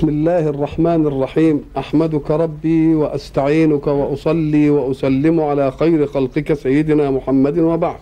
بسم 0.00 0.08
الله 0.08 0.48
الرحمن 0.48 1.06
الرحيم. 1.06 1.60
أحمدك 1.78 2.30
ربي 2.30 2.94
وأستعينك 2.94 3.86
وأصلي 3.86 4.70
وأسلم 4.70 5.40
على 5.40 5.70
خير 5.70 6.06
خلقك 6.06 6.52
سيدنا 6.52 7.10
محمد 7.10 7.58
وبعد. 7.58 8.00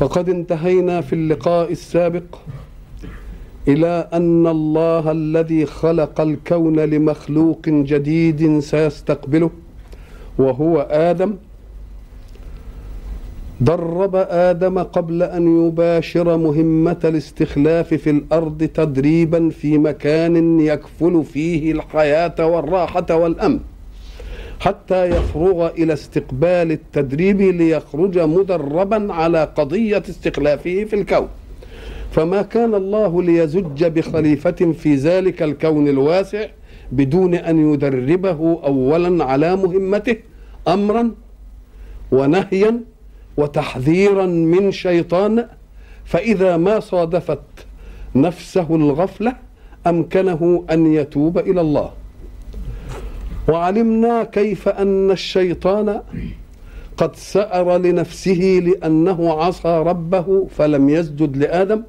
فقد 0.00 0.28
انتهينا 0.28 1.00
في 1.00 1.12
اللقاء 1.12 1.72
السابق 1.72 2.36
إلى 3.68 4.08
أن 4.12 4.46
الله 4.46 5.10
الذي 5.10 5.66
خلق 5.66 6.20
الكون 6.20 6.80
لمخلوق 6.80 7.68
جديد 7.68 8.58
سيستقبله 8.58 9.50
وهو 10.38 10.80
آدم. 10.90 11.34
درب 13.60 14.16
آدم 14.30 14.78
قبل 14.78 15.22
أن 15.22 15.66
يباشر 15.66 16.36
مهمة 16.36 16.98
الاستخلاف 17.04 17.94
في 17.94 18.10
الأرض 18.10 18.64
تدريبا 18.64 19.50
في 19.50 19.78
مكان 19.78 20.60
يكفل 20.60 21.24
فيه 21.24 21.72
الحياة 21.72 22.46
والراحة 22.46 23.06
والأمن 23.10 23.60
حتى 24.60 25.04
يفرغ 25.04 25.66
إلى 25.70 25.92
استقبال 25.92 26.72
التدريب 26.72 27.40
ليخرج 27.40 28.18
مدربا 28.18 29.12
على 29.12 29.44
قضية 29.56 30.02
استخلافه 30.08 30.84
في 30.84 30.96
الكون. 30.96 31.28
فما 32.10 32.42
كان 32.42 32.74
الله 32.74 33.22
ليزج 33.22 33.84
بخليفة 33.84 34.72
في 34.72 34.94
ذلك 34.94 35.42
الكون 35.42 35.88
الواسع 35.88 36.46
بدون 36.92 37.34
أن 37.34 37.72
يدربه 37.72 38.60
اولا 38.64 39.24
على 39.24 39.56
مهمته 39.56 40.16
امرا 40.68 41.10
ونهيا 42.12 42.80
وتحذيرا 43.36 44.26
من 44.26 44.72
شيطان 44.72 45.46
فإذا 46.04 46.56
ما 46.56 46.80
صادفت 46.80 47.40
نفسه 48.14 48.76
الغفلة 48.76 49.36
أمكنه 49.86 50.64
أن 50.70 50.92
يتوب 50.92 51.38
إلى 51.38 51.60
الله. 51.60 51.90
وعلمنا 53.48 54.24
كيف 54.24 54.68
أن 54.68 55.10
الشيطان 55.10 56.02
قد 56.96 57.16
سأر 57.16 57.76
لنفسه 57.76 58.62
لأنه 58.66 59.32
عصى 59.32 59.82
ربه 59.86 60.46
فلم 60.56 60.88
يسجد 60.88 61.36
لآدم 61.36 61.82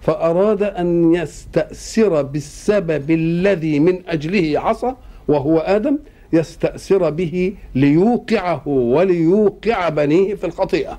فأراد 0.00 0.62
أن 0.62 1.14
يستأسر 1.14 2.22
بالسبب 2.22 3.10
الذي 3.10 3.80
من 3.80 4.02
أجله 4.08 4.60
عصى 4.60 4.94
وهو 5.28 5.58
آدم 5.58 5.98
يستأسر 6.32 7.10
به 7.10 7.54
ليوقعه 7.74 8.68
وليوقع 8.68 9.88
بنيه 9.88 10.34
في 10.34 10.46
الخطيئة. 10.46 10.98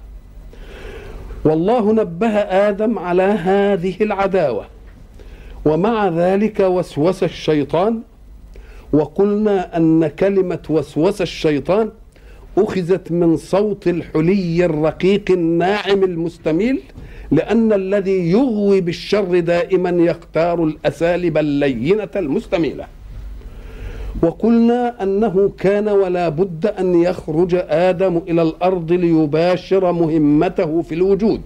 والله 1.45 1.93
نبه 1.93 2.27
آدم 2.37 2.99
على 2.99 3.23
هذه 3.23 3.95
العداوة 4.01 4.65
ومع 5.65 6.07
ذلك 6.07 6.59
وسوس 6.59 7.23
الشيطان 7.23 8.01
وقلنا 8.93 9.77
أن 9.77 10.07
كلمة 10.07 10.59
وسوس 10.69 11.21
الشيطان 11.21 11.89
أخذت 12.57 13.11
من 13.11 13.37
صوت 13.37 13.87
الحلي 13.87 14.65
الرقيق 14.65 15.31
الناعم 15.31 16.03
المستميل 16.03 16.81
لأن 17.31 17.73
الذي 17.73 18.31
يغوي 18.31 18.81
بالشر 18.81 19.39
دائما 19.39 19.89
يختار 19.89 20.63
الأساليب 20.63 21.37
اللينة 21.37 22.09
المستميلة. 22.15 22.85
وقلنا 24.23 25.03
أنه 25.03 25.51
كان 25.57 25.89
ولا 25.89 26.29
بد 26.29 26.65
أن 26.65 27.01
يخرج 27.01 27.55
آدم 27.69 28.17
إلى 28.17 28.41
الأرض 28.41 28.91
ليباشر 28.91 29.91
مهمته 29.91 30.81
في 30.81 30.95
الوجود. 30.95 31.41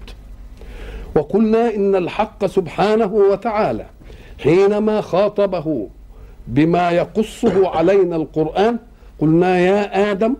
وقلنا 1.16 1.76
إن 1.76 1.96
الحق 1.96 2.46
سبحانه 2.46 3.14
وتعالى 3.14 3.86
حينما 4.44 5.02
خاطبه 5.02 5.88
بما 6.48 6.92
يقصه 6.92 7.68
علينا 7.70 8.16
القرآن 8.16 8.78
قلنا 9.20 9.60
يا 9.60 10.12
آدم 10.12 10.36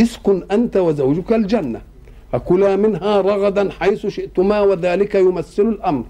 اسكن 0.00 0.42
أنت 0.50 0.76
وزوجك 0.76 1.32
الجنة 1.32 1.80
فكلا 2.32 2.76
منها 2.76 3.20
رغدا 3.20 3.70
حيث 3.70 4.06
شئتما 4.06 4.60
وذلك 4.60 5.14
يمثل 5.14 5.62
الأمر. 5.62 6.04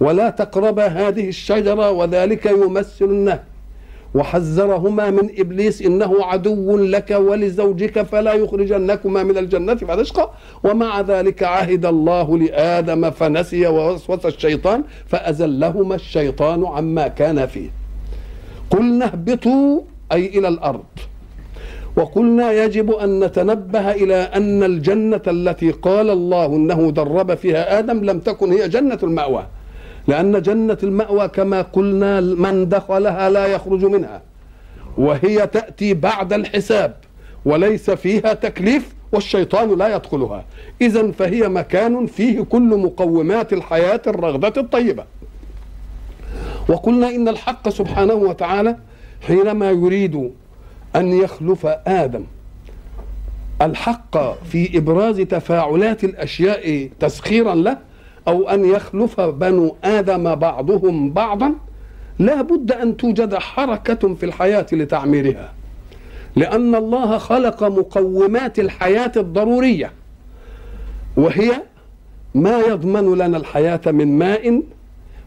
ولا 0.00 0.30
تقربا 0.30 0.86
هذه 0.86 1.28
الشجرة 1.28 1.90
وذلك 1.90 2.46
يمثل 2.46 3.04
النهي 3.04 3.40
وحذرهما 4.14 5.10
من 5.10 5.30
إبليس 5.38 5.82
إنه 5.82 6.24
عدو 6.24 6.78
لك 6.78 7.10
ولزوجك 7.10 8.02
فلا 8.02 8.32
يخرجنكما 8.32 9.22
من 9.22 9.38
الجنة 9.38 9.74
فتشقى 9.74 10.30
ومع 10.64 11.00
ذلك 11.00 11.42
عهد 11.42 11.86
الله 11.86 12.38
لآدم 12.38 13.10
فنسي 13.10 13.66
ووسوس 13.66 14.26
الشيطان 14.26 14.84
فأزلهما 15.06 15.94
الشيطان 15.94 16.66
عما 16.66 17.08
كان 17.08 17.46
فيه. 17.46 17.70
قلنا 18.70 19.04
اهبطوا 19.04 19.80
أي 20.12 20.26
إلى 20.26 20.48
الأرض. 20.48 20.84
وقلنا 21.96 22.52
يجب 22.52 22.90
أن 22.90 23.24
نتنبه 23.24 23.90
إلى 23.90 24.14
أن 24.14 24.62
الجنة 24.62 25.22
التي 25.26 25.70
قال 25.70 26.10
الله 26.10 26.46
إنه 26.46 26.90
درب 26.90 27.34
فيها 27.34 27.78
آدم 27.78 28.04
لم 28.04 28.18
تكن 28.18 28.52
هي 28.52 28.68
جنة 28.68 28.98
المأوى. 29.02 29.46
لأن 30.08 30.42
جنة 30.42 30.78
المأوى 30.82 31.28
كما 31.28 31.62
قلنا 31.62 32.20
من 32.20 32.68
دخلها 32.68 33.30
لا 33.30 33.46
يخرج 33.46 33.84
منها 33.84 34.22
وهي 34.98 35.46
تأتي 35.46 35.94
بعد 35.94 36.32
الحساب 36.32 36.94
وليس 37.44 37.90
فيها 37.90 38.34
تكليف 38.34 38.94
والشيطان 39.12 39.78
لا 39.78 39.96
يدخلها. 39.96 40.44
إذا 40.80 41.10
فهي 41.10 41.48
مكان 41.48 42.06
فيه 42.06 42.40
كل 42.42 42.76
مقومات 42.76 43.52
الحياة 43.52 44.00
الرغدة 44.06 44.60
الطيبة. 44.60 45.04
وقلنا 46.68 47.08
إن 47.08 47.28
الحق 47.28 47.68
سبحانه 47.68 48.14
وتعالى 48.14 48.76
حينما 49.26 49.70
يريد 49.70 50.30
أن 50.96 51.12
يخلف 51.12 51.66
آدم 51.86 52.24
الحق 53.62 54.42
في 54.44 54.78
إبراز 54.78 55.20
تفاعلات 55.20 56.04
الأشياء 56.04 56.88
تسخيرا 57.00 57.54
له 57.54 57.78
أو 58.28 58.48
أن 58.48 58.64
يخلف 58.64 59.20
بنو 59.20 59.76
آدم 59.84 60.34
بعضهم 60.34 61.10
بعضا 61.10 61.54
لا 62.18 62.42
بد 62.42 62.72
أن 62.72 62.96
توجد 62.96 63.34
حركة 63.34 64.14
في 64.14 64.26
الحياة 64.26 64.66
لتعميرها. 64.72 65.52
لأن 66.36 66.74
الله 66.74 67.18
خلق 67.18 67.64
مقومات 67.64 68.58
الحياة 68.58 69.12
الضرورية 69.16 69.92
وهي 71.16 71.62
ما 72.34 72.60
يضمن 72.60 73.18
لنا 73.18 73.36
الحياة 73.36 73.80
من 73.86 74.18
ماء 74.18 74.62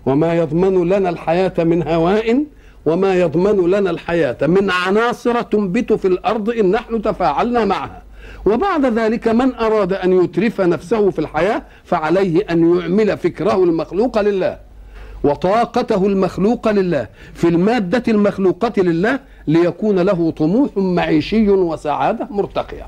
وما 0.05 0.33
يضمن 0.33 0.89
لنا 0.89 1.09
الحياة 1.09 1.53
من 1.59 1.87
هواء 1.87 2.43
وما 2.85 3.15
يضمن 3.15 3.69
لنا 3.69 3.89
الحياة 3.89 4.37
من 4.47 4.71
عناصر 4.71 5.41
تنبت 5.41 5.93
في 5.93 6.07
الأرض 6.07 6.49
إن 6.49 6.71
نحن 6.71 7.01
تفاعلنا 7.01 7.65
معها. 7.65 8.01
وبعد 8.45 8.85
ذلك 8.85 9.27
من 9.27 9.55
أراد 9.55 9.93
أن 9.93 10.23
يترف 10.23 10.61
نفسه 10.61 11.09
في 11.09 11.19
الحياة 11.19 11.63
فعليه 11.83 12.45
أن 12.49 12.79
يعمل 12.79 13.17
فكره 13.17 13.63
المخلوق 13.63 14.21
لله 14.21 14.57
وطاقته 15.23 16.05
المخلوقة 16.05 16.71
لله 16.71 17.07
في 17.33 17.47
المادة 17.47 18.03
المخلوقة 18.07 18.81
لله 18.81 19.19
ليكون 19.47 19.99
له 19.99 20.31
طموح 20.31 20.77
معيشي 20.77 21.49
وسعادة 21.49 22.27
مرتقية. 22.31 22.87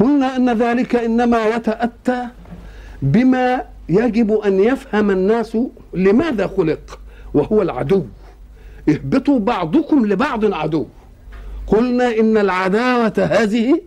قلنا 0.00 0.36
أن 0.36 0.50
ذلك 0.58 0.96
إنما 0.96 1.46
يتأتى 1.46 2.26
بما 3.02 3.62
يجب 3.88 4.32
أن 4.32 4.60
يفهم 4.60 5.10
الناس 5.10 5.58
لماذا 5.94 6.46
خلق 6.46 6.98
وهو 7.34 7.62
العدو. 7.62 8.04
اهبطوا 8.88 9.38
بعضكم 9.38 10.06
لبعض 10.06 10.54
عدو. 10.54 10.86
قلنا 11.66 12.18
إن 12.20 12.38
العداوة 12.38 13.12
هذه 13.18 13.80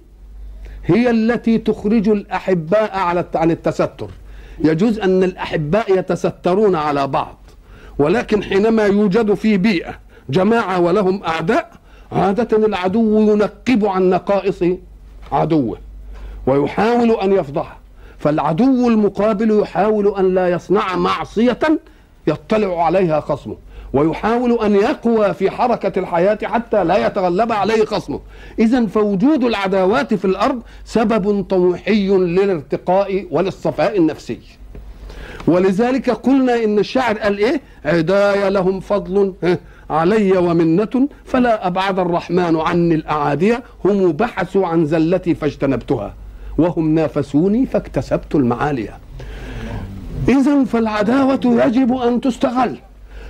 هي 0.88 1.10
التي 1.10 1.58
تخرج 1.58 2.10
الأحباء 2.10 2.98
على 2.98 3.26
عن 3.36 3.52
التستر. 3.52 4.10
يجوز 4.60 5.00
أن 5.00 5.24
الأحباء 5.24 6.00
يتسترون 6.00 6.76
على 6.76 7.08
بعض 7.08 7.38
ولكن 8.00 8.44
حينما 8.44 8.86
يوجد 8.86 9.34
في 9.34 9.58
بيئة 9.58 9.96
جماعة 10.30 10.80
ولهم 10.80 11.24
أعداء 11.24 11.72
عادة 12.12 12.58
العدو 12.58 13.32
ينقب 13.34 13.86
عن 13.86 14.10
نقائص 14.10 14.64
عدوه 15.32 15.78
ويحاول 16.48 17.12
أن 17.12 17.32
يفضحه. 17.32 17.78
فالعدو 18.20 18.88
المقابل 18.88 19.60
يحاول 19.60 20.16
أن 20.20 20.34
لا 20.34 20.50
يصنع 20.50 20.96
معصية 20.96 21.60
يطلع 22.28 22.86
عليها 22.86 23.20
خصمه. 23.20 23.56
ويحاول 23.94 24.60
أن 24.66 24.76
يقوى 24.76 25.34
في 25.34 25.52
حركة 25.52 26.00
الحياة 26.00 26.38
حتى 26.44 26.84
لا 26.84 27.08
يتغلب 27.08 27.52
عليه 27.52 27.86
خصمه. 27.86 28.20
إذا 28.60 28.86
فوجود 28.86 29.44
العداوات 29.44 30.14
في 30.14 30.26
الأرض 30.26 30.62
سبب 30.86 31.44
طموحي 31.44 32.08
للارتقاء 32.08 33.28
وللصفاء 33.32 33.98
النفسي. 33.98 34.40
ولذلك 35.48 36.10
قلنا 36.10 36.64
إن 36.64 36.80
الشاعر 36.80 37.18
قال 37.18 37.38
إيه؟ 37.38 37.62
عداي 37.86 38.50
لهم 38.50 38.80
فضل 38.80 39.34
علي 39.90 40.38
ومنة 40.38 41.08
فلا 41.26 41.68
أبعد 41.68 42.00
الرحمن 42.00 42.56
عني 42.56 42.96
الأعادية 42.96 43.64
هم 43.86 44.12
بحثوا 44.12 44.68
عن 44.68 44.86
زلتي 44.86 45.36
فاجتنبتها 45.36 46.14
وهم 46.58 46.96
نافسوني 46.96 47.66
فاكتسبت 47.66 48.36
المعالية. 48.36 48.98
إذا 50.30 50.64
فالعداوة 50.64 51.40
يجب 51.46 51.94
أن 51.94 52.22
تستغل. 52.22 52.78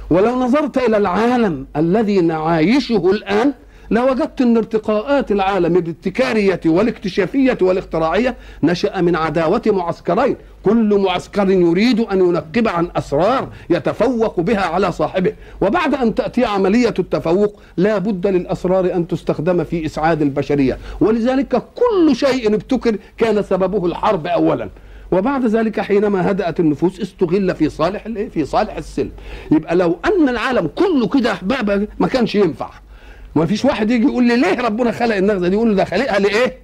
ولو 0.10 0.36
نظرت 0.36 0.78
إلى 0.78 0.98
العالم 0.98 1.66
الذي 1.76 2.22
نعايشه 2.22 3.12
الآن 3.12 3.54
لوجدت 3.92 4.42
أن 4.42 4.58
ارتقاءات 4.58 5.32
العالم 5.32 5.74
بالابتكارية 5.74 6.60
والاكتشافية 6.66 7.58
والاختراعية 7.62 8.36
نشأ 8.64 9.02
من 9.02 9.16
عداوة 9.16 9.62
معسكرين. 9.66 10.36
كل 10.64 11.00
معسكر 11.00 11.50
يريد 11.50 12.00
أن 12.00 12.20
ينقب 12.20 12.68
عن 12.68 12.88
أسرار 12.96 13.48
يتفوق 13.70 14.40
بها 14.40 14.62
على 14.62 14.92
صاحبه. 14.92 15.34
وبعد 15.62 15.96
أن 15.96 16.16
تأتي 16.16 16.46
عملية 16.46 16.94
التفوق 17.00 17.60
لا 17.78 17.98
بد 17.98 18.28
للأسرار 18.28 18.94
أن 18.94 19.08
تستخدم 19.08 19.64
في 19.64 19.86
إسعاد 19.86 20.22
البشرية. 20.22 20.78
ولذلك 21.00 21.64
كل 21.76 22.16
شيء 22.16 22.54
ابتكر 22.56 22.98
كان 23.18 23.44
سببه 23.44 23.86
الحرب 23.86 24.28
أولا. 24.28 24.70
وبعد 25.12 25.46
ذلك 25.46 25.80
حينما 25.80 26.32
هدأت 26.32 26.60
النفوس 26.60 27.00
استغل 27.02 27.56
في 27.56 27.70
صالح 27.70 28.08
في 28.34 28.46
صالح 28.46 28.78
السلم. 28.78 29.12
يبقى 29.52 29.76
لو 29.76 29.98
أن 30.06 30.30
العالم 30.30 30.70
كله 30.76 31.08
كده 31.08 31.32
أحباب 31.32 31.88
ما 32.00 32.08
كانش 32.08 32.36
ينفع. 32.36 32.70
ما 33.36 33.46
فيش 33.46 33.66
واحد 33.66 33.92
يجي 33.92 34.06
يقول 34.06 34.24
لي 34.24 34.36
ليه 34.36 34.62
ربنا 34.62 34.92
خلق 34.92 35.16
النغزة 35.16 35.48
دي؟ 35.48 35.56
يقول 35.56 35.70
له 35.70 35.76
ده 35.76 35.86
خلقها 35.86 36.20
لإيه؟ 36.20 36.58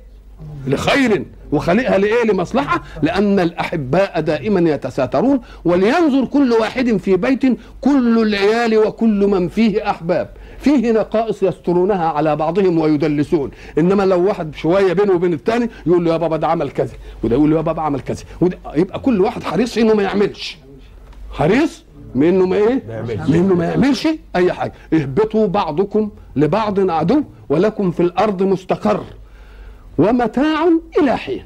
لخير. 0.68 1.26
وخلقها 1.52 1.98
لإيه؟ 1.98 2.24
لمصلحة. 2.32 2.84
لأن 3.04 3.40
الأحباء 3.40 4.22
دائما 4.22 4.70
يتساترون 4.72 5.40
ولينظر 5.66 6.26
كل 6.26 6.52
واحد 6.52 6.98
في 6.98 7.16
بيت 7.18 7.42
كل 7.82 8.22
العيال 8.22 8.78
وكل 8.78 9.28
من 9.28 9.48
فيه 9.48 9.90
أحباب. 9.90 10.30
فيه 10.64 10.92
نقائص 10.92 11.44
يسترونها 11.44 12.06
على 12.06 12.36
بعضهم 12.36 12.80
ويدلسون. 12.80 13.52
إنما 13.78 14.04
لو 14.04 14.28
واحد 14.28 14.56
شوية 14.56 14.94
بينه 14.94 15.14
وبين 15.14 15.34
الثاني 15.34 15.70
يقول 15.86 16.06
له 16.06 16.12
يا 16.12 16.18
بابا 16.18 16.38
ده 16.38 16.48
عمل 16.48 16.72
كذا 16.72 16.94
وده 17.24 17.36
يقول 17.36 17.50
له 17.50 17.56
يا 17.58 17.62
بابا 17.62 17.82
عمل 17.82 18.00
كذا 18.00 18.24
وده 18.42 18.58
يبقى 18.76 19.00
كل 19.00 19.22
واحد 19.22 19.44
حريص 19.44 19.78
إنه 19.78 19.94
ما 19.94 20.04
يعملش. 20.04 20.58
حريص 21.32 21.84
من 22.16 22.28
إنه 22.28 22.46
ما 22.46 22.56
إيه؟ 22.56 22.84
من 23.28 23.36
إنه 23.36 23.56
ما 23.56 23.66
يعملش 23.66 24.08
أي 24.36 24.54
حاجة. 24.54 24.74
اهبطوا 24.94 25.48
بعضكم 25.48 26.10
لبعض 26.36 26.90
عدو 26.90 27.24
ولكم 27.50 27.92
في 27.92 28.00
الأرض 28.00 28.44
مستقر 28.44 29.04
ومتاع 29.98 30.70
إلى 31.00 31.18
حين. 31.18 31.44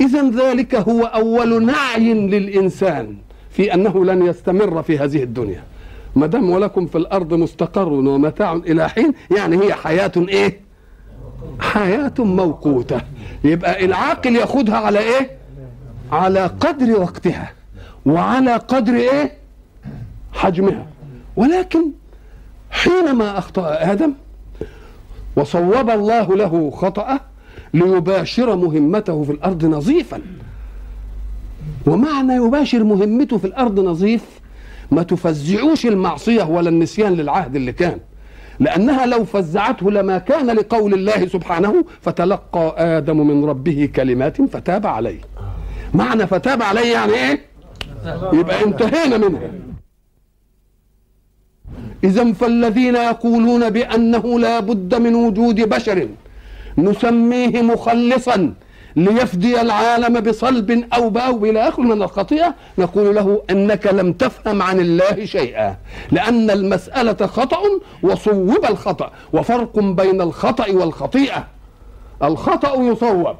اذا 0.00 0.30
ذلك 0.30 0.74
هو 0.74 1.04
أول 1.04 1.66
نعي 1.66 2.14
للإنسان 2.14 3.16
في 3.50 3.74
أنه 3.74 4.04
لن 4.04 4.26
يستمر 4.26 4.82
في 4.82 4.98
هذه 4.98 5.22
الدنيا. 5.22 5.62
ما 6.16 6.26
دام 6.26 6.50
ولكم 6.50 6.86
في 6.86 6.98
الأرض 6.98 7.34
مستقر 7.34 7.88
ومتاع 7.88 8.52
إلى 8.52 8.88
حين 8.88 9.12
يعني 9.36 9.64
هي 9.64 9.74
حياة 9.74 10.12
إيه؟ 10.16 10.60
حياة 11.60 12.14
موقوتة. 12.18 13.00
يبقى 13.44 13.84
العاقل 13.84 14.36
ياخذها 14.36 14.76
على 14.76 14.98
إيه؟ 14.98 15.30
على 16.12 16.46
قدر 16.46 17.00
وقتها. 17.00 17.52
وعلى 18.06 18.56
قدر 18.56 18.94
إيه؟ 18.94 19.32
حجمها. 20.32 20.86
ولكن 21.36 21.84
حينما 22.70 23.38
أخطأ 23.38 23.92
آدم 23.92 24.12
وصوب 25.36 25.90
الله 25.90 26.36
له 26.36 26.70
خطأه 26.70 27.20
ليباشر 27.74 28.56
مهمته 28.56 29.22
في 29.22 29.32
الأرض 29.32 29.64
نظيفا. 29.64 30.20
ومعنى 31.86 32.34
يباشر 32.34 32.84
مهمته 32.84 33.38
في 33.38 33.44
الأرض 33.44 33.80
نظيف؟ 33.80 34.24
ما 34.90 35.02
تفزعوش 35.02 35.86
المعصية 35.86 36.42
ولا 36.42 36.68
النسيان 36.68 37.14
للعهد 37.14 37.56
اللي 37.56 37.72
كان. 37.72 37.98
لأنها 38.60 39.06
لو 39.06 39.24
فزعته 39.24 39.90
لما 39.90 40.18
كان 40.18 40.46
لقول 40.46 40.94
الله 40.94 41.26
سبحانه 41.26 41.84
فتلقى 42.00 42.74
آدم 42.78 43.26
من 43.26 43.44
ربه 43.44 43.88
كلمات 43.96 44.42
فتاب 44.42 44.86
عليه. 44.86 45.20
معنى 45.94 46.26
فتاب 46.26 46.62
عليه 46.62 46.92
يعني 46.92 47.12
إيه؟ 47.12 47.40
يبقى 48.32 48.64
انتهينا 48.64 49.18
منها. 49.18 49.50
إذا 52.04 52.32
فالذين 52.32 52.94
يقولون 52.94 53.70
بأنه 53.70 54.38
لا 54.40 54.60
بد 54.60 54.94
من 54.94 55.14
وجود 55.14 55.68
بشر 55.68 56.08
نسميه 56.78 57.62
مخلصا. 57.62 58.54
ليفدي 58.96 59.60
العالم 59.60 60.20
بصلب 60.20 60.84
أو 60.94 61.10
بأو 61.10 61.44
إلى 61.44 61.68
آخر 61.68 61.82
من 61.82 62.02
الخطيئة. 62.02 62.54
نقول 62.78 63.14
له 63.14 63.42
أنك 63.50 63.86
لم 63.86 64.12
تفهم 64.12 64.62
عن 64.62 64.80
الله 64.80 65.24
شيئا 65.24 65.76
لأن 66.12 66.50
المسألة 66.50 67.26
خطأ 67.26 67.60
وصوب 68.02 68.64
الخطأ 68.64 69.10
وفرق 69.32 69.78
بين 69.78 70.20
الخطأ 70.20 70.70
والخطيئة. 70.70 71.46
الخطأ 72.22 72.82
يصوب 72.82 73.36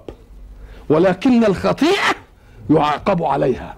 ولكن 0.88 1.44
الخطيئة 1.44 2.14
يعاقب 2.70 3.22
عليها. 3.22 3.76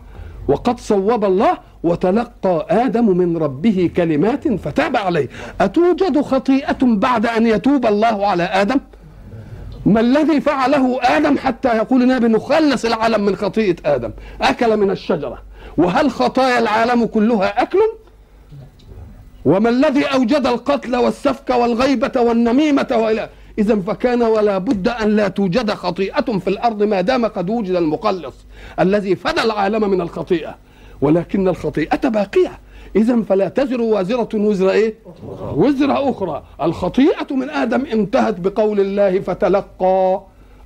وقد 0.49 0.81
صوب 0.81 1.25
الله 1.25 1.59
وتلقى 1.83 2.67
آدم 2.71 3.17
من 3.17 3.37
ربه 3.37 3.91
كلمات 3.97 4.49
فتاب 4.49 4.97
عليه. 4.97 5.29
أتوجد 5.61 6.21
خطيئة 6.21 6.79
بعد 6.83 7.27
أن 7.27 7.47
يتوب 7.47 7.87
الله 7.87 8.27
على 8.27 8.43
آدم؟ 8.43 8.81
ما 9.87 10.01
الذي 10.01 10.41
فعله 10.41 10.99
آدم 11.03 11.39
حتى 11.39 11.77
يقول 11.77 12.03
النبي 12.03 12.29
نخلص 12.29 12.85
العالم 12.85 13.25
من 13.25 13.37
خطيئة 13.37 13.77
آدم؟ 13.85 14.13
أكل 14.43 14.77
من 14.77 14.91
الشجرة. 14.91 15.43
وهل 15.77 16.11
خطايا 16.11 16.59
العالم 16.59 17.07
كلها 17.07 17.63
أكل؟ 17.63 17.79
وما 19.45 19.69
الذي 19.69 20.05
أوجد 20.05 20.47
القتل 20.47 20.97
والسفك 20.97 21.51
والغيبة 21.51 22.21
والنميمة 22.21 22.89
وإلى 22.91 23.29
إذا 23.59 23.81
فكان 23.81 24.23
ولا 24.23 24.59
بد 24.59 24.89
أن 24.89 25.17
لا 25.17 25.29
توجد 25.29 25.71
خطيئة 25.71 26.39
في 26.39 26.49
الأرض 26.49 26.83
ما 26.83 27.01
دام 27.01 27.27
قد 27.27 27.51
وجد 27.51 27.75
المقلص 27.75 28.35
الذي 28.81 29.17
فدى 29.17 29.43
العالم 29.43 29.91
من 29.91 30.01
الخطيئة. 30.01 30.55
ولكن 31.01 31.49
الخطيئة 31.49 32.09
باقية. 32.09 32.59
إذا 32.97 33.23
فلا 33.23 33.49
تزر 33.49 33.81
وازرة 33.81 34.29
وزر 34.35 34.71
إيه؟ 34.71 34.95
وزر 35.57 36.11
أخرى. 36.11 36.43
الخطيئة 36.63 37.35
من 37.35 37.51
آدم 37.51 37.85
انتهت 37.93 38.41
بقول 38.41 38.81
الله 38.81 39.21
فتلقى 39.21 40.23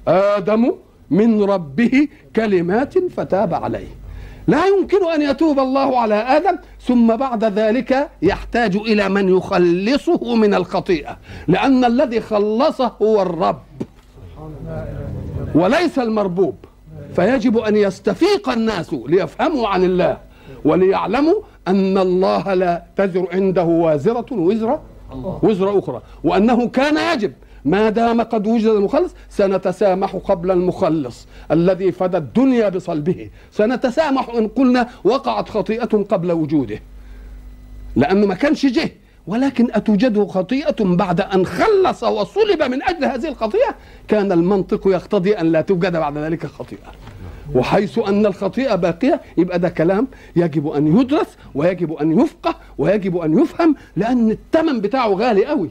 آدم 0.09 0.73
من 1.11 1.42
ربه 1.42 2.09
كلمات 2.37 2.99
فتاب 2.99 3.54
عليه. 3.54 3.88
لا 4.49 4.66
يمكن 4.66 5.11
أن 5.11 5.23
يتوب 5.23 5.59
الله 5.59 5.99
على 5.99 6.14
آدم 6.14 6.59
ثم 6.80 7.16
بعد 7.16 7.45
ذلك 7.45 8.11
يحتاج 8.23 8.76
إلى 8.76 9.09
من 9.09 9.28
يخلصه 9.28 10.35
من 10.35 10.54
الخطيئة 10.54 11.18
لأن 11.49 11.85
الذي 11.85 12.21
خلصه 12.21 12.92
هو 13.02 13.23
الرب. 13.23 13.62
وليس 15.54 15.99
المربوب. 15.99 16.54
فيجب 17.16 17.59
أن 17.59 17.76
يستفيق 17.76 18.49
الناس 18.49 18.95
ليفهموا 19.06 19.68
عن 19.68 19.85
الله 19.85 20.18
وليعلموا 20.64 21.35
أن 21.69 21.99
الله 21.99 22.55
لا 22.55 22.83
تزر 22.97 23.26
عنده 23.33 23.64
وازرة 23.64 24.26
وزر 24.33 24.81
وزر 25.43 25.79
أخرى 25.79 26.02
وأنه 26.25 26.69
كان 26.69 27.14
يجب. 27.14 27.33
ما 27.64 27.90
دام 27.90 28.21
قد 28.21 28.47
وجد 28.47 28.67
المخلص 28.67 29.14
سنتسامح 29.29 30.17
قبل 30.17 30.50
المخلص 30.50 31.26
الذي 31.50 31.93
فدى 31.93 32.17
الدنيا 32.17 32.69
بصلبه. 32.69 33.31
سنتسامح 33.52 34.29
إن 34.29 34.49
قلنا 34.49 34.88
وقعت 35.05 35.49
خطيئة 35.49 36.05
قبل 36.11 36.33
وجوده. 36.33 36.81
لأنه 37.97 38.26
ما 38.26 38.35
كانش 38.35 38.67
جه. 38.67 38.93
ولكن 39.26 39.69
أتوجد 39.75 40.26
خطيئة 40.26 40.85
بعد 40.85 41.21
أن 41.21 41.47
خلص 41.47 42.05
وصلب 42.05 42.62
من 42.62 42.83
أجل 42.83 43.05
هذه 43.05 43.29
الخطيئة؟ 43.29 43.75
كان 44.09 44.33
المنطق 44.33 44.88
يقتضي 44.88 45.33
أن 45.33 45.52
لا 45.52 45.61
توجد 45.61 45.93
بعد 45.93 46.19
ذلك 46.19 46.47
خطيئة. 46.47 46.93
وحيث 47.54 47.99
أن 47.99 48.26
الخطيئة 48.26 48.75
باقية 48.75 49.21
يبقى 49.38 49.59
ده 49.59 49.69
كلام 49.69 50.09
يجب 50.37 50.69
أن 50.69 51.00
يدرس 51.00 51.37
ويجب 51.54 51.92
أن 51.92 52.21
يفقه 52.21 52.54
ويجب 52.78 53.16
أن 53.16 53.38
يفهم 53.38 53.75
لأن 53.97 54.30
الثمن 54.30 54.80
بتاعه 54.80 55.09
غالي 55.09 55.47
قوي. 55.47 55.71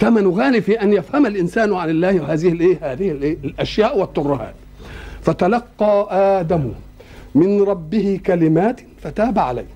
ثمنه 0.00 0.30
غالي 0.30 0.60
في 0.60 0.82
أن 0.82 0.92
يفهم 0.92 1.26
الإنسان 1.26 1.74
عن 1.74 1.90
الله 1.90 2.32
هذه 2.32 2.48
الإيه؟ 2.48 2.92
هذه 2.92 3.10
الإيه؟ 3.10 3.36
الأشياء 3.44 3.98
والترهات 3.98 4.54
فتلقى 5.22 6.08
آدم 6.40 6.72
من 7.34 7.62
ربه 7.62 8.20
كلمات 8.26 8.80
فتاب 9.02 9.38
عليه. 9.38 9.66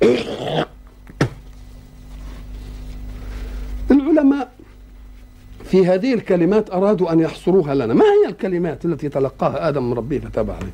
العلماء 3.90 4.48
في 5.70 5.86
هذه 5.86 6.14
الكلمات 6.14 6.70
أرادوا 6.70 7.12
أن 7.12 7.20
يحصروها 7.20 7.74
لنا. 7.74 7.94
ما 7.94 8.04
هي 8.04 8.28
الكلمات 8.28 8.84
التي 8.84 9.08
تلقاها 9.08 9.68
آدم 9.68 9.90
من 9.90 9.92
ربه 9.92 10.18
فتاب 10.18 10.50
عليه؟ 10.50 10.72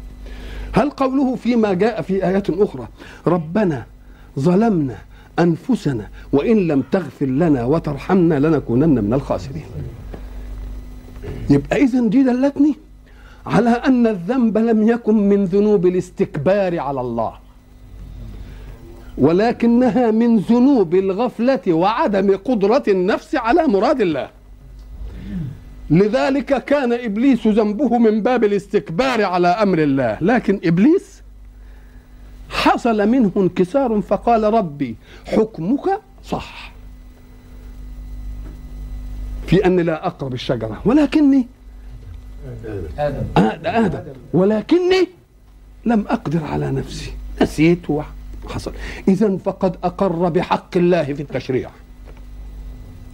هل 0.72 0.90
قوله 0.90 1.34
فيما 1.36 1.72
جاء 1.72 2.02
في 2.02 2.26
آيات 2.26 2.50
أخرى 2.50 2.88
ربنا 3.26 3.86
ظلمنا 4.38 4.96
أنفسنا 5.38 6.08
وإن 6.32 6.68
لم 6.68 6.82
تغفر 6.92 7.26
لنا 7.26 7.64
وترحمنا 7.64 8.38
لنكونن 8.38 9.04
من 9.04 9.12
الخاسرين. 9.12 9.64
يبقى 11.50 11.82
إذن 11.82 12.10
دي 12.10 12.22
دلتني 12.22 12.74
على 13.46 13.70
أن 13.70 14.06
الذنب 14.06 14.58
لم 14.58 14.88
يكن 14.88 15.28
من 15.28 15.44
ذنوب 15.44 15.86
الاستكبار 15.86 16.78
على 16.78 17.00
الله 17.00 17.32
ولكنها 19.18 20.10
من 20.10 20.38
ذنوب 20.38 20.94
الغفلة 20.94 21.60
وعدم 21.68 22.36
قدرة 22.36 22.82
النفس 22.88 23.34
على 23.34 23.66
مراد 23.66 24.00
الله. 24.00 24.28
لذلك 25.90 26.64
كان 26.64 26.92
إبليس 26.92 27.46
ذنبه 27.46 27.98
من 27.98 28.22
باب 28.22 28.44
الاستكبار 28.44 29.24
على 29.24 29.48
أمر 29.48 29.78
الله. 29.78 30.18
لكن 30.20 30.60
إبليس 30.64 31.22
حصل 32.50 33.08
منه 33.08 33.30
انكسار 33.36 34.00
فقال 34.00 34.42
ربي 34.54 34.96
حكمك 35.26 36.00
صح. 36.24 36.72
في 39.46 39.66
اني 39.66 39.82
لا 39.82 40.06
أقرب 40.06 40.34
الشجرة. 40.34 40.82
ولكني 40.84 41.46
آدم 42.98 43.66
آدم. 43.66 44.02
ولكني 44.32 45.08
لم 45.84 46.04
أقدر 46.08 46.44
على 46.44 46.70
نفسي. 46.70 47.12
نسيت 47.42 47.90
وحصل. 47.90 48.72
إذا 49.08 49.36
فقد 49.36 49.76
أقر 49.84 50.28
بحق 50.28 50.76
الله 50.76 51.04
في 51.04 51.22
التشريع. 51.22 51.70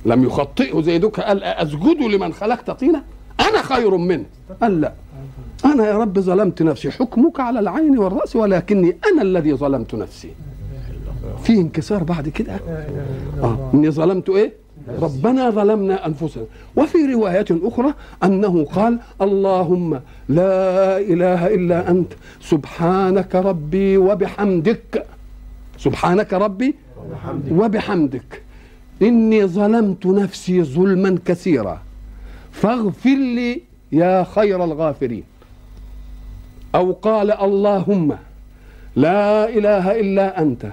لم 0.06 0.24
يخطئه 0.24 0.82
زي 0.82 0.98
دوك 0.98 1.20
قال 1.20 1.44
أسجد 1.44 2.02
لمن 2.02 2.32
خلقت 2.32 2.70
طينا؟ 2.70 3.02
أنا 3.40 3.62
خير 3.62 3.96
منه. 3.96 4.24
قال 4.62 4.80
لا. 4.80 4.92
أنا 5.64 5.86
يا 5.86 5.98
رب 5.98 6.18
ظلمت 6.18 6.62
نفسي. 6.62 6.90
حكمك 6.90 7.40
على 7.40 7.58
العين 7.60 7.98
والرأس 7.98 8.36
ولكني 8.36 8.96
أنا 9.12 9.22
الذي 9.22 9.54
ظلمت 9.54 9.94
نفسي. 9.94 10.30
في 11.42 11.52
انكسار 11.52 12.02
بعد 12.02 12.28
كده؟ 12.28 12.60
آه. 13.42 13.70
إني 13.74 13.90
ظلمت 13.90 14.28
إيه؟ 14.30 14.52
ربنا 15.02 15.50
ظلمنا 15.50 16.06
أنفسنا. 16.06 16.44
وفي 16.76 16.98
رواية 17.12 17.44
أخرى 17.50 17.94
أنه 18.24 18.64
قال 18.64 18.98
اللهم 19.22 20.00
لا 20.28 20.98
إله 20.98 21.54
إلا 21.54 21.90
أنت 21.90 22.12
سبحانك 22.40 23.34
ربي 23.34 23.96
وبحمدك. 23.96 25.06
سبحانك 25.78 26.32
ربي 26.32 26.74
وبحمدك. 27.50 28.42
إني 29.02 29.46
ظلمت 29.46 30.06
نفسي 30.06 30.62
ظلما 30.62 31.18
كثيرا. 31.26 31.82
فاغفر 32.52 33.18
لي 33.36 33.60
يا 33.92 34.24
خير 34.24 34.64
الغافرين. 34.64 35.24
أو 36.74 36.92
قال 36.92 37.32
اللهم 37.32 38.16
لا 38.96 39.48
إله 39.48 40.00
إلا 40.00 40.42
أنت. 40.42 40.66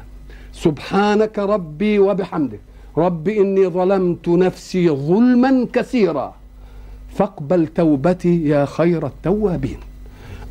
سبحانك 0.53 1.39
ربي 1.39 2.00
وبحمدك. 2.00 2.59
رب 2.98 3.27
إني 3.27 3.67
ظلمت 3.67 4.29
نفسي 4.29 4.89
ظلما 4.89 5.67
كثيرا. 5.74 6.36
فاقبل 7.15 7.67
توبتي 7.67 8.48
يا 8.48 8.65
خير 8.65 9.07
التوابين. 9.07 9.77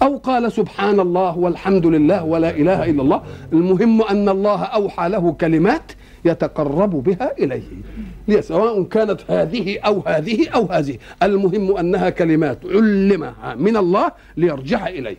أو 0.02 0.16
قال 0.16 0.52
سبحان 0.52 1.00
الله 1.00 1.38
والحمد 1.38 1.86
لله 1.86 2.24
ولا 2.24 2.50
إله 2.50 2.90
إلا 2.90 3.02
الله. 3.02 3.22
المهم 3.52 4.02
أن 4.02 4.28
الله 4.28 4.62
أوحى 4.62 5.08
له 5.08 5.32
كلمات 5.32 5.92
يتقرب 6.24 6.90
بها 6.90 7.32
إليه. 7.38 8.40
سواء 8.40 8.82
كانت 8.82 9.20
هذه 9.28 9.78
أو 9.78 10.02
هذه 10.06 10.48
أو 10.48 10.66
هذه. 10.66 10.98
المهم 11.22 11.76
أنها 11.76 12.10
كلمات 12.10 12.58
علمها 12.64 13.54
من 13.54 13.76
الله 13.76 14.12
ليرجع 14.36 14.88
إليه. 14.88 15.16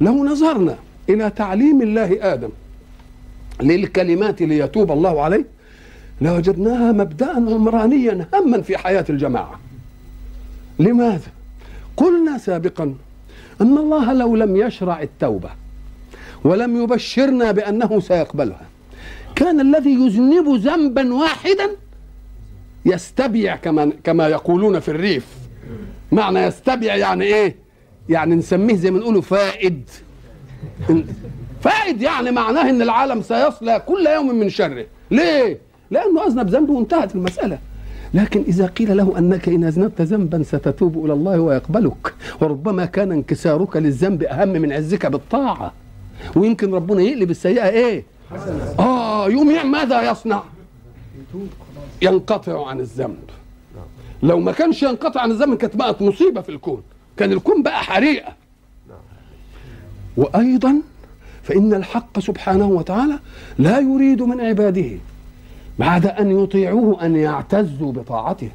لو 0.00 0.24
نظرنا 0.24 0.76
إلى 1.08 1.30
تعليم 1.30 1.82
الله 1.82 2.32
آدم 2.32 2.50
للكلمات 3.62 4.42
ليتوب 4.42 4.92
الله 4.92 5.22
عليه 5.22 5.44
لوجدناها 6.20 6.92
مبدأ 6.92 7.30
عمرانيا 7.30 8.26
هاما 8.34 8.60
في 8.62 8.78
حياة 8.78 9.04
الجماعة. 9.10 9.60
لماذا؟ 10.78 11.30
قلنا 11.96 12.38
سابقا 12.38 12.94
أن 13.60 13.78
الله 13.78 14.12
لو 14.12 14.36
لم 14.36 14.56
يشرع 14.56 15.02
التوبة 15.02 15.50
ولم 16.44 16.82
يبشرنا 16.82 17.52
بأنه 17.52 18.00
سيقبلها 18.00 18.66
كان 19.42 19.60
الذي 19.60 19.90
يذنب 19.90 20.48
ذنبا 20.48 21.14
واحدا 21.14 21.70
يستبيع 22.86 23.56
كما 23.56 23.92
كما 24.04 24.28
يقولون 24.28 24.80
في 24.80 24.88
الريف. 24.88 25.26
معنى 26.12 26.38
يستبيع 26.38 26.96
يعني 26.96 27.24
إيه؟ 27.24 27.56
يعني 28.08 28.34
نسميه 28.34 28.74
زي 28.74 28.90
ما 28.90 28.98
نقوله 28.98 29.20
فائد. 29.20 29.90
فائد 31.60 32.02
يعني 32.02 32.30
معناه 32.30 32.70
إن 32.70 32.82
العالم 32.82 33.22
سيصلى 33.22 33.82
كل 33.86 34.06
يوم 34.06 34.34
من 34.34 34.48
شره. 34.48 34.86
ليه؟ 35.10 35.58
لأنه 35.90 36.26
أذنب 36.26 36.48
ذنب 36.48 36.68
وانتهت 36.68 37.14
المسألة. 37.14 37.58
لكن 38.14 38.44
إذا 38.48 38.66
قيل 38.66 38.96
له 38.96 39.18
أنك 39.18 39.48
إن 39.48 39.64
أذنبت 39.64 40.00
ذنبا 40.00 40.42
ستتوب 40.42 41.04
إلى 41.04 41.12
الله 41.12 41.40
ويقبلك. 41.40 42.14
وربما 42.40 42.84
كان 42.84 43.12
انكسارك 43.12 43.76
للذنب 43.76 44.22
أهم 44.22 44.48
من 44.48 44.72
عزك 44.72 45.06
بالطاعة. 45.06 45.72
ويمكن 46.36 46.74
ربنا 46.74 47.02
يقلب 47.02 47.30
السيئة 47.30 47.68
إيه؟ 47.68 48.04
آه 48.78 49.28
يوم 49.28 49.70
ماذا 49.70 50.10
يصنع؟ 50.10 50.42
ينقطع 52.02 52.66
عن 52.66 52.80
الذنب. 52.80 53.24
لو 54.22 54.40
ما 54.40 54.52
كانش 54.52 54.82
ينقطع 54.82 55.20
عن 55.20 55.30
الذنب 55.30 55.56
كانت 55.56 55.76
بقت 55.76 56.02
مصيبة 56.02 56.40
في 56.40 56.48
الكون. 56.48 56.82
كان 57.16 57.32
الكون 57.32 57.62
بقى 57.62 57.82
حريقة 57.82 58.32
وأيضا 60.16 60.82
فإن 61.42 61.74
الحق 61.74 62.18
سبحانه 62.20 62.66
وتعالى 62.66 63.18
لا 63.58 63.78
يريد 63.78 64.22
من 64.22 64.40
عباده 64.40 64.90
بعد 65.78 66.06
أن 66.06 66.42
يطيعوه 66.42 67.06
أن 67.06 67.16
يعتزوا 67.16 67.92
بطاعتهم. 67.92 68.50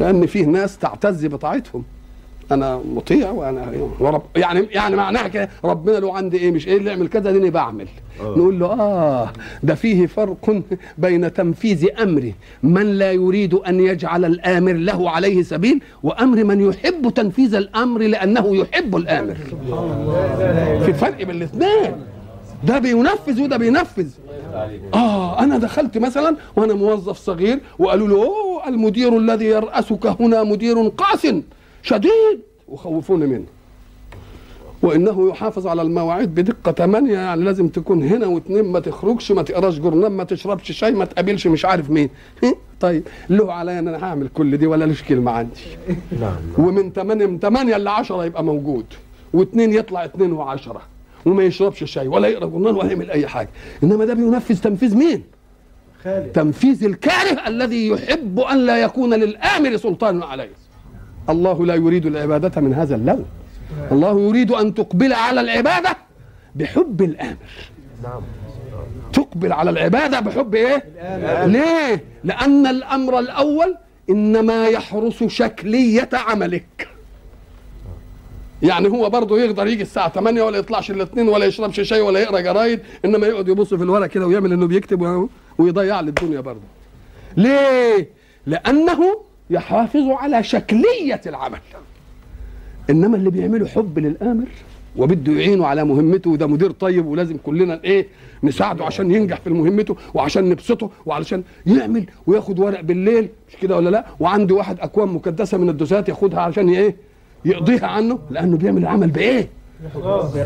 لأن 0.00 0.26
فيه 0.26 0.44
ناس 0.44 0.78
تعتز 0.78 1.26
بطاعتهم. 1.26 1.84
أنا 2.52 2.80
مطيع 2.94 3.30
وأنا 3.30 3.72
ورب 4.00 4.22
يعني 4.36 4.66
يعني 4.70 4.96
معناها 4.96 5.28
كده 5.28 5.48
ربنا 5.64 5.98
له 5.98 6.16
عندي 6.16 6.36
إيه؟ 6.36 6.50
مش 6.50 6.68
إيه 6.68 6.76
اللي 6.76 6.90
يعمل 6.90 7.08
كذا 7.08 7.32
ديني 7.32 7.50
بعمل. 7.50 7.86
أوه. 8.20 8.38
نقول 8.38 8.58
له 8.60 8.66
آه 8.66 9.32
ده 9.62 9.74
فيه 9.74 10.06
فرق 10.06 10.62
بين 10.98 11.32
تنفيذ 11.32 11.86
أمر 12.02 12.32
من 12.62 12.86
لا 12.86 13.12
يريد 13.12 13.54
أن 13.54 13.80
يجعل 13.80 14.24
الآمر 14.24 14.72
له 14.72 15.10
عليه 15.10 15.42
سبيل 15.42 15.82
وأمر 16.02 16.44
من 16.44 16.60
يحب 16.68 17.10
تنفيذ 17.14 17.54
الأمر 17.54 18.00
لأنه 18.00 18.56
يحب 18.56 18.96
الآمر. 18.96 19.36
في 20.84 20.92
فرق 20.92 21.16
بين 21.16 21.30
الاثنين. 21.30 21.92
ده 22.64 22.78
بينفذ 22.78 23.42
وده 23.42 23.56
بينفذ. 23.56 24.08
آه 24.94 25.40
أنا 25.42 25.58
دخلت 25.58 25.98
مثلا 25.98 26.36
وأنا 26.56 26.74
موظف 26.74 27.18
صغير 27.18 27.60
وقالوا 27.78 28.08
له 28.08 28.24
أوه 28.24 28.68
المدير 28.68 29.16
الذي 29.18 29.44
يرأسك 29.44 30.06
هنا 30.20 30.42
مدير 30.42 30.88
قاس. 30.88 31.26
شديد. 31.82 32.40
وخوفوني 32.68 33.26
منه. 33.26 33.44
وإنه 34.82 35.28
يحافظ 35.30 35.66
على 35.66 35.82
المواعيد 35.82 36.34
بدقة 36.34 36.72
ثمانية 36.72 37.12
يعني 37.14 37.42
لازم 37.44 37.68
تكون 37.68 38.02
هنا 38.02 38.26
واثنين 38.26 38.64
ما 38.64 38.80
تخرجش 38.80 39.32
ما 39.32 39.42
تقراش 39.42 39.78
جورنال 39.78 40.12
ما 40.12 40.24
تشربش 40.24 40.72
شاي 40.72 40.92
ما 40.92 41.04
تقابلش 41.04 41.46
مش 41.46 41.64
عارف 41.64 41.90
مين. 41.90 42.08
طيب 42.80 43.02
له 43.30 43.52
عليا 43.52 43.78
ان 43.78 43.88
أنا 43.88 44.04
هعمل 44.04 44.28
كل 44.28 44.56
دي 44.56 44.66
ولا 44.66 44.84
ليش 44.84 45.02
كلمه 45.02 45.30
عندي 45.30 45.60
نعم 46.20 46.36
ومن 46.58 46.92
8 46.92 47.26
من 47.26 47.38
8 47.38 47.76
ل 47.76 47.88
10 47.88 48.24
يبقى 48.24 48.44
موجود. 48.44 48.84
واثنين 49.32 49.72
يطلع 49.72 50.04
اثنين 50.04 50.38
و10 50.38 50.70
وما 51.26 51.42
يشربش 51.42 51.84
شاي 51.84 52.08
ولا 52.08 52.28
يقرأ 52.28 52.46
جرنان 52.46 52.74
ولا 52.76 52.90
يعمل 52.90 53.10
أي 53.10 53.26
حاجة. 53.26 53.48
إنما 53.82 54.04
ده 54.04 54.14
بينفذ 54.14 54.60
تنفيذ 54.60 54.96
مين؟ 54.96 55.22
خالد. 56.04 56.32
تنفيذ 56.32 56.84
الكاره 56.84 57.48
الذي 57.48 57.88
يحب 57.88 58.40
أن 58.40 58.58
لا 58.66 58.76
يكون 58.82 59.14
للآمر 59.14 59.76
سلطان 59.76 60.22
عليه. 60.22 60.50
الله 61.28 61.66
لا 61.66 61.74
يريد 61.74 62.06
العبادة 62.06 62.60
من 62.60 62.74
هذا 62.74 62.94
اللون. 62.94 63.24
الله 63.92 64.20
يريد 64.20 64.50
أن 64.50 64.74
تقبل 64.74 65.12
على 65.12 65.40
العبادة 65.40 65.96
بحب 66.54 67.02
الآمر. 67.02 67.36
نعم 68.02 68.22
تقبل 69.12 69.52
على 69.52 69.70
العبادة 69.70 70.20
بحب 70.20 70.54
إيه؟ 70.54 70.84
ليه 71.46 72.04
لأن 72.24 72.66
الأمر 72.66 73.18
الأول 73.18 73.76
إنما 74.10 74.66
يحرس 74.66 75.24
شكلية 75.24 76.08
عملك. 76.12 76.88
يعني 78.62 78.88
هو 78.88 79.10
برضه 79.10 79.38
يقدر 79.38 79.66
يجي 79.66 79.82
الساعة 79.82 80.08
8 80.08 80.42
ولا 80.42 80.58
يطلعش 80.58 80.90
الاثنين 80.90 81.28
ولا 81.28 81.44
يشربش 81.44 81.80
شاي 81.80 82.00
ولا 82.00 82.20
يقرأ 82.20 82.40
جرايد 82.40 82.80
إنما 83.04 83.26
يقعد 83.26 83.48
يبص 83.48 83.74
في 83.74 83.82
الورق 83.82 84.06
كده 84.06 84.26
ويعمل 84.26 84.52
إنه 84.52 84.66
بيكتب 84.66 85.28
ويضيع 85.58 86.00
لي 86.00 86.08
الدنيا 86.08 86.40
برضه. 86.40 86.60
ليه؟ 87.36 88.10
لأنه 88.46 89.20
يحافظ 89.50 90.08
على 90.10 90.42
شكلية 90.42 91.20
العمل. 91.26 91.58
إنما 92.90 93.16
اللي 93.16 93.30
بيعمله 93.30 93.66
حب 93.68 93.98
للآمر 93.98 94.44
وبده 94.96 95.32
يعينه 95.32 95.66
على 95.66 95.84
مهمته 95.84 96.30
وده 96.30 96.46
مدير 96.46 96.70
طيب 96.70 97.06
ولازم 97.06 97.36
كلنا 97.36 97.80
إيه 97.84 98.06
نساعده 98.42 98.84
عشان 98.84 99.10
ينجح 99.10 99.40
في 99.40 99.50
مهمته 99.50 99.96
وعشان 100.14 100.48
نبسطه 100.48 100.90
وعلشان 101.06 101.42
يعمل 101.66 102.06
وياخد 102.26 102.58
ورق 102.58 102.80
بالليل 102.80 103.28
مش 103.48 103.56
كده 103.62 103.76
ولا 103.76 103.90
لا؟ 103.90 104.06
وعنده 104.20 104.54
واحد 104.54 104.80
اكوان 104.80 105.08
مكدسه 105.08 105.58
من 105.58 105.68
الدوسات 105.68 106.08
ياخدها 106.08 106.40
علشان 106.40 106.68
إيه 106.68 106.96
يقضيها 107.44 107.86
عنه؟ 107.86 108.18
لأنه 108.30 108.56
بيعمل 108.56 108.82
العمل 108.82 109.10
بإيه؟ 109.10 109.48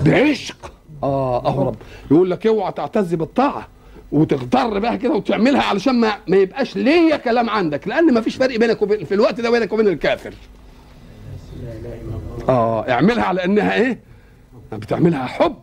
بعشق. 0.05 0.73
آه 1.03 1.47
أهو 1.47 1.63
رب. 1.69 1.77
يقول 2.11 2.31
لك 2.31 2.47
اوعى 2.47 2.73
تعتز 2.73 3.15
بالطاعة. 3.15 3.69
وتغتر 4.15 4.79
بها 4.79 4.97
كده 4.97 5.15
وتعملها 5.15 5.63
علشان 5.63 5.95
ما, 6.01 6.15
ما 6.29 6.37
يبقاش 6.37 6.77
ليا 6.77 7.17
كلام 7.17 7.51
عندك 7.51 7.89
لأن 7.89 8.15
ما 8.15 8.21
فيش 8.21 8.37
فرق 8.37 8.57
بينك 8.59 8.83
وبين 8.83 9.05
في 9.05 9.15
الوقت 9.15 9.41
ده 9.41 9.51
بينك 9.51 9.73
وبين 9.73 9.89
الكافر. 9.89 10.35
آه 12.49 12.91
اعملها 12.91 13.25
على 13.25 13.45
إنها 13.45 13.75
إيه؟ 13.75 13.99
بتعملها 14.73 15.27
حب. 15.27 15.57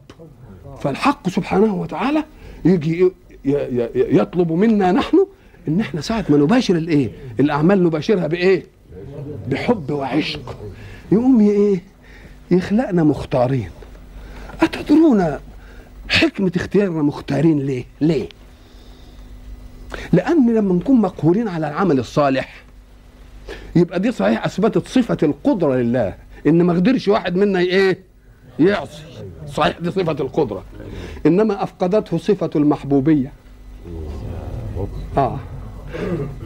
فالحق 0.81 1.29
سبحانه 1.29 1.75
وتعالى 1.75 2.24
يجي 2.65 3.12
يطلب 3.96 4.51
منا 4.51 4.91
نحن 4.91 5.27
إن 5.67 5.79
إحنا 5.79 6.01
ساعة 6.01 6.25
ما 6.29 6.38
نباشر 6.38 6.75
الإيه؟ 6.75 7.10
الأعمال 7.39 7.84
نباشرها 7.84 8.27
بإيه؟ 8.27 8.65
بحب 9.48 9.91
وعشق. 9.91 10.58
يقوم 11.12 11.39
إيه؟ 11.50 11.84
يخلقنا 12.51 13.03
مختارين. 13.03 13.70
أتدرون 14.62 15.38
حكمة 16.10 16.51
اختيارنا 16.55 17.01
مختارين 17.01 17.60
ليه؟ 17.60 17.84
ليه؟ 18.01 18.29
لأن 20.13 20.55
لما 20.55 20.74
نكون 20.74 21.01
مقهورين 21.01 21.48
على 21.48 21.67
العمل 21.67 22.00
الصالح 22.00 22.63
يبقى 23.75 24.00
دي 24.00 24.12
صحيح 24.12 24.45
أثبتت 24.45 24.88
صفة 24.88 25.17
القدرة 25.24 25.75
لله. 25.75 26.13
إن 26.48 26.62
ما 26.63 26.74
قدرش 26.74 27.07
واحد 27.07 27.36
منا 27.36 27.60
إيه؟ 27.60 28.00
يعصي. 28.60 29.01
صحيح 29.48 29.79
دي 29.79 29.91
صفة 29.91 30.12
القدرة. 30.12 30.63
إنما 31.25 31.63
أفقدته 31.63 32.17
صفة 32.17 32.50
المحبوبية. 32.55 33.31
آه. 35.17 35.39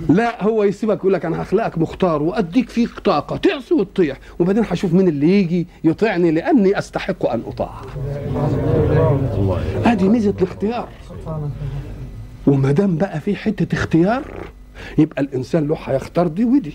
لا 0.09 0.43
هو 0.43 0.63
يسيبك 0.63 0.97
يقول 0.97 1.13
لك 1.13 1.25
أنا 1.25 1.41
هخلقك 1.41 1.77
مختار 1.77 2.23
وأديك 2.23 2.69
فيك 2.69 2.89
طاقة 2.99 3.37
تعصي 3.37 3.73
وتطيع 3.73 4.15
وبعدين 4.39 4.63
هشوف 4.69 4.93
مين 4.93 5.07
اللي 5.07 5.39
يجي 5.39 5.67
يطيعني 5.83 6.31
لأني 6.31 6.77
أستحق 6.79 7.25
أن 7.25 7.41
أطاع. 7.47 7.81
ادي 9.85 10.09
ميزة 10.09 10.33
الاختيار. 10.39 10.87
وما 12.47 12.71
دام 12.71 12.97
بقى 12.97 13.19
في 13.19 13.35
حتة 13.35 13.75
اختيار 13.75 14.23
يبقى 14.97 15.21
الإنسان 15.21 15.67
له 15.67 15.77
هيختار 15.85 16.27
دي 16.27 16.45
ودي. 16.45 16.73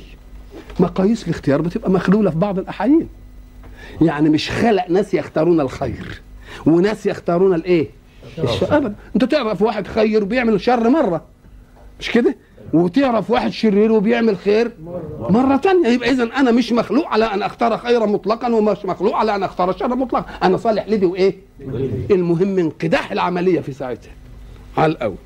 مقاييس 0.81 1.25
الاختيار 1.25 1.61
بتبقى 1.61 1.91
مخلولة 1.91 2.31
في 2.31 2.39
بعض 2.39 2.59
الأحايين. 2.59 3.09
يعني 4.03 4.29
مش 4.29 4.51
خلق 4.51 4.91
ناس 4.91 5.15
يختارون 5.15 5.61
الخير 5.61 6.21
وناس 6.67 7.07
يختارون 7.07 7.55
الإيه؟ 7.55 7.89
الشر. 8.39 8.77
ابدا. 8.77 8.95
أنت 9.15 9.25
تعرف 9.25 9.63
واحد 9.63 9.87
خير 9.87 10.25
بيعمل 10.25 10.61
شر 10.61 10.89
مرة. 10.89 11.25
مش 12.01 12.11
كده؟ 12.11 12.37
وتعرف 12.73 13.31
واحد 13.31 13.51
شرير 13.51 13.93
وبيعمل 13.93 14.37
خير 14.37 14.71
مرة. 15.19 15.57
تانية. 15.57 15.89
يبقى 15.89 16.11
إذا 16.11 16.23
أنا 16.23 16.51
مش 16.51 16.73
مخلوق 16.73 17.07
على 17.09 17.25
أن 17.25 17.43
أختار 17.43 17.79
خيرا 17.79 18.07
مطلقا 18.07 18.55
ومش 18.55 18.85
مخلوق 18.85 19.15
على 19.15 19.35
أن 19.35 19.43
أختار 19.43 19.73
شرا 19.73 19.95
مطلقا. 19.95 20.27
أنا 20.43 20.57
صالح 20.57 20.89
لدي 20.89 21.07
وإيه؟ 21.07 21.37
المهم 22.11 22.59
انقداح 22.59 23.13
العملية 23.13 23.61
في 23.61 23.73
ساعتها. 23.73 24.13
على 24.77 24.93
الأول. 24.93 25.17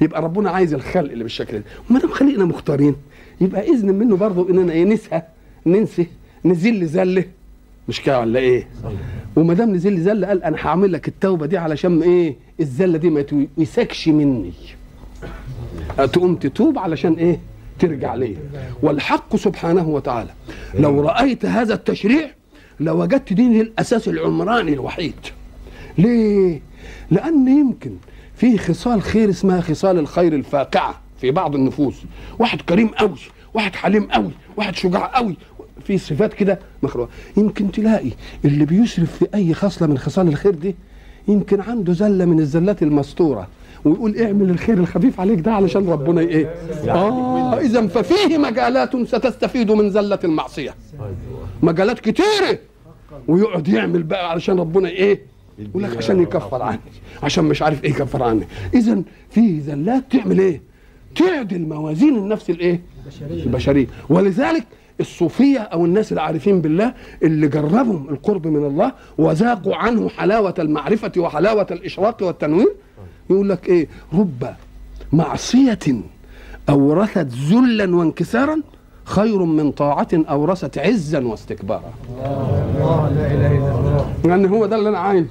يبقى 0.00 0.22
ربنا 0.22 0.50
عايز 0.50 0.74
الخلق 0.74 1.10
اللي 1.12 1.22
بالشكل 1.24 1.58
ده. 1.58 1.64
وما 1.90 1.98
دام 2.00 2.10
خلقنا 2.10 2.44
مختارين 2.44 2.96
يبقى 3.40 3.68
إذن 3.68 3.94
منه 3.94 4.16
برضه 4.16 4.50
إننا 4.50 4.72
إيه 4.72 4.84
نسهى 4.84 5.22
ننسى 5.66 6.06
نزل 6.44 6.86
زله 6.86 7.24
مش 7.88 8.02
كده 8.02 8.20
ولا 8.20 8.38
إيه؟ 8.40 8.68
وما 9.36 9.54
دام 9.54 9.74
نزل 9.74 10.00
زله 10.00 10.26
قال 10.26 10.44
أنا 10.44 10.56
هعمل 10.60 10.92
لك 10.92 11.08
التوبة 11.08 11.46
دي 11.46 11.58
علشان 11.58 12.02
إيه؟ 12.02 12.36
الزله 12.60 12.98
دي 12.98 13.10
ما 13.10 13.20
يتوسكش 13.20 14.08
مني. 14.08 14.52
تقوم 15.96 16.34
تتوب 16.34 16.78
علشان 16.78 17.12
إيه؟ 17.12 17.40
ترجع 17.78 18.14
ليه 18.14 18.36
والحق 18.82 19.36
سبحانه 19.36 19.88
وتعالى. 19.88 20.30
لو 20.74 21.00
رأيت 21.00 21.44
هذا 21.46 21.74
التشريع 21.74 22.30
لوجدت 22.80 23.32
دين 23.32 23.60
الأساس 23.60 24.08
العمراني 24.08 24.72
الوحيد. 24.72 25.14
ليه؟ 25.98 26.60
لأن 27.10 27.48
يمكن 27.48 27.90
في 28.38 28.58
خصال 28.58 29.02
خير 29.02 29.30
اسمها 29.30 29.60
خصال 29.60 29.98
الخير 29.98 30.34
الفاقعة 30.34 31.00
في 31.20 31.30
بعض 31.30 31.54
النفوس. 31.54 31.94
واحد 32.38 32.60
كريم 32.60 32.88
قوي 32.88 33.18
واحد 33.54 33.74
حليم 33.74 34.04
قوي 34.04 34.30
واحد 34.56 34.74
شجاع 34.76 35.06
قوي. 35.16 35.36
في 35.84 35.98
صفات 35.98 36.34
كده 36.34 36.58
مخلوقة 36.82 37.08
يمكن 37.36 37.72
تلاقي 37.72 38.10
اللي 38.44 38.64
بيسرف 38.64 39.12
في 39.18 39.26
أي 39.34 39.54
خصلة 39.54 39.88
من 39.88 39.98
خصال 39.98 40.28
الخير 40.28 40.54
دي 40.54 40.76
يمكن 41.28 41.60
عنده 41.60 41.92
زلة 41.92 42.24
من 42.24 42.40
الزلات 42.40 42.82
المستورة 42.82 43.48
ويقول 43.84 44.18
اعمل 44.18 44.50
الخير 44.50 44.78
الخفيف 44.78 45.20
عليك 45.20 45.40
ده 45.40 45.52
علشان 45.52 45.88
ربنا 45.88 46.20
إيه؟ 46.20 46.54
آه 46.88 47.58
اذا 47.60 47.86
ففيه 47.86 48.38
مجالات 48.38 48.96
ستستفيد 48.96 49.70
من 49.70 49.90
زلة 49.90 50.18
المعصية. 50.24 50.74
مجالات 51.62 52.00
كتيرة. 52.00 52.58
ويقعد 53.28 53.68
يعمل 53.68 54.02
بقى 54.02 54.30
علشان 54.30 54.58
ربنا 54.60 54.88
إيه؟ 54.88 55.20
يقول 55.58 55.82
لك 55.82 55.96
عشان 55.96 56.22
يكفر 56.22 56.62
عني 56.62 56.80
عشان 57.22 57.44
مش 57.44 57.62
عارف 57.62 57.84
إيه 57.84 57.90
يكفر 57.90 58.22
عني. 58.22 58.44
اذا 58.74 59.02
في 59.30 59.60
زلات 59.60 60.04
تعمل 60.12 60.38
إيه؟ 60.38 60.62
تعدل 61.16 61.60
موازين 61.68 62.16
النفس 62.16 62.50
الإيه؟ 62.50 62.80
البشرية. 63.30 63.86
ولذلك 64.08 64.64
الصوفية 65.00 65.58
أو 65.58 65.84
الناس 65.84 66.12
العارفين 66.12 66.60
بالله 66.60 66.94
اللي 67.22 67.48
جربوا 67.48 68.10
القرب 68.10 68.46
من 68.46 68.64
الله 68.66 68.92
وذاقوا 69.18 69.76
عنه 69.76 70.08
حلاوة 70.08 70.54
المعرفة 70.58 71.12
وحلاوة 71.18 71.66
الإشراق 71.70 72.22
والتنوير 72.22 72.74
يقول 73.30 73.48
لك 73.48 73.68
إيه؟ 73.68 73.88
رب 74.14 74.46
معصية 75.12 75.78
أورثت 76.68 77.26
ذلا 77.50 77.96
وانكسارا 77.96 78.62
خير 79.04 79.44
من 79.44 79.72
طاعة 79.72 80.08
أورثت 80.14 80.78
عزا 80.78 81.26
واستكبارا. 81.26 81.92
الله 82.08 83.12
لا 83.16 83.26
إله 83.34 83.46
إلا 83.58 83.78
الله. 83.80 84.12
يعني 84.24 84.50
هو 84.50 84.66
ده 84.66 84.76
اللي 84.76 84.88
أنا 84.88 84.98
عايزه. 84.98 85.28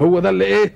هو 0.00 0.18
ده 0.18 0.30
اللي 0.30 0.44
إيه؟ 0.44 0.72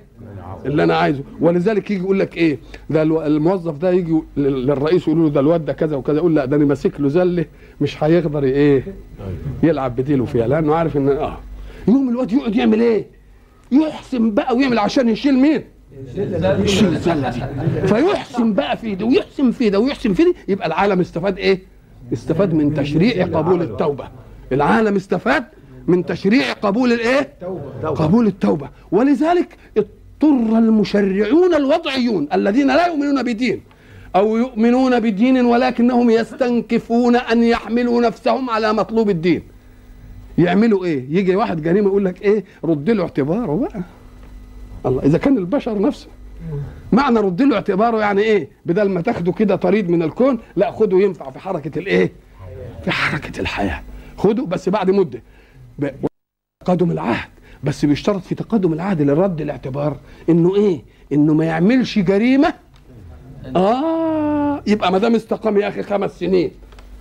اللي 0.65 0.83
أنا 0.83 0.95
عايزه. 0.95 1.23
ولذلك 1.41 1.91
يجي 1.91 2.03
يقول 2.03 2.19
لك 2.19 2.37
إيه؟ 2.37 2.57
ده 2.89 3.01
الموظف 3.03 3.77
ده 3.77 3.91
يجي 3.91 4.21
للرئيس 4.37 5.07
يقول 5.07 5.19
له 5.21 5.29
ده 5.29 5.39
الواد 5.39 5.65
ده 5.65 5.73
كذا 5.73 5.95
وكذا. 5.95 6.17
يقول 6.17 6.35
لا 6.35 6.45
ده 6.45 6.55
أنا 6.57 6.65
ماسك 6.65 7.01
له 7.01 7.07
زلة 7.07 7.45
مش 7.81 8.03
هيقدر 8.03 8.43
إيه؟ 8.43 8.83
يلعب 9.63 9.95
بديله 9.95 10.25
فيها. 10.25 10.47
لأنه 10.47 10.75
عارف 10.75 10.97
إن 10.97 11.09
آه. 11.09 11.37
يوم 11.87 12.09
الواد 12.09 12.31
يقعد 12.31 12.55
يعمل 12.55 12.81
إيه؟ 12.81 13.05
يحسن 13.71 14.31
بقى 14.33 14.55
ويعمل 14.55 14.79
عشان 14.79 15.09
يشيل 15.09 15.33
مين؟ 15.39 15.63
يشيل 16.63 16.87
الزله 16.87 17.29
دي. 17.29 17.41
فيحسن 17.87 18.53
بقى 18.53 18.77
في 18.77 18.95
ده 18.95 19.05
ويحسن 19.05 19.51
في 19.51 19.69
ده 19.69 19.79
ويحسن 19.79 20.13
في 20.13 20.23
دي 20.23 20.35
يبقى 20.47 20.67
العالم 20.67 20.99
استفاد 20.99 21.37
إيه؟ 21.37 21.59
استفاد 22.13 22.53
من 22.53 22.73
تشريع 22.73 23.25
قبول 23.25 23.61
التوبة. 23.61 24.07
العالم 24.51 24.95
استفاد 24.95 25.43
من 25.87 26.05
تشريع 26.05 26.53
قبول 26.53 26.93
الايه؟ 26.93 27.29
قبول 27.83 28.27
التوبة. 28.27 28.69
ولذلك 28.91 29.57
اضطر 29.77 30.57
المشرعون 30.57 31.53
الوضعيون 31.55 32.27
الذين 32.33 32.67
لا 32.67 32.87
يؤمنون 32.87 33.23
بدين 33.23 33.61
أو 34.15 34.37
يؤمنون 34.37 34.99
بدين 34.99 35.45
ولكنهم 35.45 36.09
يستنكفون 36.09 37.15
أن 37.15 37.43
يحملوا 37.43 38.01
نفسهم 38.01 38.49
على 38.49 38.73
مطلوب 38.73 39.09
الدين. 39.09 39.41
يعملوا 40.37 40.85
إيه؟ 40.85 41.05
يجي 41.09 41.35
واحد 41.35 41.61
جريمة 41.61 41.87
يقول 41.87 42.05
لك 42.05 42.21
إيه؟ 42.21 42.43
رد 42.63 42.89
له 42.89 43.03
اعتباره 43.03 43.55
بقى 43.55 43.81
الله 44.85 45.03
إذا 45.03 45.17
كان 45.17 45.37
البشر 45.37 45.81
نفسه. 45.81 46.07
معنى 46.91 47.19
رد 47.19 47.41
له 47.41 47.55
اعتباره 47.55 47.99
يعني 47.99 48.21
إيه؟ 48.21 48.49
بدل 48.65 48.89
ما 48.89 49.01
تاخده 49.01 49.31
كده 49.31 49.55
طريد 49.55 49.89
من 49.89 50.03
الكون 50.03 50.39
لا 50.55 50.71
خده 50.71 50.97
ينفع 50.99 51.31
في 51.31 51.39
حركة 51.39 51.79
الإيه؟ 51.79 52.11
في 52.83 52.91
حركة 52.91 53.39
الحياة. 53.39 53.81
خده 54.17 54.45
بس 54.45 54.69
بعد 54.69 54.91
مدة. 54.91 55.21
تقدم 56.65 56.91
العهد. 56.91 57.29
بس 57.63 57.85
بيشترط 57.85 58.21
في 58.21 58.35
تقدم 58.35 58.73
العهد 58.73 59.01
لرد 59.01 59.41
الاعتبار. 59.41 59.97
إنه 60.29 60.55
إيه؟ 60.55 60.81
إنه 61.13 61.33
ما 61.33 61.45
يعملش 61.45 61.99
جريمة. 61.99 62.53
آه 63.55 64.63
يبقى 64.67 64.91
ما 64.91 64.97
دام 64.97 65.15
استقام 65.15 65.57
يا 65.57 65.67
أخي 65.67 65.83
خمس 65.83 66.19
سنين. 66.19 66.51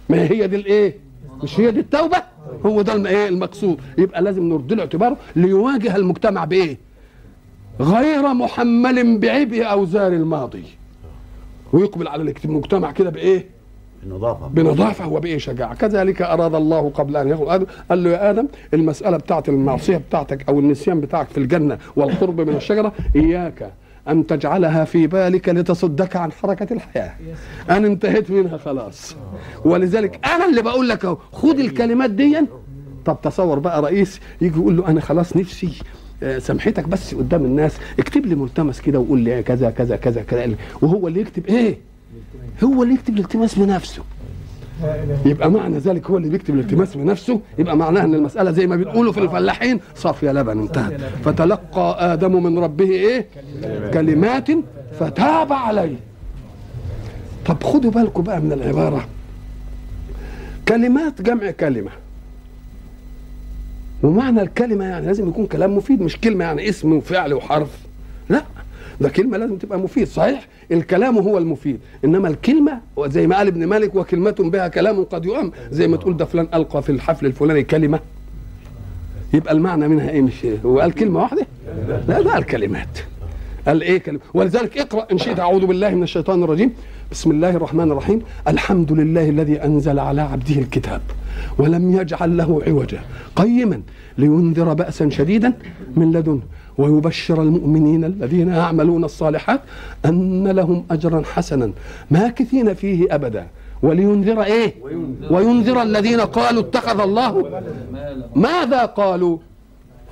ما 0.08 0.22
هي 0.22 0.46
دي 0.46 0.56
الايه 0.56 0.96
مش 1.42 1.60
هي 1.60 1.70
دي 1.70 1.80
التوبة؟ 1.80 2.22
هو 2.66 2.82
ده 2.82 3.08
إيه 3.08 3.28
المقصود؟ 3.28 3.80
يبقى 3.98 4.22
لازم 4.22 4.42
نرد 4.42 4.72
له 4.72 4.80
اعتباره 4.82 5.16
ليواجه 5.36 5.96
المجتمع 5.96 6.44
بإيه؟ 6.44 6.76
غير 7.80 8.34
محمل 8.34 9.18
بعبء 9.18 9.64
أوزار 9.70 10.12
الماضي. 10.12 10.64
ويقبل 11.72 12.08
على 12.08 12.34
المجتمع 12.44 12.92
كده 12.92 13.10
بإيه؟ 13.10 13.46
بنظافة. 14.02 14.46
بنظافة 14.48 15.08
وبإيه 15.08 15.38
شجاعة. 15.38 15.74
كذلك 15.74 16.22
أراد 16.22 16.54
الله 16.54 16.90
قبل 16.90 17.16
أن 17.16 17.28
يخلق 17.28 17.52
آدم 17.52 17.66
قال 17.90 18.04
له 18.04 18.10
يا 18.10 18.30
آدم 18.30 18.46
المسألة 18.74 19.16
بتاعت 19.16 19.48
المعصية 19.48 19.96
بتاعتك 19.96 20.48
أو 20.48 20.60
النسيان 20.60 21.00
بتاعك 21.00 21.28
في 21.28 21.38
الجنة 21.38 21.78
والقرب 21.96 22.40
من 22.40 22.56
الشجرة 22.56 22.92
إياك 23.16 23.72
أن 24.08 24.26
تجعلها 24.26 24.84
في 24.84 25.06
بالك 25.06 25.48
لتصدك 25.48 26.16
عن 26.16 26.32
حركة 26.32 26.72
الحياة. 26.72 27.12
أنا 27.70 27.86
انتهيت 27.86 28.30
منها 28.30 28.56
خلاص. 28.56 29.16
ولذلك 29.64 30.26
أنا 30.26 30.48
اللي 30.48 30.62
بقول 30.62 30.88
لك 30.88 31.04
أهو 31.04 31.18
خد 31.32 31.58
الكلمات 31.58 32.10
دي. 32.10 32.38
طب 33.04 33.18
تصور 33.22 33.58
بقى 33.58 33.82
رئيس 33.82 34.20
يجي 34.40 34.58
يقول 34.58 34.76
له 34.76 34.88
أنا 34.88 35.00
خلاص 35.00 35.36
نفسي 35.36 35.82
سامحتك 36.38 36.88
بس 36.88 37.14
قدام 37.14 37.44
الناس 37.44 37.78
اكتب 37.98 38.26
لي 38.26 38.34
ملتمس 38.34 38.80
كده 38.80 38.98
وقول 38.98 39.18
لي 39.18 39.42
كذا 39.42 39.70
كذا 39.70 39.96
كذا 39.96 40.22
كذا. 40.22 40.54
وهو 40.82 41.08
اللي 41.08 41.20
يكتب 41.20 41.46
إيه؟ 41.46 41.78
هو 42.64 42.82
اللي 42.82 42.94
يكتب 42.94 43.14
الالتماس 43.14 43.58
بنفسه. 43.58 44.02
يبقى 45.26 45.50
معنى 45.50 45.78
ذلك 45.78 46.10
هو 46.10 46.16
اللي 46.16 46.28
بيكتب 46.28 46.54
الالتماس 46.54 46.96
بنفسه. 46.96 47.40
يبقى 47.58 47.76
معناها 47.76 48.04
إن 48.04 48.14
المسألة 48.14 48.50
زي 48.50 48.66
ما 48.66 48.76
بنقولوا 48.76 49.12
في 49.12 49.20
الفلاحين 49.20 49.80
صافيه 49.94 50.30
لبن 50.32 50.60
انتهت. 50.60 51.00
فتلقى 51.24 52.12
آدم 52.12 52.42
من 52.42 52.58
ربه 52.58 52.90
إيه؟ 52.90 53.26
كلمات 53.94 54.48
فتاب 55.00 55.52
عليه. 55.52 55.96
طب 57.46 57.62
خدوا 57.62 57.90
بالكم 57.90 58.22
بقى 58.22 58.40
من 58.40 58.52
العبارة. 58.52 59.08
كلمات 60.68 61.22
جمع 61.22 61.50
كلمة. 61.50 61.90
ومعنى 64.02 64.42
الكلمة 64.42 64.84
يعني 64.84 65.06
لازم 65.06 65.28
يكون 65.28 65.46
كلام 65.46 65.76
مفيد 65.76 66.02
مش 66.02 66.16
كلمة 66.20 66.44
يعني 66.44 66.68
اسم 66.68 66.92
وفعل 66.92 67.34
وحرف. 67.34 67.68
ده 69.00 69.08
كلمة 69.08 69.36
لازم 69.36 69.56
تبقى 69.56 69.78
مفيد 69.78 70.06
صحيح؟ 70.06 70.48
الكلام 70.72 71.18
هو 71.18 71.38
المفيد 71.38 71.80
إنما 72.04 72.28
الكلمة 72.28 72.80
زي 73.06 73.26
ما 73.26 73.36
قال 73.36 73.46
ابن 73.46 73.66
مالك 73.66 73.94
وكلمة 73.94 74.34
بها 74.38 74.68
كلام 74.68 75.04
قد 75.04 75.24
يؤم 75.24 75.52
زي 75.70 75.88
ما 75.88 75.96
تقول 75.96 76.16
ده 76.16 76.24
فلان 76.24 76.48
ألقى 76.54 76.82
في 76.82 76.92
الحفل 76.92 77.26
الفلاني 77.26 77.62
كلمة. 77.62 78.00
يبقى 79.34 79.52
المعنى 79.54 79.88
منها 79.88 80.10
إيه؟ 80.10 80.22
مش 80.22 80.46
هو 80.64 80.80
قال 80.80 80.92
كلمة 80.92 81.20
واحدة؟ 81.20 81.46
لا 82.08 82.20
ده 82.20 82.32
قال 82.32 82.44
كلمات. 82.44 82.98
قال 83.66 83.82
إيه 83.82 83.98
كلمة؟ 83.98 84.20
ولذلك 84.34 84.78
اقرأ 84.78 85.06
إن 85.12 85.18
شئت 85.18 85.40
أعوذ 85.40 85.66
بالله 85.66 85.90
من 85.90 86.02
الشيطان 86.02 86.42
الرجيم. 86.42 86.72
بسم 87.12 87.30
الله 87.30 87.50
الرحمن 87.50 87.90
الرحيم. 87.90 88.22
الحمد 88.48 88.92
لله 88.92 89.28
الذي 89.28 89.64
أنزل 89.64 89.98
على 89.98 90.20
عبده 90.20 90.54
الكتاب 90.54 91.00
ولم 91.58 91.92
يجعل 92.00 92.36
له 92.36 92.62
عوجا 92.66 93.00
قيما 93.36 93.80
لينذر 94.18 94.74
بأسا 94.74 95.08
شديدا 95.10 95.52
من 95.96 96.12
لدنه. 96.12 96.40
ويبشر 96.78 97.42
المؤمنين 97.42 98.04
الذين 98.04 98.48
يعملون 98.48 99.04
الصالحات 99.04 99.60
أن 100.04 100.48
لهم 100.48 100.84
اجرا 100.90 101.22
حسنا 101.34 101.72
ماكثين 102.10 102.74
فيه 102.74 103.14
ابدا. 103.14 103.46
ولينذر 103.82 104.42
إيه؟ 104.42 104.74
وينذر 105.30 105.82
الذين 105.82 106.20
قالوا 106.20 106.62
اتخذ 106.62 107.00
الله. 107.00 107.62
ماذا 108.34 108.84
قالوا؟ 108.84 109.38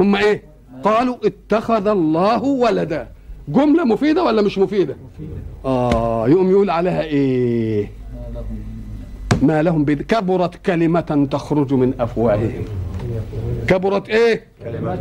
هم 0.00 0.16
إيه؟ 0.16 0.42
قالوا 0.82 1.16
اتخذ 1.24 1.86
الله 1.86 2.44
ولدا. 2.44 3.08
جملة 3.48 3.84
مفيدة 3.84 4.22
ولا 4.24 4.42
مش 4.42 4.58
مفيدة؟ 4.58 4.96
آه 5.64 6.28
يقوم 6.28 6.50
يقول 6.50 6.70
عليها 6.70 7.02
إيه؟ 7.02 7.90
ما 9.42 9.62
لهم. 9.62 9.84
كبرت 9.84 10.54
كلمة 10.66 11.28
تخرج 11.30 11.74
من 11.74 11.92
أفواههم. 12.00 12.64
كبرت 13.66 14.08
إيه؟ 14.08 14.44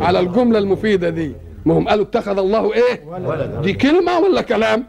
على 0.01 0.19
الجملة 0.19 0.59
المفيدة 0.59 1.09
دي. 1.09 1.31
ما 1.67 1.73
هم 1.77 1.87
قالوا 1.89 2.05
اتخذ 2.05 2.37
الله 2.39 2.73
إيه؟ 2.73 2.95
دي 3.61 3.73
كلمة 3.73 4.19
ولا 4.19 4.41
كلام؟ 4.41 4.83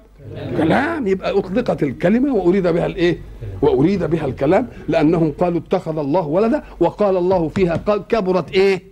كلام. 0.59 1.07
يبقى 1.07 1.39
أطلقت 1.39 1.83
الكلمة 1.83 2.35
وأريد 2.35 2.67
بها 2.67 2.87
الإيه؟ 2.87 3.19
وأريد 3.63 4.05
بها 4.05 4.27
الكلام. 4.27 4.69
لأنهم 4.89 5.33
قالوا 5.41 5.61
اتخذ 5.61 5.99
الله 5.99 6.27
ولدا 6.27 6.63
وقال 6.81 7.17
الله 7.17 7.49
فيها 7.49 7.77
قال 7.77 8.07
كبرت 8.09 8.51
إيه؟ 8.53 8.83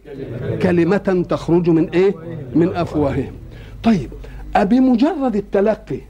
كلمة 0.62 1.24
تخرج 1.28 1.70
من 1.70 1.88
إيه؟ 1.90 2.14
من 2.54 2.76
أفواههم. 2.76 3.32
طيب 3.82 4.10
أبمجرد 4.56 5.36
التلقي. 5.36 6.00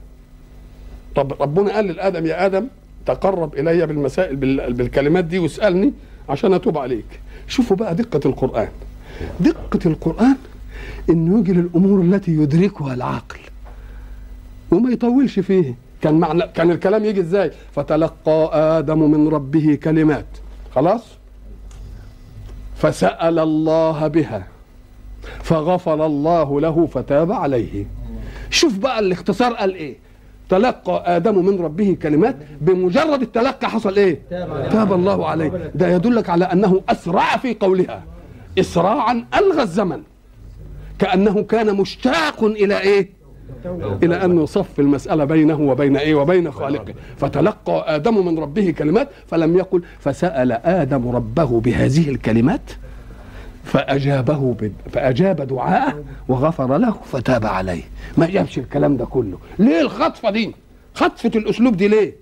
طب 1.16 1.32
ربنا 1.42 1.74
قال 1.74 1.84
للآدم 1.84 2.26
يا 2.26 2.46
آدم 2.46 2.66
تقرب 3.06 3.54
إلي 3.58 3.86
بالمسائل 3.86 4.36
بال- 4.36 4.72
بالكلمات 4.72 5.24
دي 5.24 5.38
واسألني 5.38 5.92
عشان 6.28 6.52
أتوب 6.54 6.78
عليك. 6.78 7.10
شوفوا 7.48 7.76
بقى 7.76 7.94
دقة 7.94 8.20
القرآن. 8.26 8.68
دقة 9.40 9.80
القرآن 9.86 10.36
إنه 11.10 11.38
يجي 11.38 11.52
للأمور 11.52 12.00
التي 12.00 12.30
يدركها 12.32 12.94
العقل. 12.94 13.38
وما 14.70 14.90
يطولش 14.90 15.38
فيه. 15.38 15.74
كان 16.02 16.14
معنى 16.20 16.42
كان 16.54 16.70
الكلام 16.70 17.04
يجي 17.04 17.20
إزاي؟ 17.20 17.50
فتلقى 17.72 18.50
آدم 18.78 19.10
من 19.10 19.28
ربه 19.28 19.78
كلمات. 19.82 20.26
خلاص؟ 20.74 21.02
فسأل 22.76 23.38
الله 23.38 24.06
بها. 24.06 24.46
فغفر 25.42 26.06
الله 26.06 26.60
له 26.60 26.86
فتاب 26.86 27.32
عليه. 27.32 27.86
شوف 28.50 28.78
بقى 28.78 28.98
الاختصار 28.98 29.52
قال 29.52 29.74
إيه. 29.74 29.96
تلقى 30.48 31.16
آدم 31.16 31.44
من 31.46 31.60
ربه 31.60 31.96
كلمات 32.02 32.36
بمجرد 32.60 33.22
التلقى 33.22 33.70
حصل 33.70 33.96
إيه؟ 33.96 34.20
تاب 34.70 34.92
الله 34.92 35.28
عليه. 35.28 35.70
ده 35.74 35.88
يدلك 35.88 36.30
على 36.30 36.44
أنه 36.44 36.82
أسرع 36.88 37.36
في 37.36 37.54
قولها. 37.54 38.04
اسراعا 38.58 39.24
ألغى 39.34 39.62
الزمن. 39.62 40.02
كأنه 40.98 41.42
كان 41.42 41.76
مشتاق 41.76 42.44
إلى 42.44 42.80
إيه؟ 42.80 43.08
إلى 44.02 44.24
أن 44.24 44.42
يصف 44.42 44.80
المسألة 44.80 45.24
بينه 45.24 45.60
وبين 45.60 45.96
إيه؟ 45.96 46.14
وبين 46.14 46.50
خالقه. 46.50 46.94
فتلقى 47.16 47.94
آدم 47.96 48.26
من 48.26 48.38
ربه 48.38 48.70
كلمات 48.70 49.08
فلم 49.26 49.56
يقل 49.56 49.82
فسأل 49.98 50.52
آدم 50.52 51.08
ربه 51.08 51.60
بهذه 51.60 52.08
الكلمات 52.10 52.70
فأجابه. 53.64 54.56
فأجاب 54.92 55.40
دعاءه 55.46 56.04
وغفر 56.28 56.76
له 56.78 56.94
فتاب 57.04 57.46
عليه. 57.46 57.82
ما 58.16 58.26
جابش 58.26 58.58
الكلام 58.58 58.96
ده 58.96 59.04
كله. 59.04 59.38
ليه 59.58 59.80
الخطفة 59.80 60.30
دي؟ 60.30 60.54
خطفة 60.94 61.30
الأسلوب 61.36 61.76
دي 61.76 61.88
ليه؟ 61.88 62.14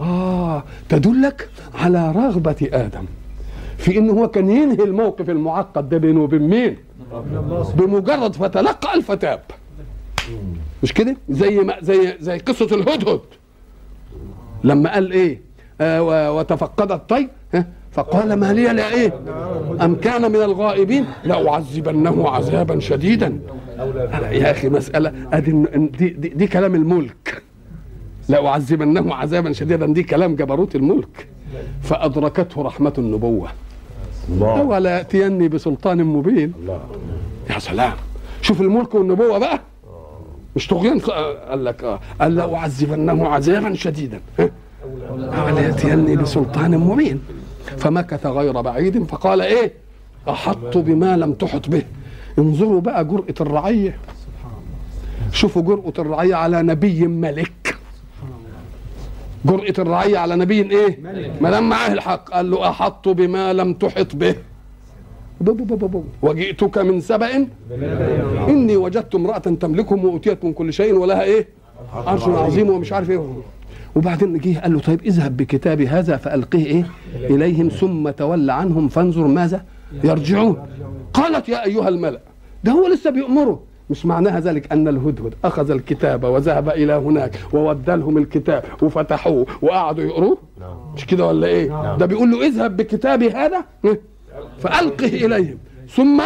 آه 0.00 0.64
تدلك 0.88 1.48
على 1.74 2.12
رغبة 2.12 2.68
آدم 2.72 3.04
في 3.78 3.98
إنه 3.98 4.12
هو 4.12 4.28
كان 4.28 4.50
ينهي 4.50 4.84
الموقف 4.84 5.30
المعقد 5.30 5.88
ده 5.88 5.98
بينه 5.98 6.20
وبين 6.22 6.42
مين؟ 6.42 6.76
بمجرد 7.74 8.34
فتلقى 8.34 8.94
الفتاب 8.94 9.40
مش 10.82 10.92
كده؟ 10.92 11.16
زي 11.28 11.58
ما 11.58 11.74
زي 11.82 12.16
زي 12.20 12.38
قصة 12.38 12.76
الهدهد. 12.76 13.20
لما 14.64 14.94
قال 14.94 15.12
إيه؟ 15.12 15.40
آه 15.80 16.32
وتفقد 16.32 16.92
الطير؟ 16.92 17.28
فقال 17.92 18.32
ما 18.32 18.52
لي 18.52 18.64
لا 18.72 18.94
إيه؟ 18.94 19.20
أم 19.82 19.94
كان 19.94 20.30
من 20.32 20.42
الغائبين؟ 20.42 21.06
لأعذبنه 21.24 22.28
عذابا 22.28 22.80
شديدا. 22.80 23.40
يا 24.30 24.50
أخي 24.50 24.68
مسألة. 24.68 25.12
أدي 25.32 25.52
دي, 25.98 26.08
دي, 26.08 26.28
دي 26.28 26.46
كلام 26.46 26.74
الملك. 26.74 27.42
لأعذبنه 28.28 29.14
عذابا 29.14 29.52
شديدا. 29.52 29.86
دي 29.86 30.02
كلام 30.02 30.36
جبروت 30.36 30.76
الملك. 30.76 31.28
فأدركته 31.82 32.62
رحمة 32.62 32.94
النبوة. 32.98 33.48
الله. 34.28 34.62
ولا 34.62 34.96
يأتيني 34.96 35.48
بسلطان 35.48 36.04
مبين. 36.04 36.52
الله. 36.60 36.80
يا 37.50 37.58
سلام. 37.58 37.92
شوف 38.42 38.60
الملك 38.60 38.94
والنبوة 38.94 39.38
بقى. 39.38 39.60
مش 40.56 40.66
طغيان 40.66 40.98
قال 40.98 41.64
لك 41.64 41.84
آه. 41.84 42.00
قال 42.20 42.34
لاعذبنه 42.34 43.28
عذابا 43.28 43.74
شديدا؟ 43.74 44.20
ولا 45.46 45.60
يأتيني 45.60 46.16
بسلطان 46.16 46.78
مبين. 46.78 47.20
فمكث 47.78 48.26
غير 48.26 48.60
بعيد 48.60 49.04
فقال 49.04 49.40
إيه؟ 49.40 49.72
أحط 50.28 50.78
بما 50.78 51.16
لم 51.16 51.32
تحط 51.32 51.68
به. 51.68 51.82
انظروا 52.38 52.80
بقى 52.80 53.04
جرأة 53.04 53.34
الرعية. 53.40 53.96
شوفوا 55.32 55.62
جرأة 55.62 55.92
الرعية 55.98 56.34
على 56.34 56.62
نبي 56.62 57.06
ملك. 57.06 57.52
جرأة 59.44 59.74
الرعية 59.78 60.18
على 60.18 60.36
نبي 60.36 60.60
إيه؟ 60.62 60.98
ما 61.40 61.50
دام 61.50 61.68
معاه 61.68 61.92
الحق. 61.92 62.30
قال 62.30 62.50
له 62.50 62.68
أحط 62.68 63.08
بما 63.08 63.52
لم 63.52 63.74
تحط 63.74 64.16
به. 64.16 64.34
وجئتك 66.22 66.78
من 66.78 67.00
سبأ؟ 67.00 67.48
إني 68.48 68.76
وجدت 68.76 69.14
امرأة 69.14 69.38
تملكهم 69.38 70.04
واتيت 70.04 70.44
من 70.44 70.52
كل 70.52 70.72
شيء 70.72 70.94
ولها 70.94 71.22
إيه؟ 71.22 71.48
عرش 71.94 72.22
عظيم 72.22 72.70
ومش 72.70 72.92
عارف 72.92 73.10
إيه. 73.10 73.22
وبعدين 73.96 74.38
جه 74.38 74.58
قال 74.58 74.72
له 74.72 74.80
طيب 74.80 75.02
اذهب 75.02 75.36
بكتابي 75.36 75.88
هذا 75.88 76.16
فألقيه 76.16 76.66
إيه؟ 76.66 76.84
إليهم 77.14 77.68
ثم 77.68 78.10
تول 78.10 78.50
عنهم 78.50 78.88
فانظر 78.88 79.26
ماذا 79.26 79.64
يرجعون. 80.04 80.56
قالت 81.14 81.48
يا 81.48 81.64
أيها 81.64 81.88
الملأ 81.88 82.20
ده 82.64 82.72
هو 82.72 82.86
لسه 82.88 83.10
بيأمره. 83.10 83.62
مش 83.90 84.06
معناها 84.06 84.40
ذلك 84.40 84.72
أن 84.72 84.88
الهدهد 84.88 85.34
أخذ 85.44 85.70
الكتاب 85.70 86.24
وذهب 86.24 86.68
إلى 86.68 86.92
هناك 86.92 87.38
وودى 87.52 87.92
لهم 87.92 88.18
الكتاب 88.18 88.64
وفتحوه 88.82 89.46
وقعدوا 89.62 90.04
يقروه؟ 90.04 90.38
مش 90.96 91.06
كده 91.06 91.26
ولا 91.26 91.46
إيه؟ 91.46 91.96
ده 91.96 92.06
بيقول 92.06 92.30
له 92.30 92.46
اذهب 92.46 92.76
بكتابي 92.76 93.30
هذا 93.30 93.64
فألقه 94.58 95.06
إليهم. 95.06 95.58
ثم 95.88 96.22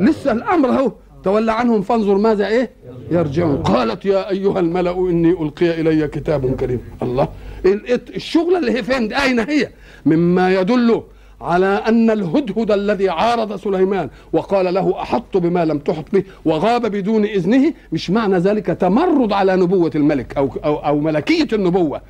لسه 0.00 0.32
الأمر 0.32 0.68
أهو. 0.68 0.92
تولى 1.24 1.52
عنهم 1.52 1.82
فانظر 1.82 2.14
ماذا 2.18 2.46
إيه؟ 2.48 2.70
يرجعون. 3.10 3.56
قالت 3.62 4.04
يا 4.04 4.30
أيها 4.30 4.60
الملأ 4.60 4.90
إني 5.10 5.30
ألقي 5.30 5.80
إلي 5.80 6.08
كتاب 6.08 6.56
كريم. 6.56 6.80
الله. 7.02 7.28
ال- 7.66 8.14
الشغلة 8.16 8.58
اللي 8.58 8.72
هي 8.72 8.82
فين؟ 8.82 9.12
أين 9.12 9.38
هي؟ 9.40 9.68
مما 10.06 10.54
يدل 10.54 11.02
على 11.40 11.66
أن 11.66 12.10
الهدهد 12.10 12.70
الذي 12.70 13.08
عارض 13.08 13.56
سليمان 13.56 14.08
وقال 14.32 14.74
له 14.74 15.02
أحط 15.02 15.36
بما 15.36 15.64
لم 15.64 15.78
تحط 15.78 16.04
به 16.12 16.22
وغاب 16.44 16.86
بدون 16.86 17.24
إذنه 17.24 17.72
مش 17.92 18.10
معنى 18.10 18.38
ذلك 18.38 18.66
تمرد 18.66 19.32
على 19.32 19.56
نبوة 19.56 19.90
الملك 19.94 20.36
أو 20.36 20.50
أو, 20.64 20.76
أو 20.76 21.00
ملكية 21.00 21.48
النبوة 21.52 22.00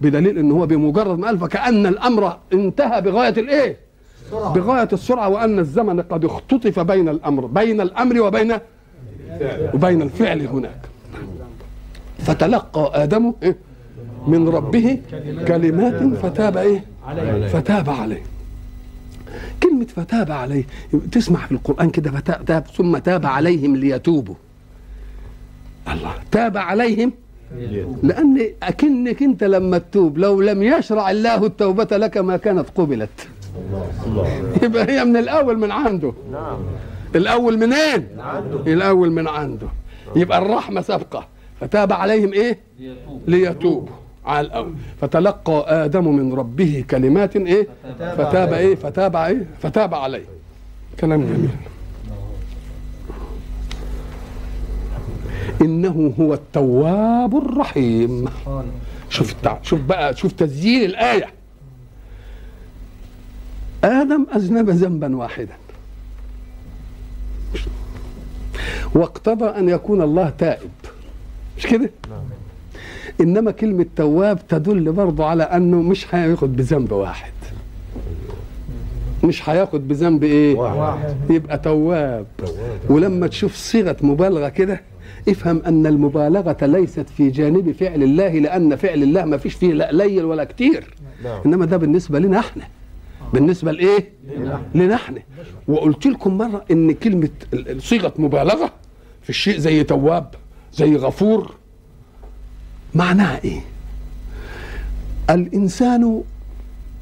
بدليل 0.00 0.38
إن 0.38 0.50
هو 0.52 0.66
بمجرد 0.66 1.18
ما 1.18 1.26
قال 1.26 1.38
فكان 1.38 1.86
الأمر 1.86 2.36
انتهى 2.52 3.00
بغاية 3.02 3.34
الإيه؟ 3.40 3.76
بغاية 4.32 4.88
السرعة 4.92 5.28
وأن 5.28 5.58
الزمن 5.58 6.00
قد 6.00 6.24
اختطف 6.24 6.80
بين 6.80 7.08
الأمر 7.08 7.46
بين 7.46 7.80
الأمر 7.80 8.20
وبين 8.20 8.52
وبين 9.74 10.02
الفعل 10.02 10.40
هناك. 10.46 10.80
فتلقى 12.18 12.90
آدم 13.04 13.32
إيه؟ 13.42 13.56
من 14.26 14.48
ربه 14.48 14.98
كلمات 15.48 16.02
فتاب 16.22 16.56
إيه؟ 16.56 16.84
فتاب 17.48 17.90
عليه. 17.90 18.22
كلمة 19.62 19.86
فتاب 19.96 20.30
عليه. 20.30 20.64
تسمع 21.12 21.46
في 21.46 21.52
القرآن 21.52 21.90
كده 21.90 22.10
فتاب 22.10 22.44
تاب 22.44 22.66
ثم 22.76 22.98
تاب 22.98 23.26
عليهم 23.26 23.76
ليتوبوا. 23.76 24.34
الله 25.92 26.14
تاب 26.30 26.56
عليهم 26.56 27.12
لأن 28.02 28.48
أكنك 28.62 29.22
أنت 29.22 29.44
لما 29.44 29.78
تتوب. 29.78 30.18
لو 30.18 30.40
لم 30.40 30.62
يشرع 30.62 31.10
الله 31.10 31.46
التوبة 31.46 31.96
لك 31.96 32.16
ما 32.16 32.36
كانت 32.36 32.66
قبلت. 32.74 33.28
الله. 34.06 34.52
يبقى 34.62 34.90
هي 34.90 35.04
من 35.04 35.16
الأول 35.16 35.58
من 35.58 35.70
عنده. 35.70 36.12
نعم. 36.32 36.58
الأول 37.14 37.58
منين 37.58 38.08
الأول 38.66 39.12
من 39.12 39.28
عنده. 39.28 39.68
يبقى 40.16 40.38
الرحمة 40.38 40.80
سابقة. 40.80 41.26
فتاب 41.60 41.92
عليهم 41.92 42.32
إيه؟ 42.32 42.58
ليتوبوا 43.28 43.94
على 44.26 44.46
الأول 44.46 44.74
فتلقى 45.00 45.84
آدم 45.84 46.16
من 46.16 46.34
ربه 46.34 46.84
كلمات 46.90 47.36
إيه؟ 47.36 47.68
فتاب 47.98 48.52
إيه؟ 48.52 48.74
فتاب 48.74 49.16
إيه؟ 49.16 49.46
فتاب 49.62 49.94
عليه. 49.94 50.24
كلام 51.00 51.20
جميل. 51.24 51.50
إنه 55.62 56.14
هو 56.20 56.34
التواب 56.34 57.36
الرحيم. 57.36 58.28
شوف. 59.08 59.34
شوف 59.62 59.80
بقى 59.80 60.16
شوف 60.16 60.32
تسجيل 60.32 60.90
الآية. 60.90 61.26
آدم 63.84 64.26
أذنب 64.36 64.70
ذنبا 64.70 65.16
واحدا. 65.16 65.54
واقتضى 68.94 69.44
أن 69.44 69.68
يكون 69.68 70.02
الله 70.02 70.30
تائب. 70.38 70.70
مش 71.58 71.66
كده؟ 71.66 71.90
إنما 73.20 73.50
كلمة 73.50 73.86
تواب 73.96 74.46
تدل 74.48 74.92
برضه 74.92 75.24
على 75.26 75.42
أنه 75.42 75.82
مش 75.82 76.14
هياخد 76.14 76.56
بذنب 76.56 76.92
واحد. 76.92 77.32
مش 79.24 79.48
هياخد 79.48 79.88
بذنب 79.88 80.24
إيه؟ 80.24 80.54
واحد. 80.56 81.14
يبقى 81.30 81.58
تواب. 81.58 82.26
ولما 82.88 83.26
تشوف 83.26 83.54
صيغة 83.56 83.96
مبالغة 84.02 84.48
كده 84.48 84.80
افهم 85.28 85.62
أن 85.66 85.86
المبالغة 85.86 86.56
ليست 86.66 87.08
في 87.16 87.30
جانب 87.30 87.72
فعل 87.72 88.02
الله 88.02 88.28
لأن 88.38 88.76
فعل 88.76 89.02
الله 89.02 89.24
ما 89.24 89.36
فيش 89.36 89.54
فيه 89.54 89.72
لا 89.72 89.88
قليل 89.88 90.24
ولا 90.24 90.44
كتير. 90.44 90.94
نعم. 91.24 91.40
إنما 91.46 91.64
ده 91.66 91.76
بالنسبة 91.76 92.18
لنا 92.18 92.38
إحنا. 92.38 92.64
بالنسبة 93.32 93.72
لإيه؟ 93.72 94.08
لنا 94.74 94.94
إحنا. 94.94 95.22
وقلت 95.68 96.06
لكم 96.06 96.38
مرة 96.38 96.64
إن 96.70 96.92
كلمة 96.92 97.28
صيغة 97.78 98.12
مبالغة 98.18 98.70
في 99.22 99.30
الشيء 99.30 99.58
زي 99.58 99.84
تواب 99.84 100.26
زي 100.74 100.96
غفور 100.96 101.54
معناها 102.94 103.40
إيه؟ 103.44 103.60
الإنسان 105.30 106.22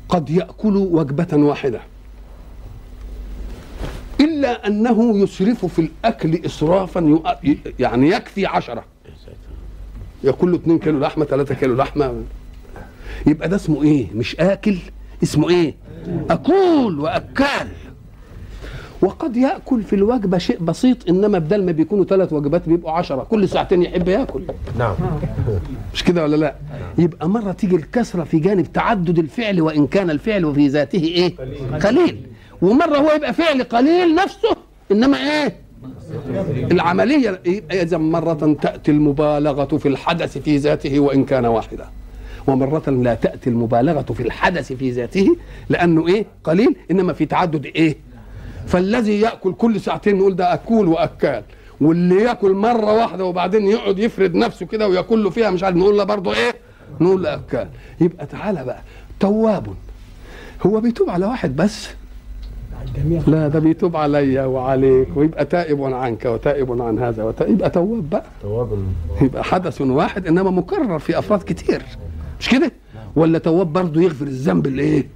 قد 0.08 0.30
يأكل 0.30 0.76
وجبة 0.76 1.28
واحدة. 1.32 1.80
إلا 4.20 4.66
أنه 4.66 5.18
يسرف 5.18 5.66
في 5.66 5.78
الأكل 5.78 6.44
اسرافا 6.46 7.20
يعني 7.78 8.08
يكفي 8.08 8.46
عشرة. 8.46 8.84
يأكل 10.24 10.50
له 10.50 10.56
2 10.56 10.78
كيلو 10.78 10.98
لحمة 11.00 11.24
3 11.24 11.54
كيلو 11.54 11.74
لحمة. 11.74 12.22
يبقى 13.26 13.48
ده 13.48 13.56
اسمه 13.56 13.82
إيه؟ 13.82 14.06
مش 14.14 14.36
آكل 14.36 14.78
اسمه 15.22 15.50
إيه؟ 15.50 15.74
أكول 16.30 17.00
واكال 17.00 17.68
وقد 19.02 19.36
يأكل 19.36 19.82
في 19.82 19.92
الوجبة 19.96 20.38
شيء 20.38 20.58
بسيط 20.58 21.08
إنما 21.08 21.38
بدل 21.38 21.64
ما 21.64 21.72
بيكونوا 21.72 22.04
ثلاث 22.04 22.32
وجبات 22.32 22.68
بيبقوا 22.68 22.92
عشرة. 22.92 23.26
كل 23.30 23.48
ساعتين 23.48 23.82
يحب 23.82 24.08
يأكل. 24.08 24.42
نعم. 24.78 24.94
مش 25.94 26.04
كده 26.04 26.22
ولا 26.22 26.36
لا؟ 26.36 26.54
يبقى 26.98 27.28
مرة 27.28 27.52
تيجي 27.52 27.76
الكسرة 27.76 28.24
في 28.24 28.38
جانب 28.38 28.72
تعدد 28.72 29.18
الفعل 29.18 29.60
وإن 29.60 29.86
كان 29.86 30.10
الفعل 30.10 30.54
في 30.54 30.68
ذاته 30.68 31.04
إيه؟ 31.04 31.36
قليل. 31.82 32.26
ومرة 32.62 32.96
هو 32.96 33.12
يبقى 33.12 33.34
فعل 33.34 33.62
قليل 33.62 34.14
نفسه 34.14 34.56
إنما 34.92 35.16
إيه؟ 35.16 35.56
العملية 36.72 37.40
يبقى 37.46 37.82
إذا 37.82 37.98
مرة 37.98 38.56
تأتي 38.62 38.90
المبالغة 38.90 39.76
في 39.76 39.88
الحدث 39.88 40.38
في 40.38 40.56
ذاته 40.56 41.00
وإن 41.00 41.24
كان 41.24 41.46
واحدا 41.46 41.86
ومرة 42.46 42.90
لا 42.90 43.14
تأتي 43.14 43.50
المبالغة 43.50 44.02
في 44.14 44.22
الحدث 44.22 44.72
في 44.72 44.90
ذاته 44.90 45.36
لأنه 45.68 46.08
إيه؟ 46.08 46.26
قليل. 46.44 46.76
إنما 46.90 47.12
في 47.12 47.26
تعدد 47.26 47.66
إيه؟ 47.66 47.96
فالذي 48.66 49.20
يأكل 49.20 49.52
كل 49.52 49.80
ساعتين 49.80 50.16
نقول 50.18 50.36
ده 50.36 50.54
أكول 50.54 50.88
وأكال. 50.88 51.42
واللي 51.80 52.22
يأكل 52.22 52.52
مرة 52.52 52.92
واحدة 52.92 53.24
وبعدين 53.24 53.66
يقعد 53.66 53.98
يفرد 53.98 54.34
نفسه 54.34 54.66
كده 54.66 54.88
وياكل 54.88 55.24
له 55.24 55.30
فيها 55.30 55.50
مش 55.50 55.62
عارف 55.62 55.76
نقول 55.76 55.98
له 55.98 56.04
برضه 56.04 56.34
إيه؟ 56.34 56.54
نقول 57.00 57.22
له 57.22 57.34
أكال. 57.34 57.68
يبقى 58.00 58.26
تعالى 58.26 58.64
بقى. 58.64 58.80
تواب. 59.20 59.66
هو 60.66 60.80
بيتوب 60.80 61.10
على 61.10 61.26
واحد 61.26 61.56
بس؟ 61.56 61.88
لا 63.26 63.48
ده 63.48 63.58
بيتوب 63.58 63.96
عليا 63.96 64.44
وعليك. 64.44 65.08
ويبقى 65.16 65.44
تائب 65.44 65.82
عنك 65.82 66.24
وتائب 66.24 66.82
عن 66.82 66.98
هذا. 66.98 67.34
يبقى 67.40 67.70
تواب 67.70 68.10
بقى. 68.10 68.24
تواب. 68.42 68.84
يبقى 69.22 69.44
حدث 69.44 69.80
واحد 69.80 70.26
إنما 70.26 70.50
مكرر 70.50 70.98
في 70.98 71.18
أفراد 71.18 71.42
كتير. 71.42 71.82
مش 72.40 72.48
كده؟ 72.48 72.72
ولا 73.16 73.38
تواب 73.38 73.72
برضه 73.72 74.02
يغفر 74.02 74.26
الذنب 74.26 74.66
الايه 74.66 75.06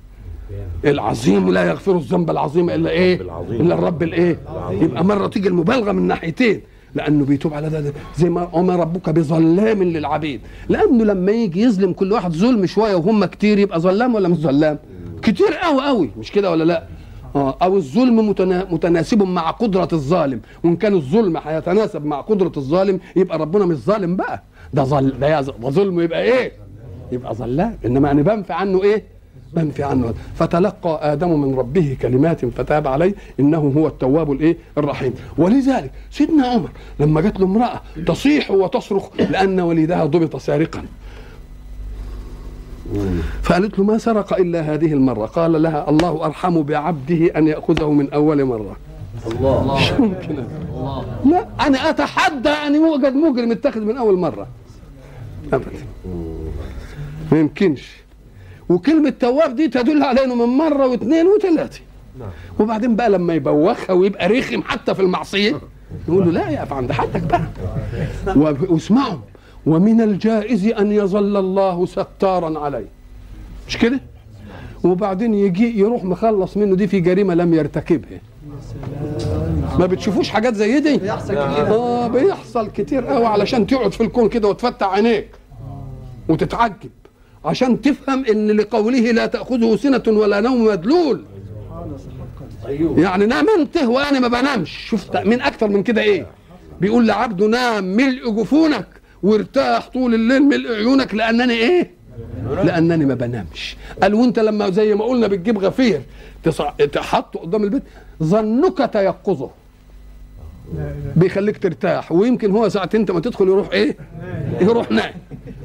العظيم 0.84 1.52
لا 1.52 1.64
يغفر 1.64 1.96
الذنب 1.96 2.30
العظيم 2.30 2.70
إلا 2.70 2.90
إيه. 2.90 3.20
إلا 3.50 3.74
الرب 3.74 4.02
الإيه؟ 4.02 4.38
يبقى 4.70 5.04
مرة 5.04 5.26
تيجي 5.26 5.48
المبالغة 5.48 5.92
من 5.92 6.02
ناحيتين 6.02 6.60
لأنه 6.94 7.24
بيتوب 7.24 7.54
على 7.54 7.68
ده 7.70 7.92
زي 8.16 8.30
ما 8.30 8.48
وما 8.52 8.76
ربك 8.76 9.10
بظلام 9.10 9.82
للعبيد. 9.82 10.40
لأنه 10.68 11.04
لما 11.04 11.32
يجي 11.32 11.60
يظلم 11.62 11.92
كل 11.92 12.12
واحد 12.12 12.32
ظلم 12.32 12.66
شوية 12.66 12.94
وهم 12.94 13.24
كتير 13.24 13.58
يبقى 13.58 13.80
ظلام 13.80 14.14
ولا 14.14 14.28
مش 14.28 14.36
ظلام؟ 14.36 14.78
كتير 15.22 15.54
قوي 15.62 15.86
قوي. 15.86 16.10
مش 16.18 16.32
كده 16.32 16.50
ولا 16.50 16.64
لأ؟ 16.64 16.82
آه، 17.36 17.56
أو 17.62 17.76
الظلم 17.76 18.28
متنا- 18.28 18.66
متناسب 18.72 19.22
مع 19.22 19.50
قدرة 19.50 19.88
الظالم. 19.92 20.40
وإن 20.64 20.76
كان 20.76 20.94
الظلم 20.94 21.36
هيتناسب 21.44 22.04
مع 22.04 22.20
قدرة 22.20 22.52
الظالم 22.56 23.00
يبقى 23.16 23.38
ربنا 23.38 23.66
مش 23.66 23.76
ظالم 23.76 24.16
بقى. 24.16 24.42
ده 24.74 24.84
ظل 24.84 25.12
ده 25.20 25.40
ظلم 25.70 26.00
يبقى 26.00 26.22
إيه؟ 26.22 26.52
يبقى 27.12 27.34
ظلام. 27.34 27.78
إنما 27.86 28.10
أنا 28.10 28.22
بنفي 28.22 28.52
عنه 28.52 28.82
إيه؟ 28.82 29.13
بنفي 29.56 29.82
عنه. 29.82 30.14
فتلقى 30.34 31.12
آدم 31.12 31.40
من 31.40 31.58
ربه 31.58 31.96
كلمات 32.02 32.44
فتاب 32.44 32.86
عليه 32.86 33.14
إنه 33.40 33.72
هو 33.76 33.86
التواب 33.86 34.32
الإيه؟ 34.32 34.56
الرحيم. 34.78 35.14
ولذلك 35.38 35.90
سيدنا 36.10 36.46
عمر 36.46 36.70
لما 37.00 37.20
جات 37.20 37.40
له 37.40 37.46
امرأة 37.46 37.80
تصيح 38.06 38.50
وتصرخ 38.50 39.08
لأن 39.18 39.60
وليدها 39.60 40.04
ضبط 40.04 40.36
سارقا. 40.36 40.84
فقالت 43.42 43.78
له 43.78 43.84
ما 43.84 43.98
سرق 43.98 44.38
إلا 44.38 44.60
هذه 44.60 44.92
المرة؟ 44.92 45.26
قال 45.26 45.62
لها 45.62 45.90
الله 45.90 46.24
أرحم 46.24 46.62
بعبده 46.62 47.26
أن 47.36 47.46
يأخذه 47.46 47.90
من 47.90 48.12
أول 48.12 48.44
مرة. 48.44 48.76
الله. 49.26 49.76
مش 49.76 49.92
ممكن؟ 49.92 50.44
لا 51.24 51.46
أنا 51.66 51.90
أتحدى 51.90 52.48
أن 52.48 52.74
يوجد 52.74 53.14
مجرم 53.14 53.50
اتخذ 53.50 53.80
من 53.80 53.96
أول 53.96 54.18
مرة. 54.18 54.46
ابدا. 55.52 55.70
ما 57.32 57.38
يمكنش. 57.38 58.03
وكلمة 58.68 59.10
تواب 59.20 59.56
دي 59.56 59.68
تدل 59.68 60.02
على 60.02 60.24
انه 60.24 60.34
من 60.34 60.56
مرة 60.56 60.86
واثنين 60.86 61.26
وثلاثة. 61.26 61.80
نعم. 62.18 62.28
وبعدين 62.58 62.96
بقى 62.96 63.10
لما 63.10 63.34
يبوخها 63.34 63.92
ويبقى 63.92 64.28
رخم 64.28 64.62
حتى 64.62 64.94
في 64.94 65.02
المعصية 65.02 65.60
يقول 66.08 66.24
له 66.24 66.30
لا 66.32 66.50
يقف 66.50 66.72
عند 66.72 66.92
حدك 66.92 67.22
بقى. 67.22 67.46
واسمعوا. 68.68 69.18
ومن 69.66 70.00
الجائز 70.00 70.66
أن 70.66 70.92
يظل 70.92 71.36
الله 71.36 71.86
ستارا 71.86 72.58
عليه. 72.58 72.88
مش 73.68 73.78
كده؟ 73.78 74.00
وبعدين 74.84 75.34
يجي 75.34 75.78
يروح 75.78 76.04
مخلص 76.04 76.56
منه 76.56 76.76
دي 76.76 76.86
في 76.86 77.00
جريمة 77.00 77.34
لم 77.34 77.54
يرتكبها. 77.54 78.20
ما 79.78 79.86
بتشوفوش 79.86 80.28
حاجات 80.28 80.54
زي 80.54 80.80
دي؟ 80.80 80.96
بيحصل 80.96 81.34
كتير. 81.34 81.66
آه 81.66 82.08
بيحصل 82.08 82.70
كتير 82.70 83.06
قوي 83.06 83.26
علشان 83.26 83.66
تقعد 83.66 83.92
في 83.92 84.00
الكون 84.02 84.28
كده 84.28 84.48
وتفتح 84.48 84.86
عينيك. 84.86 85.28
وتتعجب. 86.28 86.90
عشان 87.44 87.80
تفهم 87.80 88.24
إن 88.24 88.50
لقوله 88.50 89.10
لا 89.10 89.26
تأخذه 89.26 89.76
سنة 89.76 90.02
ولا 90.06 90.40
نوم 90.40 90.64
مدلول. 90.64 91.24
أيوه. 92.66 93.00
يعني 93.00 93.26
نام 93.26 93.46
انت 93.58 93.76
وأنا 93.76 94.20
ما 94.20 94.28
بنامش. 94.28 94.86
شفت 94.90 95.16
من 95.16 95.40
أكتر 95.40 95.68
من 95.68 95.82
كده 95.82 96.02
إيه؟ 96.02 96.26
بيقول 96.80 97.06
لعبده 97.06 97.46
نام 97.46 97.84
ملء 97.84 98.30
جفونك 98.30 98.86
وارتاح 99.22 99.88
طول 99.88 100.14
الليل 100.14 100.42
ملء 100.42 100.72
عيونك 100.72 101.14
لأنني 101.14 101.54
إيه؟ 101.54 101.90
لأنني 102.64 103.04
ما 103.04 103.14
بنامش. 103.14 103.76
قال 104.02 104.14
وأنت 104.14 104.38
لما 104.38 104.70
زي 104.70 104.94
ما 104.94 105.04
قلنا 105.04 105.26
بتجيب 105.26 105.58
غفير. 105.58 106.00
تحطه 106.92 107.40
قدام 107.40 107.64
البيت 107.64 107.82
ظنك 108.22 108.90
تيقظه. 108.92 109.50
بيخليك 111.16 111.58
ترتاح. 111.58 112.12
ويمكن 112.12 112.50
هو 112.50 112.68
ساعة 112.68 112.90
أنت 112.94 113.10
ما 113.10 113.20
تدخل 113.20 113.48
يروح 113.48 113.70
إيه؟ 113.72 113.96
يروح 114.60 114.90
نايم. 114.90 115.14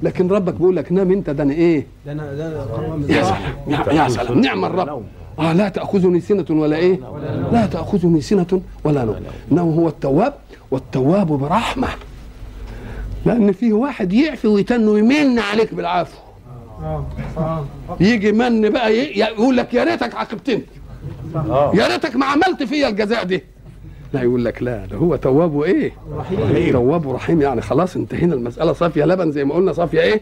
لكن 0.03 0.27
ربك 0.27 0.53
بيقول 0.53 0.75
لك 0.75 0.91
نام 0.91 1.11
انت 1.11 1.29
ده 1.29 1.43
أنا 1.43 1.53
إيه؟ 1.53 1.85
ده 2.05 2.11
أنا 2.11 2.33
ده 2.33 2.47
أنا 2.47 3.05
يا 3.15 3.23
سلام. 3.23 3.41
يا- 3.67 3.93
يا 4.03 4.09
سلام. 4.09 4.39
نعم 4.41 4.65
الرب. 4.65 5.03
آه 5.39 5.53
لا 5.53 5.69
تأخذني 5.69 6.19
سنة 6.19 6.45
ولا 6.49 6.75
إيه؟ 6.77 6.99
لا 7.51 7.65
تأخذني 7.65 8.21
سنة 8.21 8.61
ولا 8.83 9.03
نوم. 9.05 9.15
إنه 9.51 9.61
هو 9.61 9.87
التواب 9.87 10.33
والتواب 10.71 11.27
برحمة. 11.27 11.87
لأن 13.25 13.51
فيه 13.51 13.73
واحد 13.73 14.13
يعفي 14.13 14.47
ويتن 14.47 14.87
ويمن 14.87 15.39
عليك 15.39 15.73
بالعفو. 15.73 16.17
آه 16.83 17.05
آه. 17.37 17.65
يجي 17.99 18.31
من 18.31 18.69
بقى 18.69 18.95
يقول 19.19 19.57
لك 19.57 19.73
يا 19.73 19.83
ريتك 19.83 20.15
عاقبتني. 20.15 20.63
آه. 21.35 21.71
يا 21.75 21.87
ريتك 21.87 22.15
ما 22.15 22.25
عملت 22.25 22.63
فيا 22.63 22.87
الجزاء 22.89 23.23
دي. 23.23 23.43
لا 24.13 24.21
يقول 24.21 24.45
لك 24.45 24.63
لا 24.63 24.85
ده 24.85 24.97
هو 24.97 25.15
تواب 25.15 25.53
وايه 25.53 25.91
رحيم. 26.17 26.71
تواب 26.71 27.05
ورحيم 27.05 27.41
يعني. 27.41 27.61
خلاص 27.61 27.95
انتهينا 27.95 28.33
المسألة. 28.35 28.73
صافية 28.73 29.05
لبن 29.05 29.31
زي 29.31 29.45
ما 29.45 29.53
قلنا 29.55 29.73
صافية 29.73 30.01
إيه. 30.01 30.21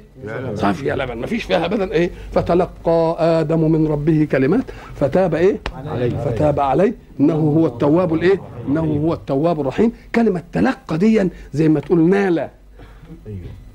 صافية 0.56 0.94
لبن. 0.94 1.18
ما 1.18 1.28
فيش 1.28 1.44
فيها 1.44 1.66
ابدا 1.66 1.92
إيه؟ 1.92 2.10
فتلقى 2.32 3.16
آدم 3.20 3.72
من 3.72 3.88
ربه 3.88 4.28
كلمات 4.32 4.64
فتاب 4.96 5.36
إيه؟ 5.36 5.60
عليه. 5.76 6.10
فتاب 6.10 6.60
عليه. 6.60 6.96
إنه 7.20 7.34
هو 7.34 7.68
التواب 7.68 8.14
الإيه؟ 8.14 8.42
إنه 8.68 8.82
هو 8.82 9.14
التواب 9.14 9.60
الرحيم. 9.62 9.92
كلمة 10.16 10.44
تلقى 10.54 10.98
دي 10.98 11.30
زي 11.54 11.70
ما 11.70 11.80
تقول 11.80 12.10
نال. 12.10 12.48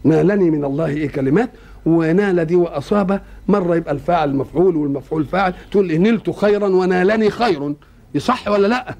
نالني 0.05 0.51
من 0.51 0.65
الله 0.65 0.87
إيه 0.87 1.09
كلمات؟ 1.09 1.51
ونال 1.87 2.45
دي 2.45 2.57
وأصاب. 2.57 3.21
مرة 3.49 3.77
يبقى 3.77 3.93
الفاعل 3.95 4.35
مفعول 4.37 4.77
والمفعول 4.77 5.25
فاعل. 5.25 5.55
تقول 5.71 5.91
إيه؟ 5.91 5.99
نلت 5.99 6.31
خيرا 6.31 6.67
ونالني 6.69 7.31
خير 7.31 7.75
يصح 8.15 8.49
ولا 8.49 8.67
لا؟ 8.67 8.89
آه، 8.91 8.95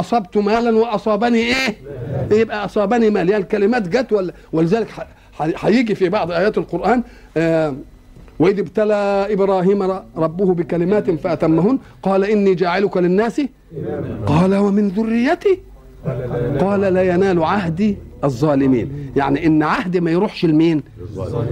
أصبت 0.00 0.36
مالا 0.36 0.70
وأصابني 0.78 1.38
إيه؟ 1.38 1.76
يبقى 2.32 2.64
أصابني 2.64 3.10
مال. 3.10 3.30
يعني 3.30 3.42
الكلمات 3.42 3.88
جت 3.88 4.12
ولا 4.12 4.32
ولذلك 4.52 4.88
هيجي 5.38 5.94
في 5.94 6.08
بعض 6.08 6.30
آيات 6.30 6.58
القرآن 6.58 7.02
آه، 7.36 7.74
وإذ 8.38 8.58
ابتلى 8.58 9.26
إبراهيم 9.30 9.82
ربه 10.16 10.54
بكلمات 10.54 11.10
فأتمهن 11.10 11.78
قال 12.02 12.24
إني 12.24 12.54
جاعلك 12.54 12.96
للناس 12.96 13.40
قال 14.26 14.54
ومن 14.54 14.88
ذريتي؟ 14.88 15.58
قال 16.60 16.80
لا 16.80 17.02
ينال 17.02 17.44
عهدي 17.44 17.96
الظالمين. 18.24 19.10
يعني 19.16 19.46
إن 19.46 19.62
عهدي 19.62 20.00
ما 20.00 20.10
يروحش 20.10 20.44
لمين؟ 20.44 20.82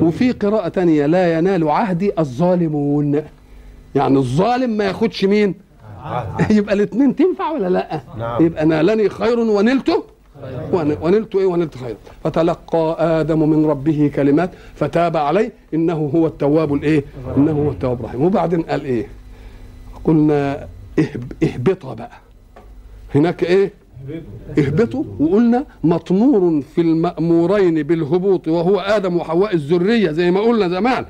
وفي 0.00 0.32
قراءة 0.32 0.68
تانية 0.68 1.06
لا 1.06 1.38
ينال 1.38 1.68
عهدي 1.68 2.12
الظالمون. 2.18 3.22
يعني 3.94 4.18
الظالم 4.18 4.70
ما 4.70 4.84
ياخدش 4.84 5.24
مين؟ 5.24 5.54
يبقى 6.58 6.74
الاثنين 6.74 7.16
تنفع 7.16 7.50
ولا 7.50 7.68
لأ؟ 7.68 8.00
نعم. 8.18 8.44
يبقى 8.46 8.66
نالني 8.66 9.08
خير 9.08 9.38
ونلته 9.38 10.04
ون- 10.72 10.96
ونلت 11.02 11.34
إيه؟ 11.36 11.46
ونلت 11.46 11.76
خير. 11.78 11.96
فتلقى 12.24 12.96
آدم 13.20 13.50
من 13.50 13.66
ربه 13.66 14.10
كلمات 14.14 14.50
فتاب 14.74 15.16
عليه 15.16 15.52
إنه 15.74 16.10
هو 16.14 16.26
التواب 16.26 16.74
الإيه؟ 16.74 17.04
إنه 17.36 17.52
هو 17.52 17.70
التواب 17.70 18.00
الرحيم. 18.00 18.22
وبعدين 18.22 18.62
قال 18.62 18.84
إيه؟ 18.84 19.06
قلنا 20.04 20.66
اهب 20.98 21.32
اهبطا 21.42 21.94
بقى. 21.94 22.10
هناك 23.14 23.44
إيه؟ 23.44 23.72
اهبطوا. 24.58 25.04
وقلنا 25.20 25.64
مطمور 25.84 26.62
في 26.74 26.80
المأمورين 26.80 27.82
بالهبوط 27.82 28.48
وهو 28.48 28.80
آدم 28.80 29.16
وحواء 29.16 29.54
الذرية 29.54 30.10
زي 30.10 30.30
ما 30.30 30.40
قلنا 30.40 30.68
زمان. 30.68 31.04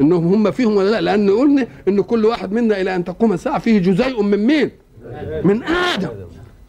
إنهم 0.00 0.26
هم 0.34 0.50
فيهم 0.50 0.76
ولا 0.76 0.90
لا؟ 0.90 1.00
لأن 1.00 1.30
قلنا 1.30 1.66
إن 1.88 2.00
كل 2.00 2.24
واحد 2.24 2.52
منا 2.52 2.80
إلى 2.80 2.96
أن 2.96 3.04
تقوم 3.04 3.32
الساعة 3.32 3.58
فيه 3.58 3.78
جزيء 3.78 4.22
من 4.22 4.46
مين؟ 4.46 4.70
من 5.44 5.62
آدم. 5.62 6.08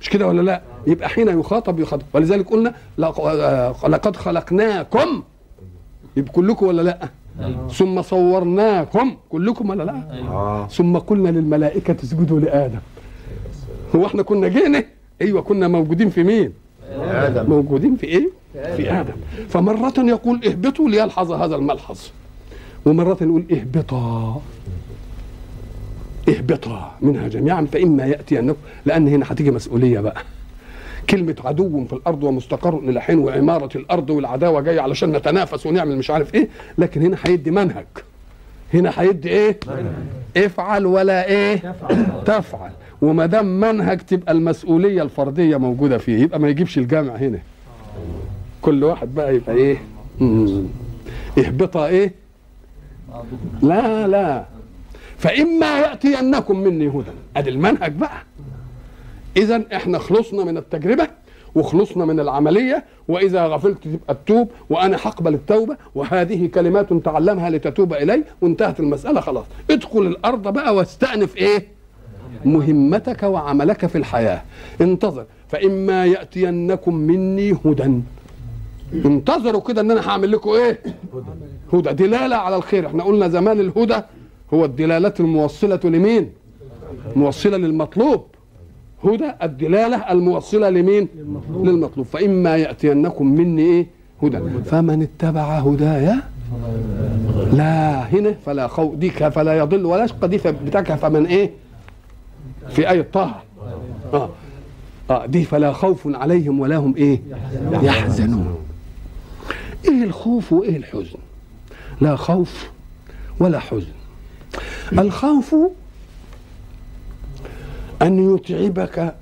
مش 0.02 0.10
كده 0.10 0.28
ولا 0.28 0.42
لا؟ 0.42 0.62
يبقى 0.88 1.10
حين 1.10 1.40
يخاطب 1.40 1.80
يخاطب. 1.80 2.04
ولذلك 2.14 2.50
قلنا 2.50 2.74
آه، 3.00 3.76
لقد 3.88 4.16
خلقناكم. 4.16 5.24
يبقى 6.18 6.32
كلكم 6.32 6.66
ولا 6.68 6.82
لا؟ 6.82 7.10
ثم 7.74 8.02
صورناكم. 8.02 9.16
كلكم 9.30 9.70
ولا 9.70 9.84
لا؟ 9.84 9.94
آه. 10.30 10.68
ثم 10.68 10.98
قلنا 10.98 11.30
للملائكة 11.30 11.96
اسجدوا 12.04 12.40
لآدم. 12.40 12.80
هو 13.96 14.06
إحنا 14.06 14.24
كنا 14.24 14.48
جينا؟ 14.48 14.84
أيوه 15.22 15.42
كنا 15.42 15.68
موجودين 15.68 16.10
في 16.10 16.24
مين؟ 16.24 16.54
آدم. 17.00 17.50
موجودين 17.50 17.96
في 17.96 18.08
إيه؟ 18.08 18.30
في 18.76 18.92
آدم. 18.92 19.14
فمرة 19.50 19.94
يقول 19.98 20.46
اهبطوا 20.46 20.90
ليلحظ 20.90 21.32
هذا 21.32 21.56
الملحظ. 21.56 22.00
ومرة 22.88 23.18
يقول 23.22 23.44
اهبطا 23.52 24.42
اهبطا 26.30 26.96
منها 27.02 27.28
جميعا 27.28 27.66
فإما 27.72 28.06
ياتينكم 28.06 28.58
لأن 28.86 29.08
هنا 29.08 29.26
هتيجي 29.30 29.52
مسؤولية 29.52 30.00
بقى 30.00 30.22
كلمة 31.10 31.36
عدو 31.46 31.86
في 31.86 31.94
الأرض 31.94 32.24
ومستقر 32.24 32.78
إلى 32.80 33.02
حين 33.02 33.20
وعمارة 33.20 33.78
الأرض 33.78 34.10
والعداوة 34.10 34.62
جاية 34.62 34.82
علشان 34.82 35.12
نتنافس 35.12 35.66
ونعمل 35.66 35.98
مش 35.98 36.10
عارف 36.12 36.36
إيه 36.36 36.48
لكن 36.78 37.02
هنا 37.02 37.18
هيدي 37.24 37.52
منهج 37.52 37.86
هنا 38.74 38.92
هيدي 38.96 39.30
إيه؟ 39.30 39.60
افعل 40.38 40.86
ولا 40.86 41.28
إيه؟ 41.28 41.56
تفعل, 41.56 42.06
تفعل. 42.26 42.72
وما 43.02 43.26
دام 43.26 43.60
منهج 43.60 43.98
تبقى 44.00 44.32
المسؤولية 44.32 45.02
الفردية 45.02 45.58
موجودة 45.58 45.98
فيه 45.98 46.20
يبقى 46.22 46.40
ما 46.40 46.50
يجيبش 46.50 46.78
الجامع 46.78 47.16
هنا 47.16 47.40
كل 48.62 48.84
واحد 48.84 49.16
بقى 49.16 49.36
يبقى 49.36 49.56
إيه؟ 49.56 49.78
اهبطا 51.38 51.88
إيه؟ 51.88 52.14
لا 53.62 54.08
لا. 54.08 54.46
فإما 55.18 55.80
يأتينكم 55.80 56.60
مني 56.60 56.88
هدى. 56.88 57.12
أدي 57.38 57.50
المنهج 57.50 57.92
بقى. 57.92 58.24
اذا 59.38 59.64
إحنا 59.76 60.00
خلصنا 60.00 60.44
من 60.44 60.58
التجربة 60.58 61.08
وخلصنا 61.56 62.06
من 62.06 62.20
العملية 62.20 62.84
وإذا 63.08 63.46
غفلت 63.46 63.84
تبقى 63.84 64.14
التوب 64.14 64.52
وأنا 64.70 64.98
هقبل 64.98 65.34
التوبة 65.34 65.78
وهذه 65.96 66.48
كلمات 66.48 66.94
تعلمها 66.94 67.50
لتتوب 67.50 67.94
إلي 67.94 68.24
وانتهت 68.42 68.80
المسألة 68.80 69.22
خلاص. 69.22 69.46
ادخل 69.72 70.00
الأرض 70.02 70.54
بقى 70.54 70.76
واستأنف 70.76 71.38
إيه؟ 71.38 71.68
مهمتك 72.46 73.24
وعملك 73.24 73.86
في 73.86 73.98
الحياة. 73.98 74.42
انتظر. 74.82 75.26
فإما 75.50 76.06
يأتينكم 76.06 76.96
مني 76.96 77.52
هدى. 77.66 78.02
انتظروا 78.94 79.62
كده 79.62 79.82
ان 79.82 79.92
أنا 79.92 80.10
هعمل 80.10 80.32
لكم 80.32 80.50
إيه؟ 80.50 80.80
هدى. 81.74 81.94
دلالة 81.94 82.36
على 82.36 82.56
الخير. 82.56 82.88
إحنا 82.88 83.04
قلنا 83.04 83.28
زمان 83.28 83.60
الهدى 83.60 84.02
هو 84.54 84.66
الدلالات 84.66 85.20
الموصلة 85.20 85.80
لمين؟ 85.84 86.30
موصلة 87.16 87.58
للمطلوب. 87.58 88.26
هدى 89.04 89.32
الدلالة 89.44 90.12
الموصلة 90.12 90.70
لمين؟ 90.70 91.08
للمطلوب. 91.64 92.06
فإما 92.06 92.56
يأتينكم 92.58 93.28
مني 93.28 93.62
إيه؟ 93.62 93.88
هدى. 94.24 94.40
فمن 94.66 95.02
اتبع 95.02 95.42
هدايا 95.42 96.22
لا 97.54 98.00
هنا 98.04 98.36
فلا 98.46 98.68
خوف 98.68 98.96
دي 98.96 99.10
فلا 99.10 99.58
يضل 99.58 99.86
ولا 99.86 100.04
يشقى 100.04 100.28
دي 100.28 100.38
بتاعك. 100.38 100.94
فمن 100.94 101.26
إيه؟ 101.26 101.52
في 102.70 102.90
آية 102.90 103.08
طه. 103.14 103.36
آه. 104.14 104.30
آه. 105.10 105.26
دي 105.26 105.44
فلا 105.44 105.74
خوف 105.74 106.08
عليهم 106.16 106.60
ولا 106.60 106.78
هم 106.78 106.96
إيه؟ 106.96 107.22
يحزنون. 107.72 108.56
إيه 109.86 110.04
الخوف 110.04 110.54
وإيه 110.54 110.78
الحزن؟ 110.78 111.20
لا 112.02 112.16
خوف 112.16 112.70
ولا 113.40 113.60
حزن. 113.60 113.92
الخوف 114.94 115.56
أن 118.02 118.36
يتعبك 118.36 119.16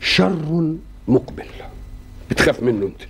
شر 0.00 0.74
مقبل. 1.08 1.46
بتخاف 2.30 2.62
منه 2.62 2.86
أنت. 2.86 3.00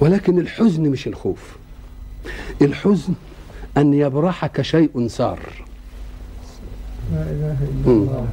ولكن 0.00 0.38
الحزن 0.38 0.82
مش 0.82 1.06
الخوف. 1.06 1.56
الحزن 2.62 3.14
أن 3.76 3.94
يبرحك 3.94 4.62
شيء 4.62 5.08
سار 5.08 5.38
لا 7.12 7.22
إله 7.22 7.56
إلا. 7.62 7.92
الله. 7.92 8.28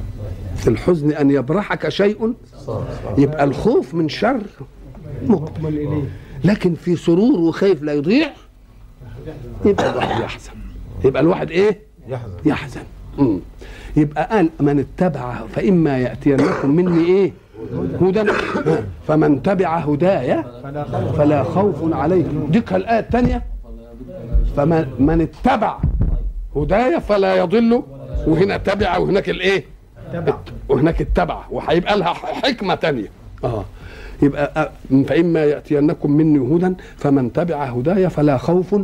الحزن 0.66 1.12
أن 1.12 1.30
يبرحك 1.30 1.88
شيء 1.88 2.34
يبقى 3.18 3.44
الخوف 3.44 3.94
من 3.94 4.08
شر 4.08 4.42
مقبل. 5.22 5.28
مقبل 5.28 5.68
اليه 5.68 6.10
لكن 6.44 6.74
في 6.74 6.96
سرور 6.96 7.40
وخايف 7.40 7.82
لا 7.82 7.92
يضيع 7.92 8.30
يبقى 9.64 9.90
الواحد 9.90 10.20
يحزن. 10.20 10.50
يبقى 11.04 11.22
الواحد 11.22 11.50
إيه؟ 11.50 11.78
يحزن. 12.08 12.32
يحزن. 12.44 12.82
مم. 13.18 13.40
يبقى 13.96 14.28
قال 14.30 14.50
من 14.60 14.78
اتبع 14.78 15.46
فإما 15.46 15.98
يأتينكم 15.98 16.70
مني 16.70 17.04
إيه؟ 17.04 17.32
هدى. 18.00 18.24
فمن 19.08 19.42
تبع 19.42 19.78
هدايا 19.78 20.42
فلا 21.18 21.42
خوف 21.42 21.94
عليهم 21.94 22.48
ديك 22.50 22.72
الآية 22.72 22.98
الثانية. 22.98 23.42
فمن 24.56 24.86
من 24.98 25.20
اتبع 25.20 25.78
هدايا 26.56 26.98
فلا 26.98 27.34
يضل. 27.36 27.82
وهنا 28.26 28.56
تبع 28.56 28.96
وهناك 28.98 29.28
الإيه؟ 29.30 29.64
وهناك 30.68 31.00
اتبع 31.00 31.44
وهيبقى 31.50 31.98
لها 31.98 32.12
حكمة 32.12 32.74
تانية. 32.74 33.08
آه. 33.44 33.64
يبقى 34.22 34.70
فإما 35.08 35.44
يأتينكم 35.44 36.10
مني 36.10 36.56
هدى 36.56 36.74
فمن 36.96 37.32
تبع 37.32 37.64
هدايا 37.64 38.08
فلا 38.08 38.38
خوف 38.38 38.76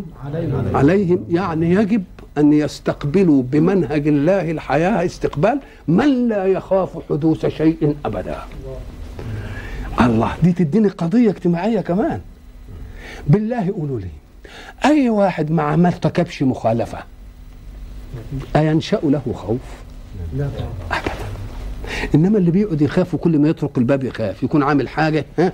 عليهم. 0.75 1.25
يعني 1.31 1.71
يجب 1.71 2.05
أن 2.39 2.53
يستقبلوا 2.53 3.43
بمنهج 3.43 4.09
الله 4.09 4.51
الحياة 4.51 5.05
استقبال 5.05 5.61
من 5.89 6.29
لا 6.29 6.47
يخاف 6.47 6.99
حدوث 7.09 7.47
شيء 7.47 7.97
أبدا. 8.05 8.37
الله 10.01 10.33
دي 10.43 10.53
تديني 10.53 10.89
قضية 10.89 11.31
اجتماعية 11.31 11.81
كمان. 11.81 12.21
بالله 13.27 13.73
قولوا 13.73 14.01
لي 14.01 14.09
أي 14.85 15.11
واحد 15.11 15.51
مع 15.51 15.77
ما 15.77 15.89
ارتكبش 15.89 16.43
مخالفة؟ 16.43 16.99
أينشأ 18.57 19.01
له 19.05 19.23
خوف؟ 19.35 19.61
لا 20.37 20.49
طبعا. 20.59 21.01
إنما 22.15 22.39
اللي 22.39 22.51
بيقعد 22.51 22.83
يخاف 22.83 23.15
وكل 23.15 23.39
ما 23.39 23.49
يطرق 23.49 23.79
الباب 23.79 24.05
يخاف 24.05 24.43
يكون 24.43 24.63
عامل 24.63 24.89
حاجة 24.89 25.25
ها؟ 25.39 25.53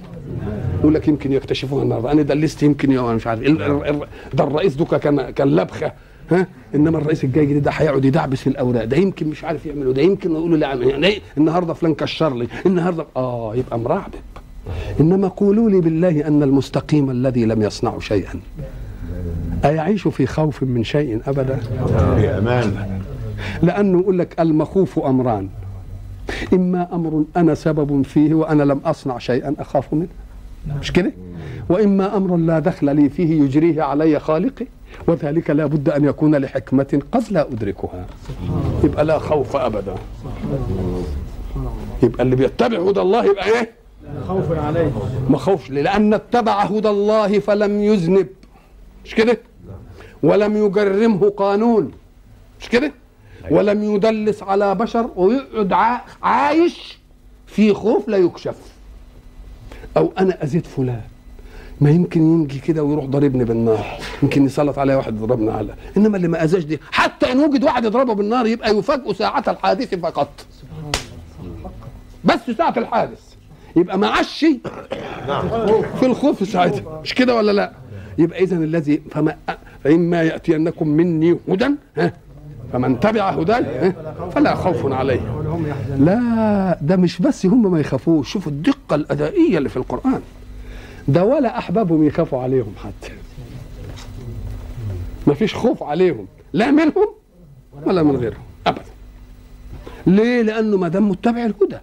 يقول 0.80 0.94
لك 0.94 1.08
يمكن 1.08 1.32
يكتشفوها 1.32 1.82
النهارده. 1.82 2.12
أنا 2.12 2.22
دلست 2.22 2.62
يمكن 2.62 2.92
يا 2.92 3.00
مش 3.00 3.26
عارف. 3.26 3.40
ال- 3.42 3.62
ال- 3.62 3.84
ال- 3.88 4.06
ده 4.34 4.44
الرئيس 4.44 4.74
دوكا 4.74 4.98
كان 4.98 5.30
كان 5.30 5.48
لبخة 5.56 5.92
ها؟ 6.30 6.46
إنما 6.74 6.98
الرئيس 6.98 7.24
الجاي 7.24 7.46
جديد 7.46 7.62
ده 7.62 7.70
هيقعد 7.70 8.04
يدعبس 8.04 8.38
في 8.40 8.46
الأوراق. 8.46 8.84
ده 8.84 8.96
يمكن 8.96 9.28
مش 9.28 9.44
عارف 9.44 9.66
يعمله 9.66 9.92
ده 9.92 10.02
يمكن 10.02 10.30
يقولوا 10.32 10.56
لا 10.56 10.74
يعني 10.74 11.06
إيه؟ 11.06 11.20
النهارده 11.38 11.74
فلان 11.74 11.94
كشر 11.94 12.34
لي 12.36 12.48
النهارده 12.66 13.06
آه 13.16 13.56
يبقى 13.56 13.78
مرعبب 13.78 14.14
إنما 15.00 15.28
قولوا 15.28 15.70
لي 15.70 15.80
بالله 15.80 16.26
أن 16.28 16.42
المستقيم 16.42 17.10
الذي 17.10 17.44
لم 17.44 17.62
يصنع 17.62 17.98
شيئا 17.98 18.40
أيعيش 19.64 20.08
في 20.08 20.26
خوف 20.26 20.62
من 20.62 20.84
شيء 20.84 21.20
أبدا؟ 21.26 21.56
في 22.16 22.28
أمان 22.38 23.00
لأنه 23.62 24.00
يقول 24.00 24.18
لك 24.18 24.40
المخوف 24.40 24.98
أمران. 24.98 25.48
إما 26.52 26.88
أمر 26.94 27.24
أنا 27.36 27.54
سبب 27.54 28.02
فيه 28.04 28.34
وأنا 28.34 28.62
لم 28.62 28.80
أصنع 28.84 29.18
شيئا 29.18 29.54
أخاف 29.58 29.92
منه. 29.94 30.08
مش 30.80 30.92
كده؟ 30.92 31.12
وإما 31.68 32.16
أمر 32.16 32.36
لا 32.36 32.58
دخل 32.58 32.96
لي 32.96 33.08
فيه 33.08 33.42
يجريه 33.42 33.82
علي 33.82 34.18
خالقي 34.18 34.66
وذلك 35.08 35.50
لا 35.50 35.66
بد 35.66 35.88
أن 35.88 36.04
يكون 36.04 36.36
لحكمة 36.36 37.02
قد 37.12 37.22
لا 37.30 37.42
أدركها. 37.52 38.06
يبقى 38.84 39.04
لا 39.04 39.18
خوف 39.18 39.56
ابدا. 39.56 39.94
يبقى 42.02 42.22
اللي 42.22 42.36
بيتبع 42.36 42.78
هدى 42.78 43.00
الله 43.00 43.24
يبقى 43.24 43.48
إيه؟ 43.48 43.70
خوف 44.28 44.52
عليه. 44.52 44.92
ما 45.30 45.38
خوفش؟ 45.38 45.70
لأن 45.70 46.14
اتبع 46.14 46.62
هدى 46.62 46.88
الله 46.88 47.38
فلم 47.38 47.80
يذنب. 47.80 48.26
مش 49.04 49.14
كده؟ 49.14 49.38
ولم 50.22 50.56
يجرمه 50.66 51.30
قانون. 51.30 51.90
مش 52.60 52.68
كده؟ 52.68 52.92
ولم 53.50 53.82
يدلس 53.94 54.42
على 54.42 54.74
بشر 54.74 55.10
ويقعد 55.16 55.72
عا- 55.72 56.00
عايش 56.22 56.98
في 57.46 57.74
خوف 57.74 58.08
لا 58.08 58.16
يكشف 58.16 58.54
أو 59.96 60.12
أنا 60.18 60.42
اذيت 60.44 60.66
فلان. 60.66 61.00
ما 61.80 61.90
يمكن 61.90 62.42
يجي 62.42 62.58
كده 62.58 62.82
ويروح 62.84 63.04
ضاربني 63.04 63.44
بالنار. 63.44 63.84
يمكن 64.22 64.44
يسلط 64.46 64.78
عليا 64.78 64.96
واحد 64.96 65.16
يضربني 65.16 65.50
على. 65.50 65.74
إنما 65.96 66.16
اللي 66.16 66.28
ما 66.28 66.44
أذاش 66.44 66.64
دي 66.64 66.80
حتى 66.92 67.32
إن 67.32 67.38
وجد 67.40 67.64
واحد 67.64 67.84
يضربه 67.84 68.12
بالنار 68.14 68.46
يبقى 68.46 68.76
يفاجئ 68.78 69.14
ساعة 69.14 69.44
الحادث 69.48 69.94
فقط. 69.94 70.28
بس 72.24 72.50
ساعة 72.58 72.74
الحادث. 72.76 73.20
يبقى 73.76 73.98
ما 73.98 74.08
عاش 74.08 74.28
شيء 74.28 74.58
في 76.00 76.06
الخوف 76.06 76.48
ساعتها. 76.48 77.00
مش 77.02 77.14
كده 77.14 77.34
ولا 77.36 77.52
لا؟ 77.52 77.72
يبقى 78.18 78.42
اذا 78.42 78.56
الذي 78.56 79.02
فما 79.10 79.36
فإما 79.84 80.22
يأتينكم 80.22 80.88
مني 80.88 81.38
هدى 81.48 81.68
ها؟ 81.96 82.12
فمن 82.72 83.00
تبع 83.00 83.30
هداي 83.30 83.64
ها 83.64 83.94
فلا 84.30 84.54
خوف 84.54 84.92
عليه 84.92 85.20
لا 85.98 86.78
ده 86.82 86.96
مش 86.96 87.18
بس 87.22 87.46
هم 87.46 87.72
ما 87.72 87.80
يخافوش 87.80 88.32
شوفوا 88.32 88.52
الدقة 88.52 88.94
الأدائية 88.94 89.58
اللي 89.58 89.68
في 89.68 89.76
القرآن. 89.76 90.20
ده 91.08 91.24
ولا 91.24 91.58
أحبابهم 91.58 92.06
يخافوا 92.06 92.42
عليهم 92.42 92.72
حتى. 92.84 93.12
ما 95.26 95.34
فيش 95.34 95.54
خوف 95.54 95.82
عليهم 95.82 96.26
لا 96.52 96.70
منهم 96.70 97.08
ولا 97.86 98.02
من 98.02 98.16
غيرهم 98.16 98.42
أبدا. 98.66 98.82
ليه؟ 100.06 100.42
لأنه 100.42 100.76
ما 100.76 100.88
دام 100.88 101.08
متبع 101.08 101.44
الهدى. 101.44 101.78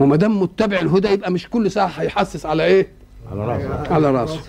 وما 0.00 0.16
دام 0.16 0.40
متبع 0.42 0.80
الهدى 0.80 1.08
يبقى 1.08 1.30
مش 1.30 1.48
كل 1.50 1.70
ساعة 1.70 1.86
هيحسس 1.86 2.46
على 2.46 2.64
إيه؟ 2.64 2.86
على 3.32 3.46
راسه. 3.46 3.94
على 3.94 4.10
راسه. 4.10 4.40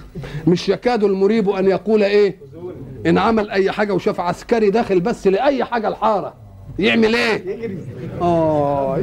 مش 0.47 0.69
يكاد 0.69 1.03
المريب 1.03 1.49
أن 1.49 1.65
يقول 1.67 2.03
إيه؟ 2.03 2.35
إن 3.05 3.17
عمل 3.17 3.49
أي 3.49 3.71
حاجة 3.71 3.93
وشاف 3.93 4.19
عسكري 4.19 4.69
داخل 4.69 4.99
بس 4.99 5.27
لأي 5.27 5.65
حاجة 5.65 5.87
الحارة. 5.87 6.33
يعمل 6.79 7.15
إيه؟ 7.15 7.43
آه 8.21 8.97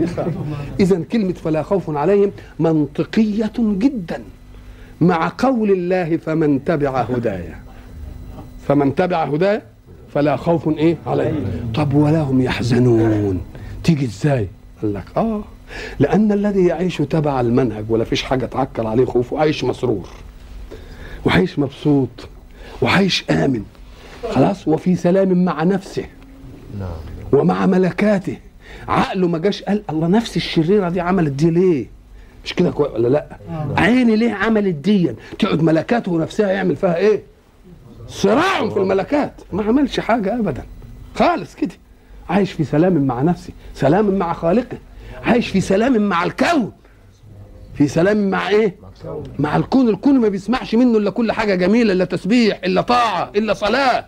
اذا 0.80 1.02
كلمة 1.12 1.32
فلا 1.32 1.62
خوف 1.62 1.96
عليهم 1.96 2.32
منطقية 2.58 3.52
جدا. 3.58 4.22
مع 5.00 5.32
قول 5.38 5.70
الله 5.70 6.16
فمن 6.16 6.64
تبع 6.64 7.00
هدايا. 7.00 7.58
فمن 8.68 8.94
تبع 8.94 9.24
هدايا 9.24 9.62
فلا 10.14 10.36
خوف 10.36 10.68
إيه 10.68 10.96
عليهم. 11.06 11.44
طب 11.74 11.94
ولا 11.94 12.20
هم 12.20 12.40
يحزنون؟ 12.40 13.40
تيجي 13.84 14.04
إزاي؟ 14.04 14.48
قال 14.82 14.94
لك 14.94 15.04
آه. 15.16 15.44
لأن 15.98 16.32
الذي 16.32 16.66
يعيش 16.66 16.96
تبع 16.96 17.40
المنهج 17.40 17.84
ولا 17.88 18.04
فيش 18.04 18.22
حاجة 18.22 18.46
تعكر 18.46 18.86
عليه 18.86 19.04
خوفه 19.04 19.38
عايش 19.38 19.64
مسرور. 19.64 20.08
وعايش 21.24 21.58
مبسوط. 21.58 22.28
وعايش 22.82 23.24
آمن. 23.30 23.62
خلاص 24.30 24.68
وفي 24.68 24.96
سلام 24.96 25.44
مع 25.44 25.62
نفسه. 25.62 26.04
ومع 27.32 27.66
ملكاته. 27.66 28.36
عقله 28.88 29.28
ما 29.28 29.38
جاش 29.38 29.62
قال 29.62 29.82
الله 29.90 30.06
نفس 30.06 30.36
الشريرة 30.36 30.88
دي 30.88 31.00
عملت 31.00 31.32
دي 31.32 31.50
ليه؟ 31.50 31.86
مش 32.44 32.54
كده 32.54 32.72
ولا 32.76 33.08
لأ؟ 33.08 33.26
عيني 33.76 34.16
ليه 34.16 34.32
عملت 34.32 34.74
دي؟ 34.74 35.10
تقعد 35.38 35.62
ملكاته 35.62 36.18
نفسها 36.18 36.50
يعمل 36.50 36.76
فيها 36.76 36.96
إيه؟ 36.96 37.22
صراع 38.08 38.68
في 38.68 38.76
الملكات. 38.76 39.32
ما 39.52 39.62
عملش 39.62 40.00
حاجة 40.00 40.34
ابدا. 40.38 40.62
خالص 41.14 41.54
كده. 41.54 41.74
عايش 42.28 42.52
في 42.52 42.64
سلام 42.64 43.06
مع 43.06 43.22
نفسه 43.22 43.52
سلام 43.74 44.18
مع 44.18 44.32
خالقه. 44.32 44.78
عايش 45.24 45.48
في 45.48 45.60
سلام 45.60 46.08
مع 46.08 46.24
الكون. 46.24 46.72
في 47.74 47.88
سلام 47.88 48.30
مع 48.30 48.48
إيه؟ 48.48 48.76
مع 49.38 49.56
الكون. 49.56 49.88
الكون 49.88 50.20
ما 50.20 50.28
بيسمعش 50.28 50.74
منه 50.74 50.98
إلا 50.98 51.10
كل 51.10 51.32
حاجة 51.32 51.54
جميلة 51.54 51.92
إلا 51.92 52.04
تسبيح 52.04 52.60
إلا 52.64 52.80
طاعة 52.80 53.30
إلا 53.36 53.54
صلاة 53.54 54.04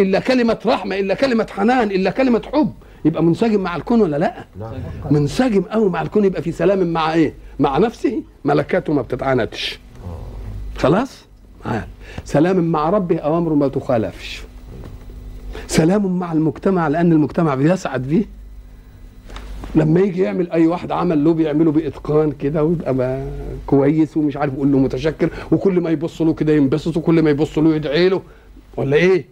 إلا 0.00 0.20
كلمة 0.20 0.58
رحمة 0.66 0.96
إلا 0.98 1.14
كلمة 1.14 1.46
حنان 1.50 1.90
إلا 1.90 2.10
كلمة 2.10 2.42
حب. 2.52 2.72
يبقى 3.04 3.22
منسجم 3.22 3.60
مع 3.60 3.76
الكون 3.76 4.00
ولا 4.00 4.16
لأ؟ 4.16 4.44
نعم. 4.60 4.72
منسجم 5.10 5.62
قوي 5.62 5.90
مع 5.90 6.02
الكون. 6.02 6.24
يبقى 6.24 6.42
في 6.42 6.52
سلام 6.52 6.92
مع 6.92 7.12
إيه؟ 7.12 7.34
مع 7.58 7.78
نفسه. 7.78 8.22
ملكاته 8.44 8.92
ما 8.92 9.02
بتتعاندش 9.02 9.78
خلاص؟ 10.78 11.24
معاه 11.66 11.86
سلام 12.24 12.56
مع 12.64 12.90
ربه 12.90 13.18
أوامره 13.18 13.54
ما 13.54 13.68
تخالفش. 13.68 14.42
سلام 15.66 16.18
مع 16.18 16.32
المجتمع 16.32 16.88
لأن 16.88 17.12
المجتمع 17.12 17.54
بيسعد 17.54 18.02
بيه 18.02 18.24
لما 19.74 20.00
يجي 20.00 20.22
يعمل 20.22 20.50
أي 20.50 20.66
واحد 20.66 20.92
عمل 20.92 21.24
له 21.24 21.32
بيعمله 21.34 21.72
بإتقان 21.72 22.32
كده 22.32 22.64
ويبقى 22.64 23.22
كويس 23.66 24.16
ومش 24.16 24.36
عارف 24.36 24.54
يقول 24.54 24.72
له 24.72 24.78
متشكر 24.78 25.30
وكل 25.52 25.80
ما 25.80 25.90
يبص 25.90 26.22
له 26.22 26.34
كده 26.34 26.52
ينبسط 26.52 26.96
وكل 26.96 27.22
ما 27.22 27.30
يبص 27.30 27.58
له 27.58 27.74
يدعي 27.74 28.08
له. 28.08 28.22
ولا 28.76 28.96
إيه؟ 28.96 29.24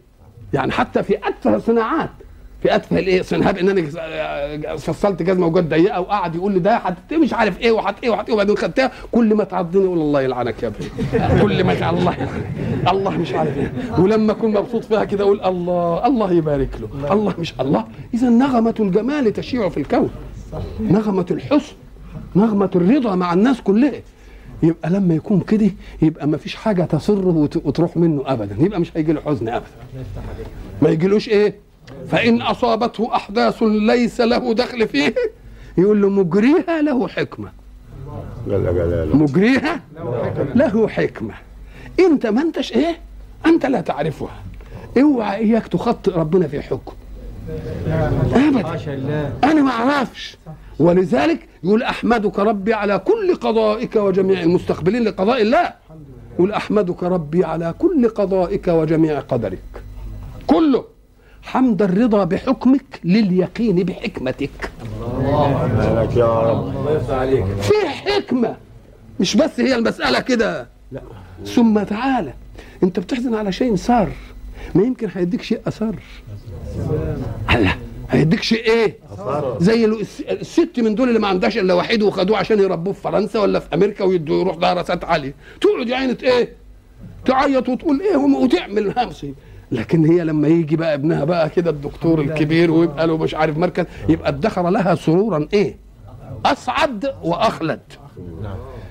يعني 0.53 0.72
حتى 0.72 1.03
في 1.03 1.16
اتفه 1.28 1.57
الصناعات 1.57 2.11
في 2.62 2.74
اتفه 2.74 2.99
الإيه؟ 2.99 3.22
صنهاب 3.22 3.59
إن 3.59 3.68
أنا 3.68 3.82
فصلت 4.76 5.22
جزمة 5.22 5.47
وجت 5.47 5.64
ضيقة 5.64 6.01
وقعد 6.01 6.34
يقول 6.34 6.53
لي 6.53 6.59
ده 6.61 6.78
حت 6.78 7.14
مش 7.14 7.34
عارف 7.34 7.61
إيه 7.61 7.70
وحت 7.72 7.95
إيه 8.05 8.11
وحت 8.11 8.28
إيه 8.28 8.34
وبعدين 8.34 8.57
خدتها. 8.57 8.91
كل 9.12 9.34
ما 9.34 9.45
تعضني 9.45 9.84
يقول 9.84 9.99
الله 9.99 10.22
يلعنك 10.22 10.62
يا 10.62 10.68
ابني. 10.68 11.41
كل 11.43 11.64
ما 11.64 11.72
الله 11.91 12.14
يلعنك. 12.14 12.28
الله 12.89 13.11
مش 13.18 13.32
عارف 13.32 13.59
إيه. 13.59 13.72
ولما 13.99 14.32
أكون 14.32 14.51
مبسوط 14.51 14.84
فيها 14.84 15.05
كده 15.05 15.24
أقول 15.24 15.41
الله 15.41 16.07
الله 16.07 16.32
يبارك 16.32 16.68
له. 16.80 17.12
الله 17.12 17.34
مش 17.39 17.55
الله. 17.61 17.84
إذا 18.14 18.28
نغمة 18.28 18.74
الجمال 18.80 19.32
تشيع 19.32 19.68
في 19.68 19.76
الكون. 19.80 20.11
نغمة 20.80 21.26
الحسن 21.30 21.72
نغمة 22.36 22.70
الرضا 22.74 23.14
مع 23.14 23.32
الناس 23.32 23.61
كلها. 23.61 23.92
يبقى 24.62 24.90
لما 24.90 25.14
يكون 25.14 25.40
كده 25.40 25.70
يبقى 26.03 26.26
ما 26.28 26.36
فيش 26.36 26.55
حاجة 26.55 26.82
تسره 26.82 27.28
وت- 27.36 27.66
وتروح 27.66 27.96
منه 27.96 28.22
ابدا. 28.26 28.57
يبقى 28.59 28.80
مش 28.80 28.90
هيجي 28.96 29.12
له 29.12 29.20
حزن 29.20 29.49
ابدا. 29.49 29.66
ما 30.82 30.88
يجيلوش 30.90 31.28
إيه؟ 31.28 31.55
فإن 32.11 32.42
أصابته 32.42 33.16
أحداث 33.16 33.62
ليس 33.62 34.20
له 34.20 34.55
دخل 34.55 34.88
فيه 34.88 35.14
يقول 35.78 36.03
له 36.03 36.09
مجريها 36.09 36.82
له 36.82 37.09
حكمة. 37.09 37.49
مجريها 39.16 39.80
له 40.55 40.88
حكمة. 40.88 41.34
أنت 42.01 42.26
ما 42.26 42.42
أنتش 42.42 42.72
إيه؟ 42.72 42.99
أنت 43.46 43.66
لا 43.66 43.80
تعرفها. 43.80 44.30
اوعى 45.01 45.36
إياك 45.36 45.66
تخطئ 45.68 46.11
ربنا 46.12 46.49
في 46.49 46.61
حكم. 46.62 46.92
أبدا. 48.34 49.32
أنا 49.44 49.62
ما 49.62 49.70
أعرفش. 49.70 50.36
ولذلك 50.78 51.49
يقول 51.64 51.82
أحمدك 51.82 52.38
ربي 52.38 52.74
على 52.74 52.99
كل 52.99 53.34
قضائك 53.34 53.96
وجميع 53.96 54.42
المستقبلين 54.42 55.05
لقضاء 55.05 55.42
الله. 55.42 55.72
يقول 56.34 56.53
أحمدك 56.53 57.03
ربي 57.03 57.44
على 57.44 57.74
كل 57.78 58.09
قضائك 58.09 58.68
وجميع 58.68 59.20
قدرك. 59.20 59.82
كله. 60.46 60.84
حمد 61.42 61.82
الرضا 61.82 62.24
بحكمك 62.24 63.01
لليقين 63.05 63.76
بحكمتك. 63.76 64.70
مالك 65.18 66.16
يا 66.16 66.40
رب. 66.40 66.99
في 67.61 67.88
حكمة. 67.88 68.57
مش 69.20 69.36
بس 69.36 69.61
هي 69.61 69.74
المسألة 69.74 70.20
كده. 70.20 70.68
لا. 70.92 71.01
ثم 71.44 71.82
تعالى 71.82 72.32
أنت 72.82 73.01
بتحزن 73.01 73.34
على 73.34 73.53
شيء 73.53 73.76
صار. 73.76 74.09
ما 74.74 74.82
يمكن 74.82 75.09
هيديك 75.14 75.42
شيء 75.42 75.61
الله 75.66 75.94
هيديك 78.11 78.43
شيء 78.43 78.64
إيه؟ 78.64 78.97
زي 79.61 79.85
ال- 79.85 80.01
الس- 80.01 80.20
الست 80.20 80.81
من 80.81 80.95
دول 80.95 81.09
اللي 81.09 81.18
ما 81.20 81.29
عندهاش 81.29 81.59
إلا 81.59 81.74
وحيد 81.74 82.03
وخدوه 82.03 82.37
عشان 82.39 82.59
يربوه 82.59 82.93
في 82.93 83.01
فرنسا 83.03 83.39
ولا 83.41 83.59
في 83.59 83.74
أمريكا 83.74 84.05
ويدوا 84.05 84.41
يروح 84.41 84.57
دراسات 84.57 85.05
عاليه 85.05 85.35
تقعد 85.61 85.89
يا 85.89 85.97
عينة 85.97 86.16
إيه؟ 86.22 86.53
تعيط 87.24 87.68
وتقول 87.68 88.01
إيه 88.01 88.16
وتعمل. 88.16 88.95
همسي 88.99 89.35
لكن 89.72 90.05
هي 90.05 90.24
لما 90.24 90.49
يجي 90.49 90.76
بقى 90.76 90.95
ابنها 90.95 91.24
بقى 91.24 91.51
كده 91.51 91.70
الدكتور 91.70 92.20
الكبير 92.20 92.70
ويبقى 92.70 93.07
له 93.07 93.16
مش 93.16 93.35
عارف 93.35 93.59
مركز 93.59 93.85
يبقى 94.09 94.29
ادخر 94.29 94.70
لها 94.70 94.95
سرورا 94.95 95.49
إيه؟ 95.53 95.76
اسعد 96.47 97.14
وأخلد. 97.22 97.81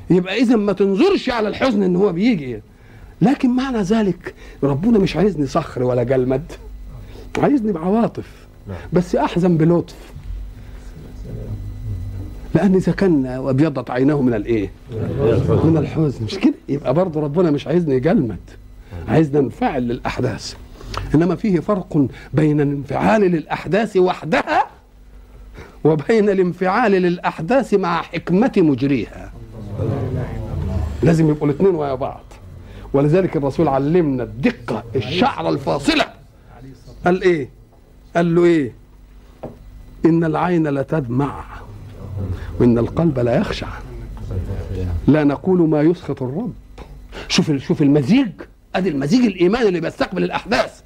يبقى 0.09 0.37
اذا 0.41 0.55
ما 0.55 0.73
تنظرش 0.73 1.29
على 1.29 1.47
الحزن 1.47 1.83
إن 1.83 1.95
هو 1.95 2.11
بيجي. 2.11 2.61
لكن 3.21 3.49
معنى 3.55 3.81
ذلك 3.81 4.33
ربنا 4.63 4.99
مش 4.99 5.15
عايزني 5.15 5.47
صخر 5.47 5.83
ولا 5.83 6.03
جلمد. 6.03 6.51
عايزني 7.43 7.71
بعواطف 7.71 8.47
بس 8.93 9.15
أحزن 9.15 9.57
بلطف. 9.57 9.95
لأن 12.55 12.75
إذا 12.75 12.91
كان 12.91 13.25
وابيضت 13.27 13.89
عيناه 13.89 14.21
من 14.21 14.33
الإيه؟ 14.33 14.71
من 15.63 15.77
الحزن. 15.77 16.25
مش 16.25 16.37
كده؟ 16.37 16.53
يبقى 16.69 16.93
برضه 16.93 17.21
ربنا 17.21 17.51
مش 17.51 17.67
عايزني 17.67 17.99
جلمد 17.99 18.39
عايزنا 19.07 19.41
ننفعل 19.41 19.83
للأحداث. 19.87 20.55
إنما 21.15 21.35
فيه 21.35 21.59
فرق 21.59 22.07
بين 22.33 22.61
الانفعال 22.61 23.21
للأحداث 23.21 23.97
وحدها 23.97 24.65
وبين 25.83 26.29
الانفعال 26.29 26.91
للأحداث 26.91 27.73
مع 27.73 28.01
حكمة 28.01 28.51
مجريها. 28.57 29.31
لازم 31.03 31.29
يبقوا 31.29 31.47
الاثنين 31.47 31.75
ويا 31.75 31.95
بعض. 31.95 32.23
ولذلك 32.93 33.37
الرسول 33.37 33.67
علمنا 33.67 34.23
الدقة 34.23 34.83
الشعره 34.95 35.49
الفاصلة. 35.49 36.05
قال 37.07 37.21
إيه؟ 37.21 37.49
قال 38.15 38.35
له 38.35 38.43
إيه؟ 38.45 38.71
إن 40.05 40.23
العين 40.23 40.67
لتدمع 40.67 41.43
وإن 42.59 42.77
القلب 42.77 43.19
لا 43.19 43.37
يخشع. 43.37 43.67
لا 45.07 45.23
نقول 45.23 45.69
ما 45.69 45.81
يسخط 45.81 46.23
الرب. 46.23 46.53
شوف 47.27 47.51
شوف 47.51 47.81
المزيج. 47.81 48.29
أدي 48.75 48.89
المزيج 48.89 49.25
الايماني 49.25 49.67
اللي 49.67 49.79
بيستقبل 49.79 50.23
الأحداث. 50.23 50.81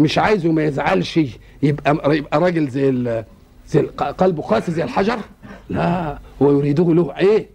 مش 0.00 0.18
عايزه 0.18 0.52
ما 0.52 0.64
يزعلش 0.64 1.20
يبقى 1.62 2.16
يبقى 2.16 2.40
راجل 2.40 2.68
زي 2.68 3.24
زي 3.68 3.80
قلبه 4.18 4.42
قاسي 4.42 4.72
زي 4.72 4.84
الحجر. 4.84 5.18
لا 5.68 6.18
هو 6.42 6.52
يريده 6.52 6.94
له 6.94 7.16
إيه؟ 7.16 7.48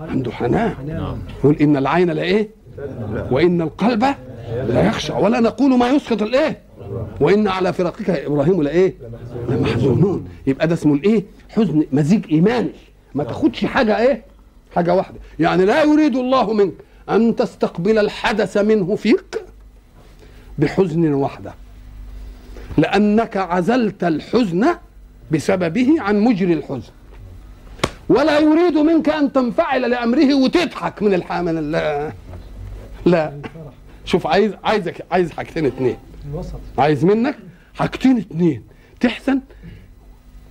عنده 0.00 0.32
حنان. 0.32 0.74
يقول 1.38 1.56
إن 1.56 1.76
العين 1.76 2.10
لا 2.10 2.22
إيه؟ 2.22 2.48
وإن 3.30 3.62
القلب 3.62 4.04
لا 4.68 4.86
يخشع. 4.88 5.18
ولا 5.18 5.40
نقول 5.40 5.78
ما 5.78 5.88
يسخط 5.88 6.22
الإيه؟ 6.22 6.69
وإن 7.20 7.48
على 7.48 7.72
فراقك 7.72 8.08
يا 8.08 8.26
إبراهيم 8.26 8.62
لايه 8.62 8.94
لمحزونون. 9.48 10.28
يبقى 10.46 10.66
ده 10.68 10.74
اسمه 10.74 10.94
الايه 10.94 11.24
حزن 11.48 11.86
مزيج 11.92 12.24
إيماني. 12.32 12.70
ما 13.14 13.24
تاخدش 13.24 13.64
حاجة 13.64 13.98
إيه؟ 14.00 14.22
حاجة 14.74 14.94
واحدة. 14.94 15.18
يعني 15.38 15.64
لا 15.64 15.82
يريد 15.82 16.16
الله 16.16 16.52
منك 16.52 16.72
أن 17.10 17.36
تستقبل 17.36 17.98
الحدث 17.98 18.56
منه 18.56 18.96
فيك 18.96 19.44
بحزن 20.58 21.12
وحده 21.12 21.54
لأنك 22.78 23.36
عزلت 23.36 24.04
الحزن 24.04 24.66
بسببه 25.30 25.94
عن 25.98 26.20
مجري 26.20 26.52
الحزن. 26.52 26.92
ولا 28.08 28.38
يريد 28.38 28.78
منك 28.78 29.08
أن 29.08 29.32
تنفعل 29.32 29.90
لأمره 29.90 30.34
وتضحك 30.34 31.02
من 31.02 31.14
الح 31.14 31.32
من 31.32 31.58
ال- 31.58 32.12
لا. 33.06 33.32
شوف 34.04 34.26
عايز 34.26 34.52
عايزك 34.64 35.06
عايز 35.10 35.30
حاجتين 35.30 35.66
اتنين. 35.66 35.96
الوسط. 36.32 36.60
عايز 36.78 37.04
منك 37.04 37.36
حاجتين 37.74 38.18
اتنين. 38.18 38.62
تحزن 39.00 39.40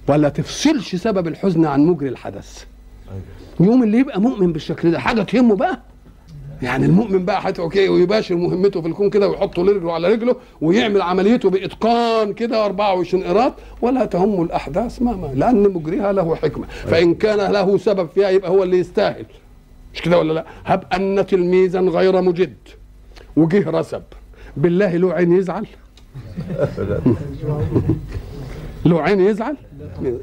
ولا 0.08 0.30
تفصلش 0.30 0.96
سبب 0.96 1.28
الحزن 1.28 1.66
عن 1.66 1.86
مجري 1.86 2.10
الحدث. 2.10 2.64
يوم 3.60 3.84
اللي 3.84 3.98
يبقى 3.98 4.22
مؤمن 4.22 4.54
بالشكل 4.54 4.92
ده 4.92 5.00
حاجة 5.00 5.22
تهمه 5.22 5.56
بقى. 5.56 5.80
يعني 6.62 6.86
المؤمن 6.86 7.26
بقى 7.26 7.42
حتى 7.42 7.62
أوكي 7.62 7.90
ويباشر 7.90 8.36
مهمته 8.36 8.82
في 8.82 8.88
الكون 8.88 9.10
كده 9.10 9.28
ويحط 9.30 9.60
رجله 9.60 9.94
على 9.94 10.08
رجله 10.14 10.36
ويعمل 10.62 11.02
عمليته 11.02 11.50
بإتقان 11.50 12.34
كده 12.34 12.66
24 12.66 13.24
قيراط 13.24 13.54
ولا 13.82 14.06
تهم 14.06 14.44
الأحداث 14.44 15.02
مهما 15.02 15.28
لأن 15.28 15.74
مجريها 15.74 16.12
له 16.12 16.36
حكمة. 16.36 16.68
فإن 16.68 17.16
كان 17.16 17.52
له 17.52 17.78
سبب 17.78 18.10
فيها 18.10 18.30
يبقى 18.30 18.50
هو 18.52 18.64
اللي 18.64 18.78
يستاهل. 18.80 19.26
مش 19.94 20.02
كده 20.02 20.18
ولا 20.20 20.34
لا؟ 20.34 20.46
هب 20.66 20.84
أن 20.94 21.26
تلميذا 21.28 21.80
غير 21.80 22.22
مجد 22.22 22.58
وجه 23.36 23.70
رسب. 23.70 24.04
بالله 24.58 24.96
له 24.98 25.14
عين 25.14 25.34
يزعل. 25.34 25.66
له 28.86 29.02
عين 29.02 29.20
يزعل؟ 29.20 29.56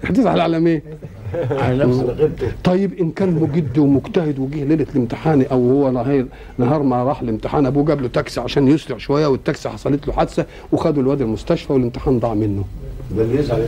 هتزعل 0.04 0.40
على 0.40 0.60
مين؟ 0.60 0.82
على 1.50 1.84
نفس 1.84 1.98
غيرته 1.98 2.52
طيب 2.64 2.92
إن 2.94 3.10
كان 3.10 3.34
مجد 3.34 3.78
ومجتهد 3.78 4.38
وجه 4.38 4.64
ليلة 4.64 4.86
الامتحان 4.94 5.42
أو 5.52 5.70
هو 5.70 5.90
نهار 5.90 6.26
نهار 6.58 6.82
ما 6.82 7.04
راح 7.04 7.20
الامتحان 7.20 7.66
أبوه 7.66 7.84
جاب 7.84 8.00
له 8.00 8.08
تاكسي 8.08 8.40
عشان 8.40 8.68
يسرع 8.68 8.98
شوية 8.98 9.26
والتاكسي 9.26 9.68
حصلت 9.68 10.06
له 10.08 10.12
حادثة 10.12 10.46
وخدوا 10.72 11.02
الواد 11.02 11.20
المستشفى 11.20 11.72
والامتحان 11.72 12.18
ضاع 12.18 12.34
منه. 12.34 12.64
ده 13.16 13.22
اللي 13.22 13.38
يزعل. 13.38 13.66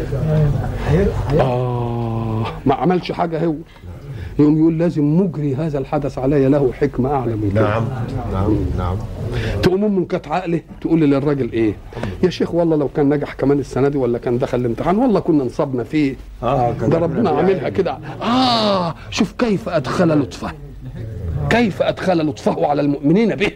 آه 1.40 2.46
ما 2.66 2.74
عملش 2.74 3.12
حاجة 3.12 3.44
هو. 3.44 3.54
يقوم 4.38 4.58
يقول 4.58 4.78
لازم 4.78 5.20
مجري 5.20 5.54
هذا 5.54 5.78
الحدث 5.78 6.18
علي 6.18 6.48
له 6.48 6.72
حكمة 6.72 7.10
أعلى 7.10 7.32
من 7.32 7.50
نعم 7.54 7.84
نعم 8.32 8.56
نعم. 8.78 8.96
تقوم 9.62 9.84
أمه 9.84 10.04
كانت 10.04 10.28
عقله 10.28 10.60
تقول 10.80 11.00
للراجل 11.00 11.52
إيه؟ 11.52 11.74
يا 12.22 12.30
شيخ 12.30 12.54
والله 12.54 12.76
لو 12.76 12.88
كان 12.88 13.08
نجح 13.08 13.32
كمان 13.34 13.58
السنة 13.58 13.88
دي 13.88 13.98
ولا 13.98 14.18
كان 14.18 14.38
دخل 14.38 14.60
الامتحان 14.60 14.98
والله 14.98 15.20
كنا 15.20 15.44
نصبنا 15.44 15.84
فيه. 15.84 16.16
آه 16.42 16.72
كان 16.80 16.90
ده 16.90 16.98
ربنا 16.98 17.30
عاملها 17.30 17.68
كده. 17.68 17.98
آه 18.22 18.94
شوف 19.10 19.32
كيف 19.32 19.68
أدخل 19.68 20.20
لطفه. 20.20 20.52
كيف 21.50 21.82
أدخل 21.82 22.26
لطفه 22.28 22.66
على 22.66 22.80
المؤمنين 22.82 23.34
به. 23.34 23.50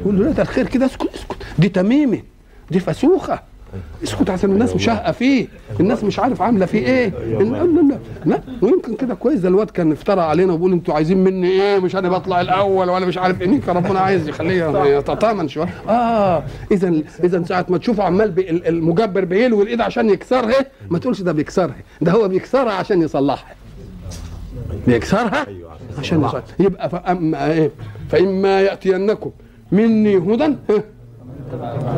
يقول 0.00 0.18
له 0.18 0.24
لا 0.24 0.30
ده 0.30 0.42
الخير 0.42 0.66
كده 0.66 0.86
اسكت 0.86 1.14
اسكت. 1.14 1.36
دي 1.58 1.68
تميمة 1.68 2.20
دي 2.70 2.80
فسوخة. 2.80 3.51
اسكت 4.04 4.30
عشان 4.30 4.50
الناس 4.50 4.74
مشهقه 4.74 5.12
فيه. 5.12 5.46
الناس 5.80 6.04
مش 6.04 6.18
عارف 6.18 6.42
عاملة 6.42 6.66
فيه 6.66 6.86
إيه. 6.86 7.08
لا 7.38 7.64
لا 7.64 7.98
لا 8.24 8.40
ويمكن 8.62 8.94
كده 8.96 9.14
كويس. 9.14 9.40
ده 9.40 9.48
الواد 9.48 9.70
كان 9.70 9.92
افترى 9.92 10.20
علينا 10.20 10.52
وبيقول 10.52 10.72
أنتوا 10.72 10.94
عايزين 10.94 11.24
مني 11.24 11.48
إيه؟ 11.48 11.78
مش 11.78 11.96
أنا 11.96 12.08
بطلع 12.08 12.40
الأول 12.40 12.90
ولا 12.90 13.06
مش 13.06 13.18
عارف 13.18 13.42
إيه. 13.42 13.60
كان 13.60 13.76
ربنا 13.76 14.00
عايز 14.00 14.28
يخليه 14.28 14.84
يتطامن 14.98 15.48
شوية. 15.48 15.74
آه. 15.88 16.44
إذا 16.72 17.02
إذا 17.24 17.44
ساعة 17.44 17.66
ما 17.68 17.78
تشوفه 17.78 18.02
عمال 18.04 18.34
المجبر 18.68 19.24
بيلوي 19.24 19.62
الإيد 19.62 19.80
عشان 19.80 20.10
يكسرها 20.10 20.66
ما 20.90 20.98
تقولش 20.98 21.20
ده 21.20 21.32
بيكسرها. 21.32 21.76
ده 22.00 22.12
هو 22.12 22.28
بيكسرها 22.28 22.72
عشان 22.72 23.02
يصلحها. 23.02 23.54
بيكسرها؟ 24.86 25.46
عشان 25.98 26.18
يصلحها. 26.18 26.42
يبقى 26.58 26.90
فأما 26.90 27.52
إيه؟ 27.52 27.70
فإما 28.10 28.60
يأتينكم 28.60 29.30
مني 29.72 30.16
هدى 30.16 30.56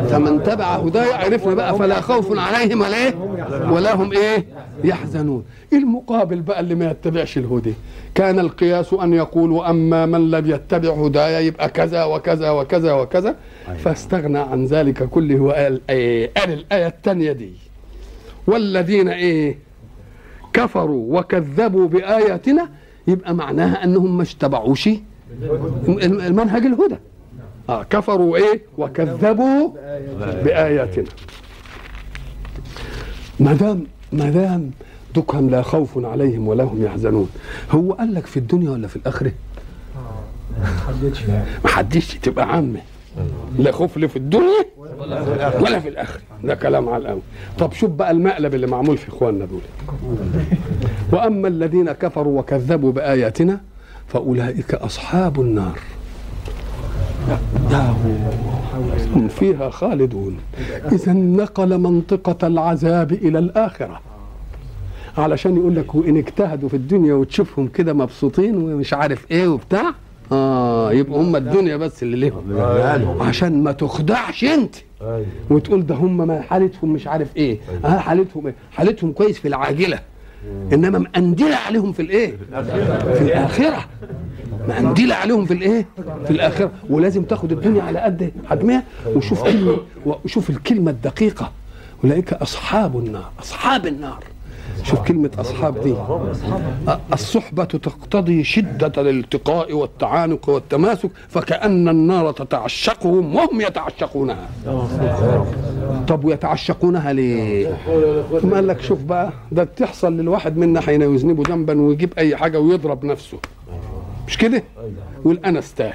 فمن 0.08 0.42
تبع 0.42 0.64
هداي 0.76 1.12
عرفنا 1.12 1.54
بقى 1.54 1.78
فلا 1.78 2.00
خوف 2.00 2.38
عليهم 2.38 2.80
ولا 2.80 2.96
إيه؟ 2.96 3.14
ولا 3.70 3.94
هم 3.94 4.12
إيه؟ 4.12 4.46
يحزنون. 4.84 5.44
المقابل 5.72 6.40
بقى 6.40 6.60
اللي 6.60 6.74
ما 6.74 6.90
يتبعش 6.90 7.38
الهدى 7.38 7.74
كان 8.14 8.38
القياس 8.38 8.92
أن 8.94 9.12
يقول 9.12 9.52
واما 9.52 10.06
من 10.06 10.30
لم 10.30 10.50
يتبع 10.50 10.88
هدايا 10.90 11.40
يبقى 11.40 11.68
كذا 11.68 12.04
وكذا 12.04 12.50
وكذا 12.50 12.92
وكذا. 12.92 13.36
فاستغنى 13.84 14.38
عن 14.38 14.64
ذلك 14.64 15.02
كله 15.08 15.40
وقال 15.40 15.80
إيه 15.90 16.30
قال 16.36 16.52
الآية 16.52 16.86
الثانية 16.86 17.32
دي. 17.32 17.52
والذين 18.46 19.08
إيه؟ 19.08 19.58
كفروا 20.52 21.18
وكذبوا 21.20 21.88
بآياتنا 21.88 22.68
يبقى 23.08 23.34
معناها 23.34 23.84
أنهم 23.84 24.16
ما 24.16 24.22
اتبعوش 24.22 24.88
المنهج 25.88 26.66
الهدى. 26.66 26.96
آه 27.68 27.82
كفروا 27.82 28.36
إيه؟ 28.36 28.62
وكذبوا 28.78 29.70
بآياتنا. 30.44 31.04
ما 33.40 33.52
دام 33.52 33.86
ما 34.12 34.30
دام 34.30 34.70
دكهم 35.16 35.50
لا 35.50 35.62
خوف 35.62 36.04
عليهم 36.04 36.48
ولا 36.48 36.64
هم 36.64 36.84
يحزنون 36.84 37.28
هو 37.70 37.92
قال 37.92 38.14
لك 38.14 38.26
في 38.26 38.36
الدنيا 38.36 38.70
ولا 38.70 38.88
في 38.88 38.96
الآخرة؟ 38.96 39.32
ما 41.64 41.70
حدش 41.70 42.14
تبقى 42.14 42.48
عامة. 42.52 42.80
لا 43.58 43.72
خوف 43.72 43.96
لا 43.96 44.06
في 44.06 44.16
الدنيا 44.16 44.64
ولا 45.60 45.80
في 45.80 45.88
الآخرة. 45.88 46.20
ده 46.44 46.54
كلام 46.54 46.88
على 46.88 47.02
الأول. 47.02 47.20
طب 47.58 47.72
شوف 47.72 47.90
بقى 47.90 48.10
المقلب 48.10 48.54
اللي 48.54 48.66
معمول 48.66 48.98
في 48.98 49.08
إخواننا 49.08 49.44
دول. 49.44 49.60
وأما 51.12 51.48
الذين 51.48 51.92
كفروا 51.92 52.38
وكذبوا 52.38 52.92
بآياتنا 52.92 53.60
فأولئك 54.08 54.74
أصحاب 54.74 55.40
النار. 55.40 55.78
فيها 59.28 59.70
خالدون. 59.70 60.36
إذا 60.92 61.12
نقل 61.12 61.78
منطقة 61.78 62.46
العذاب 62.46 63.12
إلى 63.12 63.38
الآخرة. 63.38 64.00
علشان 65.18 65.56
يقول 65.56 65.76
لك 65.76 65.94
وان 65.94 66.16
اجتهدوا 66.16 66.68
في 66.68 66.76
الدنيا 66.76 67.14
وتشوفهم 67.14 67.68
كده 67.68 67.92
مبسوطين 67.92 68.56
ومش 68.56 68.94
عارف 68.94 69.30
إيه 69.30 69.48
وبتاع. 69.48 69.94
آه 70.32 70.92
يبقى 70.92 71.20
هم 71.20 71.36
الدنيا 71.36 71.76
بس 71.76 72.02
اللي 72.02 72.30
لهم 72.30 73.22
عشان 73.22 73.62
ما 73.62 73.72
تخدعش 73.72 74.44
أنت. 74.44 74.74
أيوه. 75.02 75.26
وتقول 75.50 75.86
ده 75.86 75.94
هم 75.94 76.16
ما 76.16 76.40
حالتهم 76.40 76.92
مش 76.92 77.06
عارف 77.06 77.36
إيه. 77.36 77.58
آه 77.84 77.98
حالتهم 77.98 78.46
إيه؟ 78.46 78.54
حالتهم 78.72 79.12
كويس 79.12 79.38
في 79.38 79.48
العاجلة. 79.48 79.98
إنما 80.72 80.98
مقندله 80.98 81.56
عليهم 81.56 81.92
في 81.92 82.02
الإيه؟ 82.02 82.36
في 83.14 83.22
الآخرة. 83.22 83.84
مقندله 84.68 85.14
عليهم 85.14 85.44
في 85.44 85.54
الإيه؟ 85.54 85.86
في 86.24 86.30
الآخرة. 86.30 86.70
ولازم 86.90 87.22
تاخد 87.22 87.52
الدنيا 87.52 87.82
على 87.82 87.98
قد 87.98 88.32
حجمها 88.50 88.82
وشوف 89.06 89.42
كلمه 89.42 89.76
وشوف 90.06 90.50
الكلمة 90.50 90.90
الدقيقة. 90.90 91.50
أولئك 92.04 92.32
أصحاب 92.32 92.98
النار. 92.98 93.30
أصحاب 93.40 93.86
النار. 93.86 94.24
شوف 94.82 95.00
كلمة 95.00 95.30
أصحاب 95.38 95.80
دي. 95.80 95.94
الصحبة 97.12 97.64
تقتضي 97.64 98.44
شدة 98.44 98.92
الالتقاء 99.00 99.72
والتعانق 99.72 100.48
والتماسك 100.48 101.10
فكأن 101.28 101.88
النار 101.88 102.32
تتعشقهم 102.32 103.36
وهم 103.36 103.60
يتعشقونها. 103.60 104.48
طب 106.08 106.24
ويتعشقونها 106.24 107.12
ليه؟ 107.12 107.76
ثم 108.42 108.54
قال 108.54 108.66
لك 108.66 108.80
شوف 108.80 109.02
بقى 109.02 109.32
ده 109.52 109.64
بتحصل 109.64 110.12
للواحد 110.12 110.56
منا 110.56 110.80
حين 110.80 111.02
يذنب 111.02 111.50
ذنبا 111.50 111.80
ويجيب 111.80 112.12
أي 112.18 112.36
حاجة 112.36 112.60
ويضرب 112.60 113.04
نفسه. 113.04 113.38
مش 114.28 114.38
كده؟ 114.38 114.62
يقول 115.20 115.40
أنا 115.44 115.58
استاهل. 115.58 115.94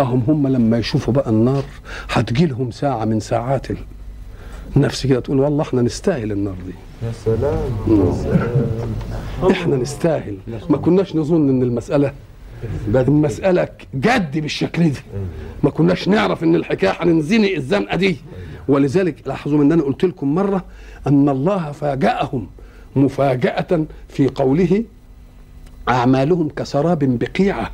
أهم 0.00 0.22
هم 0.28 0.48
لما 0.48 0.78
يشوفوا 0.78 1.14
بقى 1.14 1.30
النار 1.30 1.64
هتجي 2.10 2.46
لهم 2.46 2.70
ساعة 2.70 3.04
من 3.04 3.20
ساعات 3.20 3.66
النفس 4.76 5.06
كده 5.06 5.20
تقول 5.20 5.40
والله 5.40 5.62
إحنا 5.62 5.82
نستاهل 5.82 6.32
النار 6.32 6.54
دي. 6.66 6.72
يا 7.06 7.12
سلام. 7.24 7.70
إحنا 9.50 9.76
نستاهل. 9.76 10.36
ما 10.70 10.76
كناش 10.76 11.16
نظن 11.16 11.48
إن 11.48 11.62
المسألة 11.62 12.12
المسألة 12.94 13.68
جد 13.94 14.38
بالشكل 14.38 14.90
ده. 14.90 15.00
ما 15.62 15.70
كناش 15.70 16.08
نعرف 16.08 16.44
إن 16.44 16.54
الحكاية 16.54 16.96
هننزنق 17.00 17.50
الزنقة 17.50 17.96
دي. 17.96 18.16
ولذلك 18.68 19.16
لاحظوا 19.26 19.62
ان 19.62 19.72
أنا 19.72 19.82
قلت 19.82 20.04
لكم 20.04 20.34
مرة 20.34 20.64
أن 21.06 21.28
الله 21.28 21.72
فاجأهم 21.72 22.46
مفاجأة 22.96 23.84
في 24.08 24.28
قوله 24.28 24.84
أعمالهم 25.88 26.48
كسراب 26.48 27.18
بقيعة. 27.18 27.70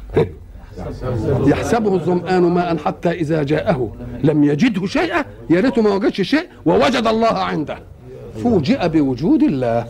يحسبه 1.46 1.94
الظمآن 1.94 2.42
ماء 2.42 2.76
حتى 2.76 3.10
إذا 3.10 3.42
جاءه. 3.42 3.92
لم 4.24 4.44
يجده 4.44 4.86
شيئا 4.86 5.24
يا 5.50 5.60
ريته 5.60 5.82
ما 5.82 5.94
وجدش 5.94 6.20
شيء 6.20 6.46
ووجد 6.66 7.06
الله 7.06 7.34
عنده. 7.34 7.78
فوجئ 8.42 8.88
بوجود 8.88 9.42
الله. 9.42 9.86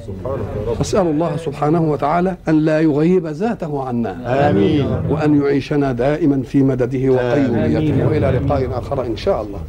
أسأل 0.81 1.07
الله 1.07 1.37
سبحانه 1.37 1.83
وتعالى 1.83 2.37
أن 2.49 2.61
لا 2.61 2.81
يغيب 2.81 3.27
ذاته 3.27 3.83
عنا. 3.87 4.51
آمين. 4.51 4.87
وأن 5.11 5.43
يعيشنا 5.43 5.93
دائما 5.93 6.43
في 6.43 6.63
مدده 6.63 7.09
وقيوميته. 7.11 8.09
وإلى 8.09 8.39
لقاء 8.39 8.79
آخر 8.79 9.07
إن 9.07 9.17
شاء 9.17 9.43
الله. 9.43 9.61